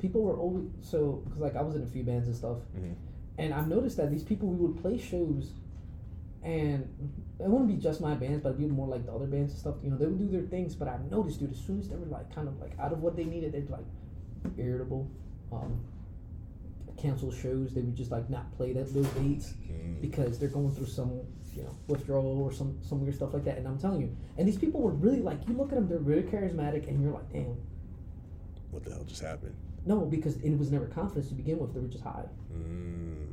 people 0.00 0.22
were 0.22 0.36
always 0.36 0.64
so 0.80 1.22
because 1.24 1.38
like 1.40 1.54
I 1.54 1.62
was 1.62 1.76
in 1.76 1.82
a 1.84 1.86
few 1.86 2.02
bands 2.02 2.26
and 2.26 2.34
stuff, 2.36 2.58
Mhm. 2.76 2.94
and 3.38 3.54
I've 3.54 3.68
noticed 3.68 3.96
that 3.98 4.10
these 4.10 4.24
people 4.24 4.48
we 4.48 4.56
would 4.66 4.82
play 4.82 4.98
shows, 4.98 5.52
and 6.42 6.82
it 7.38 7.46
wouldn't 7.48 7.68
be 7.68 7.76
just 7.76 8.00
my 8.00 8.14
bands, 8.14 8.40
but 8.42 8.48
it'd 8.50 8.58
be 8.60 8.66
more 8.66 8.88
like 8.88 9.06
the 9.06 9.12
other 9.12 9.26
bands 9.26 9.52
and 9.52 9.60
stuff. 9.60 9.76
You 9.84 9.90
know, 9.92 9.96
they 9.98 10.06
would 10.06 10.18
do 10.18 10.26
their 10.28 10.48
things, 10.48 10.74
but 10.74 10.88
I've 10.88 11.08
noticed, 11.12 11.38
dude, 11.38 11.52
as 11.52 11.58
soon 11.60 11.78
as 11.78 11.88
they 11.88 11.94
were 11.96 12.06
like 12.06 12.34
kind 12.34 12.48
of 12.48 12.58
like 12.60 12.72
out 12.80 12.92
of 12.92 13.02
what 13.02 13.14
they 13.14 13.24
needed, 13.24 13.52
they'd 13.52 13.70
like 13.70 13.86
irritable, 14.58 15.10
um, 15.52 15.80
cancel 16.96 17.30
shows. 17.32 17.74
They 17.74 17.80
would 17.82 17.96
just 17.96 18.10
like 18.10 18.28
not 18.30 18.50
play 18.56 18.72
that 18.74 18.92
those 18.92 19.08
dates 19.08 19.54
Mm. 19.70 20.00
because 20.00 20.38
they're 20.38 20.48
going 20.48 20.70
through 20.72 20.86
some 20.86 21.20
you 21.54 21.62
know 21.62 21.74
withdrawal 21.88 22.40
or 22.42 22.52
some 22.52 22.78
some 22.82 23.00
weird 23.00 23.14
stuff 23.14 23.32
like 23.34 23.44
that. 23.44 23.58
And 23.58 23.66
I'm 23.66 23.78
telling 23.78 24.00
you, 24.02 24.16
and 24.38 24.46
these 24.46 24.58
people 24.58 24.80
were 24.80 24.92
really 24.92 25.20
like 25.20 25.46
you 25.48 25.54
look 25.54 25.70
at 25.70 25.76
them, 25.76 25.88
they're 25.88 25.98
really 25.98 26.22
charismatic, 26.22 26.88
and 26.88 27.02
you're 27.02 27.12
like, 27.12 27.32
damn, 27.32 27.56
what 28.70 28.84
the 28.84 28.90
hell 28.90 29.04
just 29.04 29.22
happened 29.22 29.54
no, 29.86 30.00
because 30.00 30.36
it 30.42 30.58
was 30.58 30.70
never 30.70 30.84
confidence 30.86 31.28
to 31.28 31.34
begin 31.34 31.58
with. 31.58 31.72
They 31.72 31.80
were 31.80 31.88
just 31.88 32.04
high. 32.04 32.26
mm. 32.54 33.26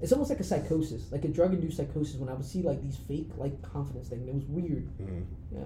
It's 0.00 0.12
almost 0.12 0.28
like 0.30 0.40
a 0.40 0.44
psychosis, 0.44 1.10
like 1.12 1.24
a 1.24 1.28
drug-induced 1.28 1.76
psychosis. 1.78 2.16
When 2.16 2.28
I 2.28 2.34
would 2.34 2.44
see 2.44 2.62
like 2.62 2.82
these 2.82 2.96
fake 2.96 3.30
like 3.38 3.60
confidence 3.62 4.08
thing, 4.08 4.28
it 4.28 4.34
was 4.34 4.44
weird. 4.44 4.86
Mm. 4.98 5.24
Yeah, 5.52 5.60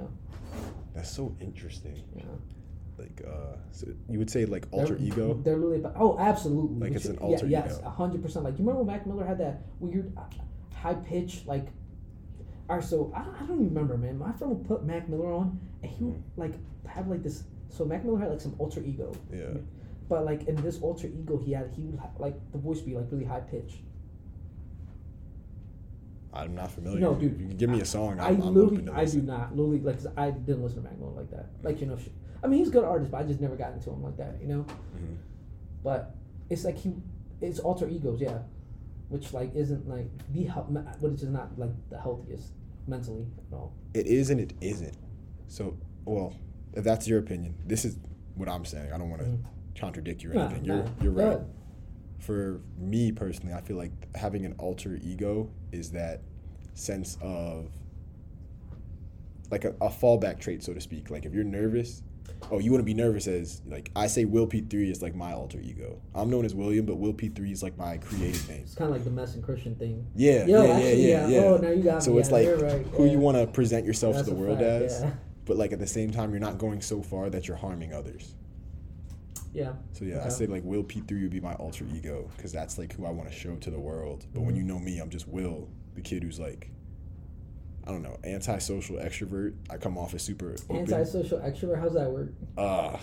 that's 0.95 1.11
so 1.11 1.35
interesting 1.41 2.03
yeah. 2.15 2.23
Like 2.99 3.23
uh 3.27 3.57
so 3.71 3.87
you 4.09 4.19
would 4.19 4.29
say 4.31 4.45
like 4.45 4.67
alter 4.73 4.95
They're- 4.99 5.07
ego 5.07 5.35
They're 5.45 5.57
literally 5.57 5.79
about, 5.79 5.95
oh, 5.97 6.19
absolutely. 6.19 6.79
Like 6.79 6.93
It 6.93 6.97
it's 6.97 7.05
an 7.07 7.19
alter 7.19 7.47
yeah, 7.47 7.65
Yes, 7.65 7.79
ego. 7.79 7.89
hundred 7.91 8.23
percent. 8.23 8.45
Like 8.45 8.55
you 8.59 8.65
remember 8.65 8.83
when 8.83 8.95
Mac 8.95 9.07
Miller 9.07 9.25
had 9.27 9.39
that 9.39 9.63
weird 9.81 10.13
uh, 10.17 10.23
high 10.75 10.95
pitch 10.95 11.43
like. 11.47 11.67
All 12.71 12.77
right, 12.77 12.85
so 12.85 13.11
I, 13.17 13.21
I 13.21 13.47
don't 13.47 13.57
even 13.65 13.69
remember, 13.69 13.97
man. 13.97 14.19
My 14.19 14.31
friend 14.33 14.55
would 14.59 14.67
put 14.69 14.85
Mac 14.85 15.09
Miller 15.09 15.33
on, 15.33 15.59
and 15.83 15.91
he 15.91 16.05
would 16.05 16.15
Mm-hmm. 16.17 16.41
like 16.41 16.55
have 16.87 17.09
like 17.09 17.23
this. 17.23 17.45
So 17.71 17.85
Mac 17.85 18.05
Miller 18.05 18.19
had 18.19 18.31
like 18.31 18.41
some 18.41 18.55
alter 18.59 18.83
ego, 18.85 19.13
yeah 19.33 19.47
but 20.09 20.25
like 20.25 20.49
in 20.49 20.57
this 20.57 20.81
alter 20.81 21.07
ego, 21.07 21.37
he 21.39 21.53
had 21.53 21.71
he 21.77 21.83
would 21.85 21.99
ha- 21.99 22.09
like 22.19 22.35
the 22.53 22.59
voice 22.59 22.81
be 22.81 22.95
like 22.95 23.07
really 23.11 23.27
high 23.27 23.41
pitch. 23.41 23.81
i'm 26.33 26.55
not 26.55 26.71
familiar 26.71 27.01
No, 27.01 27.15
dude, 27.15 27.39
you 27.41 27.47
can 27.49 27.57
give 27.57 27.71
me 27.71 27.81
a 27.81 27.85
song 27.85 28.21
I 28.21 28.29
i'm, 28.29 28.41
I'm 28.43 28.55
literally, 28.55 28.85
to 28.85 28.93
I 28.95 29.05
do 29.05 29.23
not 29.23 29.55
literally 29.57 29.81
like. 29.81 29.99
I 30.17 30.31
didn't 30.31 30.63
listen 30.63 30.83
to 30.83 30.89
Mac 30.89 30.99
Miller 30.99 31.13
like 31.13 31.31
that. 31.31 31.47
Like 31.63 31.81
you 31.81 31.87
know, 31.87 31.97
sh- 31.97 32.09
I 32.43 32.47
mean 32.47 32.61
he's 32.61 32.69
a 32.69 32.73
good 32.73 32.85
artist, 32.85 33.11
but 33.11 33.19
I 33.19 33.25
just 33.25 33.41
never 33.41 33.57
got 33.57 33.73
into 33.73 33.91
him 33.91 34.03
like 34.03 34.17
that. 34.17 34.37
You 34.41 34.49
know, 34.49 34.63
Mhm. 34.97 35.17
but 35.83 36.15
it's 36.51 36.65
like 36.65 36.77
he, 36.77 36.95
it's 37.41 37.59
alter 37.59 37.89
egos, 37.89 38.21
yeah, 38.21 38.39
which 39.09 39.33
like 39.33 39.55
isn't 39.55 39.89
like 39.89 40.09
the 40.33 40.45
health, 40.45 40.67
but 40.71 40.85
it's 41.13 41.21
just 41.23 41.33
not 41.33 41.59
like 41.59 41.71
the 41.91 41.99
healthiest 42.01 42.53
mentally 42.87 43.27
at 43.51 43.57
all. 43.57 43.73
it 43.95 44.07
is 44.07 44.31
and 44.31 44.41
it 44.41 44.53
isn't. 44.61 44.97
So, 45.49 45.77
well, 46.05 46.33
if 46.75 46.85
that's 46.85 47.07
your 47.09 47.19
opinion, 47.19 47.55
this 47.67 47.85
is 47.85 47.99
what 48.35 48.49
I'm 48.49 48.65
saying. 48.65 48.93
I 48.93 48.99
don't 48.99 49.11
want 49.11 49.23
to 49.23 49.29
Mhm. 49.29 49.39
contradict 49.77 50.23
you 50.23 50.31
or 50.31 50.35
Nah, 50.35 50.47
anything. 50.47 50.65
You're 50.65 50.77
nah, 50.85 50.91
you're 51.03 51.13
right. 51.13 51.27
ahead. 51.37 51.47
For 52.19 52.61
me 52.79 53.13
personally, 53.13 53.55
I 53.55 53.61
feel 53.61 53.77
like 53.77 53.93
having 54.17 54.45
an 54.45 54.55
alter 54.59 54.99
ego 55.03 55.51
is 55.73 55.91
that 55.93 56.21
sense 56.75 57.17
of 57.21 57.71
like 59.51 59.65
a, 59.65 59.71
a 59.81 59.89
fallback 59.89 60.39
trait, 60.39 60.63
so 60.63 60.75
to 60.75 60.81
speak. 60.81 61.11
Like 61.11 61.25
if 61.25 61.33
you're 61.35 61.45
nervous, 61.45 62.03
oh, 62.51 62.59
you 62.59 62.71
wouldn't 62.71 62.87
be 62.87 62.95
nervous 62.95 63.27
as 63.27 63.61
like 63.67 63.91
I 63.97 64.07
say. 64.07 64.25
Will 64.25 64.47
P 64.47 64.61
three 64.63 64.91
is 64.91 65.03
like 65.03 65.15
my 65.15 65.33
alter 65.33 65.59
ego. 65.61 66.01
I'm 66.15 66.31
known 66.31 66.45
as 66.45 66.55
William, 66.55 66.87
but 66.87 66.97
Will 66.97 67.13
P 67.13 67.29
three 67.29 67.53
is 67.53 67.63
like 67.63 67.77
my 67.79 67.99
creative 67.99 68.49
name. 68.49 68.63
It's 68.63 68.75
kind 68.75 68.91
of 68.91 68.97
like 68.97 69.05
the 69.05 69.11
mess 69.11 69.35
and 69.35 69.43
Christian 69.45 69.75
thing. 69.77 70.07
Yeah, 70.15 70.47
Yo, 70.47 70.65
yeah, 70.65 70.73
actually, 70.73 71.09
yeah, 71.11 71.29
yeah, 71.29 71.41
yeah. 71.41 71.47
Oh, 71.47 71.57
now 71.59 71.71
you 71.71 71.83
got 71.83 72.03
so 72.03 72.13
me. 72.13 72.19
it's 72.21 72.31
Yeah, 72.31 72.35
like 72.37 72.63
right, 72.63 72.87
who 72.95 73.05
yeah. 73.07 73.13
you 73.13 73.19
want 73.19 73.37
to 73.37 73.47
present 73.47 73.85
yourself 73.87 74.15
That's 74.17 74.29
to 74.29 74.35
the 74.35 74.41
world 74.41 74.59
fact, 74.59 74.69
as, 74.71 75.05
but 75.45 75.57
like 75.57 75.73
at 75.73 75.79
the 75.79 75.87
same 75.87 76.11
time, 76.11 76.31
you're 76.31 76.41
not 76.41 76.59
going 76.59 76.81
so 76.81 77.03
far 77.03 77.31
that 77.31 77.49
you're 77.49 77.57
harming 77.57 77.93
others. 77.93 78.35
Yeah, 79.55 79.73
So 79.93 80.05
yeah, 80.05 80.17
I 80.17 80.21
Okay. 80.21 80.29
say 80.31 80.47
like 80.47 80.63
Will 80.65 80.83
P 80.85 81.01
three 81.01 81.23
would 81.23 81.31
be 81.33 81.41
my 81.41 81.55
alter 81.55 81.85
ego 81.95 82.31
because 82.37 82.53
that's 82.53 82.77
like 82.79 82.93
who 82.93 83.07
I 83.07 83.11
want 83.11 83.31
to 83.31 83.35
show 83.35 83.57
to 83.57 83.71
the 83.71 83.81
world. 83.81 84.27
But 84.35 84.43
when 84.43 84.55
Mhm. 84.55 84.59
you 84.59 84.63
know 84.65 84.79
me, 84.79 84.99
I'm 84.99 85.11
just 85.11 85.27
Will, 85.27 85.69
the 85.95 86.01
kid 86.03 86.23
who's 86.23 86.39
like, 86.39 86.71
I 87.89 87.91
don't 87.91 88.03
know, 88.03 88.19
antisocial 88.23 88.97
extrovert. 88.97 89.55
I 89.71 89.79
come 89.79 89.97
off 89.97 90.13
as 90.13 90.23
super 90.23 90.55
open. 90.69 90.77
antisocial 90.93 91.39
extrovert. 91.39 91.81
How's 91.81 91.95
that 91.95 92.11
work? 92.11 92.29
uh, 92.59 92.99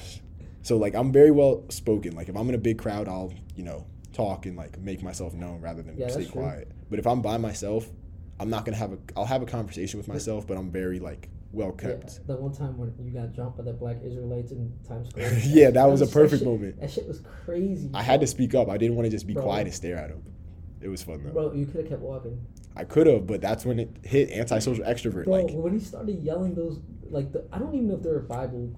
so 0.61 0.77
like 0.77 0.93
I'm 0.93 1.11
very 1.11 1.31
well 1.31 1.63
spoken. 1.69 2.15
Like 2.15 2.29
if 2.29 2.35
I'm 2.37 2.47
in 2.49 2.55
a 2.55 2.59
big 2.59 2.77
crowd, 2.77 3.07
I'll 3.07 3.33
you 3.55 3.63
know 3.63 3.87
talk 4.13 4.45
and 4.45 4.55
like 4.55 4.79
make 4.79 5.01
myself 5.01 5.33
known 5.33 5.59
rather 5.59 5.81
than 5.81 5.97
Yeah, 5.97 6.07
stay 6.09 6.21
that's 6.21 6.31
true. 6.31 6.41
quiet. 6.43 6.71
But 6.89 6.99
if 6.99 7.07
I'm 7.07 7.21
by 7.23 7.37
myself, 7.37 7.89
I'm 8.39 8.49
not 8.51 8.63
gonna 8.63 8.77
have 8.77 8.93
a. 8.93 8.99
I'll 9.17 9.25
have 9.25 9.41
a 9.41 9.45
conversation 9.47 9.97
with 9.97 10.07
myself, 10.07 10.45
but 10.45 10.55
I'm 10.55 10.69
very 10.71 10.99
like 10.99 11.29
well 11.51 11.75
Yeah, 11.81 11.89
kept. 11.93 12.27
the 12.27 12.35
one 12.35 12.53
time 12.53 12.77
when 12.77 12.93
you 13.03 13.11
got 13.11 13.33
jumped 13.33 13.57
by 13.57 13.63
the 13.63 13.73
black 13.73 13.97
Israelites 14.03 14.51
in 14.51 14.71
Times 14.87 15.09
Square. 15.09 15.39
Yeah, 15.45 15.71
that 15.71 15.85
was 15.85 16.01
a 16.01 16.07
perfect 16.07 16.41
shit- 16.41 16.47
moment. 16.47 16.79
That 16.79 16.91
shit 16.91 17.07
was 17.07 17.21
crazy. 17.45 17.89
I 17.93 18.03
had 18.03 18.21
to 18.21 18.27
speak 18.27 18.53
up. 18.53 18.69
I 18.69 18.77
didn't 18.77 18.95
want 18.97 19.07
to 19.07 19.09
just 19.11 19.25
be 19.25 19.33
Bro. 19.33 19.43
quiet 19.43 19.65
and 19.65 19.73
stare 19.73 19.97
at 19.97 20.11
him. 20.11 20.21
It 20.81 20.89
was 20.89 21.01
fun 21.01 21.23
though. 21.23 21.31
Bro, 21.31 21.53
you 21.53 21.65
could 21.65 21.77
have 21.81 21.89
kept 21.89 22.01
walking. 22.01 22.39
I 22.75 22.83
could 22.83 23.07
have, 23.07 23.25
but 23.25 23.41
that's 23.41 23.65
when 23.65 23.79
it 23.79 23.89
hit 24.03 24.29
antisocial 24.31 24.83
extrovert. 24.85 25.25
Bro, 25.25 25.33
like 25.33 25.53
when 25.55 25.73
he 25.73 25.79
started 25.79 26.21
yelling 26.23 26.53
those, 26.55 26.79
like 27.09 27.31
the, 27.31 27.45
I 27.51 27.57
don't 27.59 27.73
even 27.73 27.87
know 27.87 27.95
if 27.95 28.03
there 28.03 28.15
are 28.15 28.19
Bible 28.21 28.71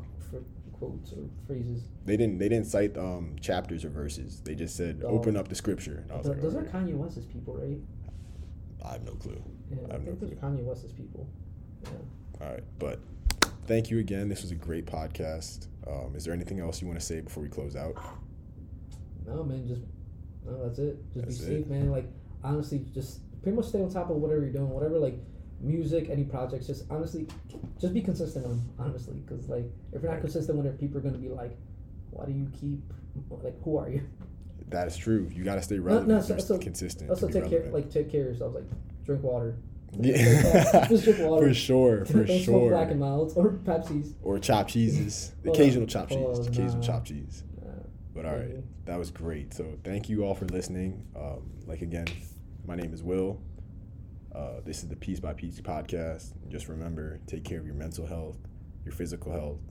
quotes 0.74 1.12
or 1.14 1.24
phrases. 1.48 1.82
they 2.06 2.16
didn't 2.16 2.38
they 2.38 2.48
didn't 2.48 2.68
cite 2.68 2.96
um 2.98 3.36
chapters 3.42 3.84
or 3.84 3.90
verses. 3.90 4.42
They 4.46 4.54
just 4.54 4.76
said 4.76 5.02
Oh. 5.04 5.08
open 5.10 5.36
up 5.36 5.48
the 5.48 5.56
scripture. 5.56 6.04
And 6.04 6.12
I 6.12 6.18
was 6.18 6.26
Th- 6.28 6.36
like, 6.36 6.44
those 6.44 6.54
are 6.54 6.60
"Alright." 6.68 6.72
Kanye 6.74 6.96
West's 6.96 7.26
people, 7.26 7.56
right? 7.56 7.80
I 8.86 8.92
have 8.94 9.04
no 9.04 9.14
clue. 9.14 9.42
Yeah, 9.72 9.78
I 9.88 9.90
I, 9.90 9.94
have 9.94 10.02
no 10.04 10.06
think 10.12 10.20
those 10.20 10.32
are 10.32 10.36
clue. 10.36 10.50
Kanye 10.50 10.64
West's 10.64 10.92
people. 10.92 11.28
Yeah. 11.84 11.90
All 12.46 12.52
right, 12.54 12.64
but 12.78 13.00
thank 13.66 13.90
you 13.90 13.98
again. 13.98 14.30
This 14.30 14.44
was 14.44 14.52
a 14.52 14.56
great 14.56 14.86
podcast. 14.86 15.68
Um, 15.88 16.16
is 16.16 16.24
there 16.26 16.34
anything 16.36 16.60
else 16.60 16.80
you 16.82 16.88
want 16.88 17.00
to 17.00 17.06
say 17.06 17.22
before 17.22 17.42
we 17.42 17.50
close 17.50 17.76
out? 17.76 17.96
No, 19.26 19.44
man, 19.44 19.68
just 19.68 19.82
no, 20.46 20.64
that's 20.64 20.78
it. 20.80 20.98
Just 21.14 21.26
That's 21.26 21.38
be 21.40 21.44
it. 21.46 21.48
safe, 21.64 21.68
man. 21.68 21.90
Like 21.92 22.08
honestly, 22.44 22.86
just 22.94 23.22
pretty 23.48 23.56
much 23.56 23.68
stay 23.70 23.82
on 23.82 23.90
top 23.90 24.10
of 24.10 24.18
whatever 24.18 24.42
you're 24.42 24.52
doing, 24.52 24.70
whatever 24.70 25.00
like 25.00 25.18
music, 25.62 26.10
any 26.10 26.26
projects. 26.26 26.68
Just 26.68 26.84
honestly, 26.90 27.26
just 27.80 27.94
be 27.94 28.02
consistent 28.02 28.46
on 28.46 28.62
honestly, 28.78 29.24
because 29.26 29.48
like 29.48 29.64
if 29.94 30.02
you're 30.02 30.12
not 30.12 30.20
consistent 30.20 30.58
with 30.58 30.68
it, 30.68 30.78
people 30.78 30.98
are 30.98 31.02
gonna 31.02 31.18
be 31.18 31.30
like, 31.30 31.56
why 32.12 32.26
do 32.26 32.34
you 32.34 32.52
keep 32.60 32.82
like 33.42 33.56
who 33.64 33.78
are 33.78 33.90
you? 33.90 34.02
That 34.68 34.86
is 34.88 34.98
true. 34.98 35.30
You 35.34 35.46
got 35.46 35.56
to 35.56 35.62
stay 35.62 35.80
relevant, 35.80 36.10
no, 36.10 36.16
and 36.18 36.26
so- 36.26 36.38
so- 36.40 36.58
consistent. 36.58 37.10
Also 37.10 37.30
take 37.30 37.50
care, 37.50 37.70
like 37.72 37.90
take 37.90 38.12
care 38.12 38.24
of 38.24 38.28
yourself. 38.28 38.54
Like 38.54 38.66
drink 39.06 39.24
water. 39.24 39.56
yeah, 40.02 40.86
just 40.90 41.06
drink 41.06 41.20
water. 41.22 41.48
for 41.48 41.54
sure, 41.54 42.04
for 42.06 42.26
Don't 42.26 42.42
smoke 42.42 42.72
Black 42.72 42.92
and 42.92 43.00
sure. 43.00 43.08
Milds 43.08 43.34
or 43.36 43.52
Pepsis. 43.64 44.14
Or 44.24 44.40
chopped 44.40 44.72
cheeses, 44.72 45.32
Oh, 45.46 45.52
occasional 45.52 45.88
chopped 45.88 46.12
oh, 46.12 46.36
cheese, 46.36 46.48
occasional 46.48 46.76
nah. 46.76 46.82
chopped 46.82 47.08
cheese. 47.08 47.44
But 48.14 48.26
all 48.26 48.36
right, 48.36 48.86
that 48.86 49.00
was 49.00 49.10
great. 49.10 49.54
So 49.54 49.78
thank 49.86 50.10
you 50.10 50.26
all 50.26 50.36
for 50.36 50.46
listening. 50.46 51.06
Um, 51.16 51.50
like 51.66 51.82
again, 51.82 52.08
my 52.68 52.76
name 52.76 52.94
is 52.94 53.02
Will. 53.02 53.40
Uh, 54.36 54.60
this 54.66 54.84
is 54.84 54.90
the 54.90 54.96
Piece 54.98 55.22
by 55.22 55.34
Piece 55.34 55.62
podcast. 55.62 56.34
Just 56.50 56.68
remember, 56.68 57.18
take 57.26 57.46
care 57.46 57.60
of 57.60 57.66
your 57.66 57.76
mental 57.76 58.06
health, 58.06 58.38
your 58.84 58.94
physical 58.94 59.32
health, 59.32 59.62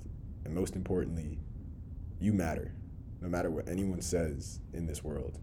and 0.46 0.54
most 0.54 0.74
importantly, 0.74 1.38
you 2.18 2.32
matter. 2.32 2.72
No 3.20 3.28
matter 3.28 3.50
what 3.50 3.68
anyone 3.68 4.00
says 4.00 4.60
in 4.72 4.86
this 4.86 5.04
world, 5.04 5.38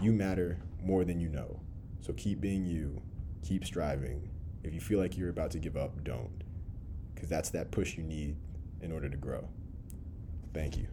you 0.00 0.12
matter 0.12 0.58
more 0.82 1.04
than 1.04 1.20
you 1.20 1.28
know. 1.28 1.60
So 2.00 2.14
keep 2.14 2.40
being 2.40 2.64
you, 2.64 3.02
keep 3.46 3.66
striving. 3.66 4.30
If 4.64 4.72
you 4.72 4.80
feel 4.80 4.98
like 4.98 5.18
you're 5.18 5.28
about 5.28 5.50
to 5.50 5.58
give 5.58 5.76
up, 5.76 6.02
don't. 6.04 6.42
Because 7.14 7.28
that's 7.28 7.50
that 7.50 7.70
push 7.70 7.98
you 7.98 8.02
need 8.02 8.34
in 8.80 8.92
order 8.92 9.10
to 9.10 9.16
grow. 9.18 9.46
Thank 10.54 10.78
you. 10.78 10.86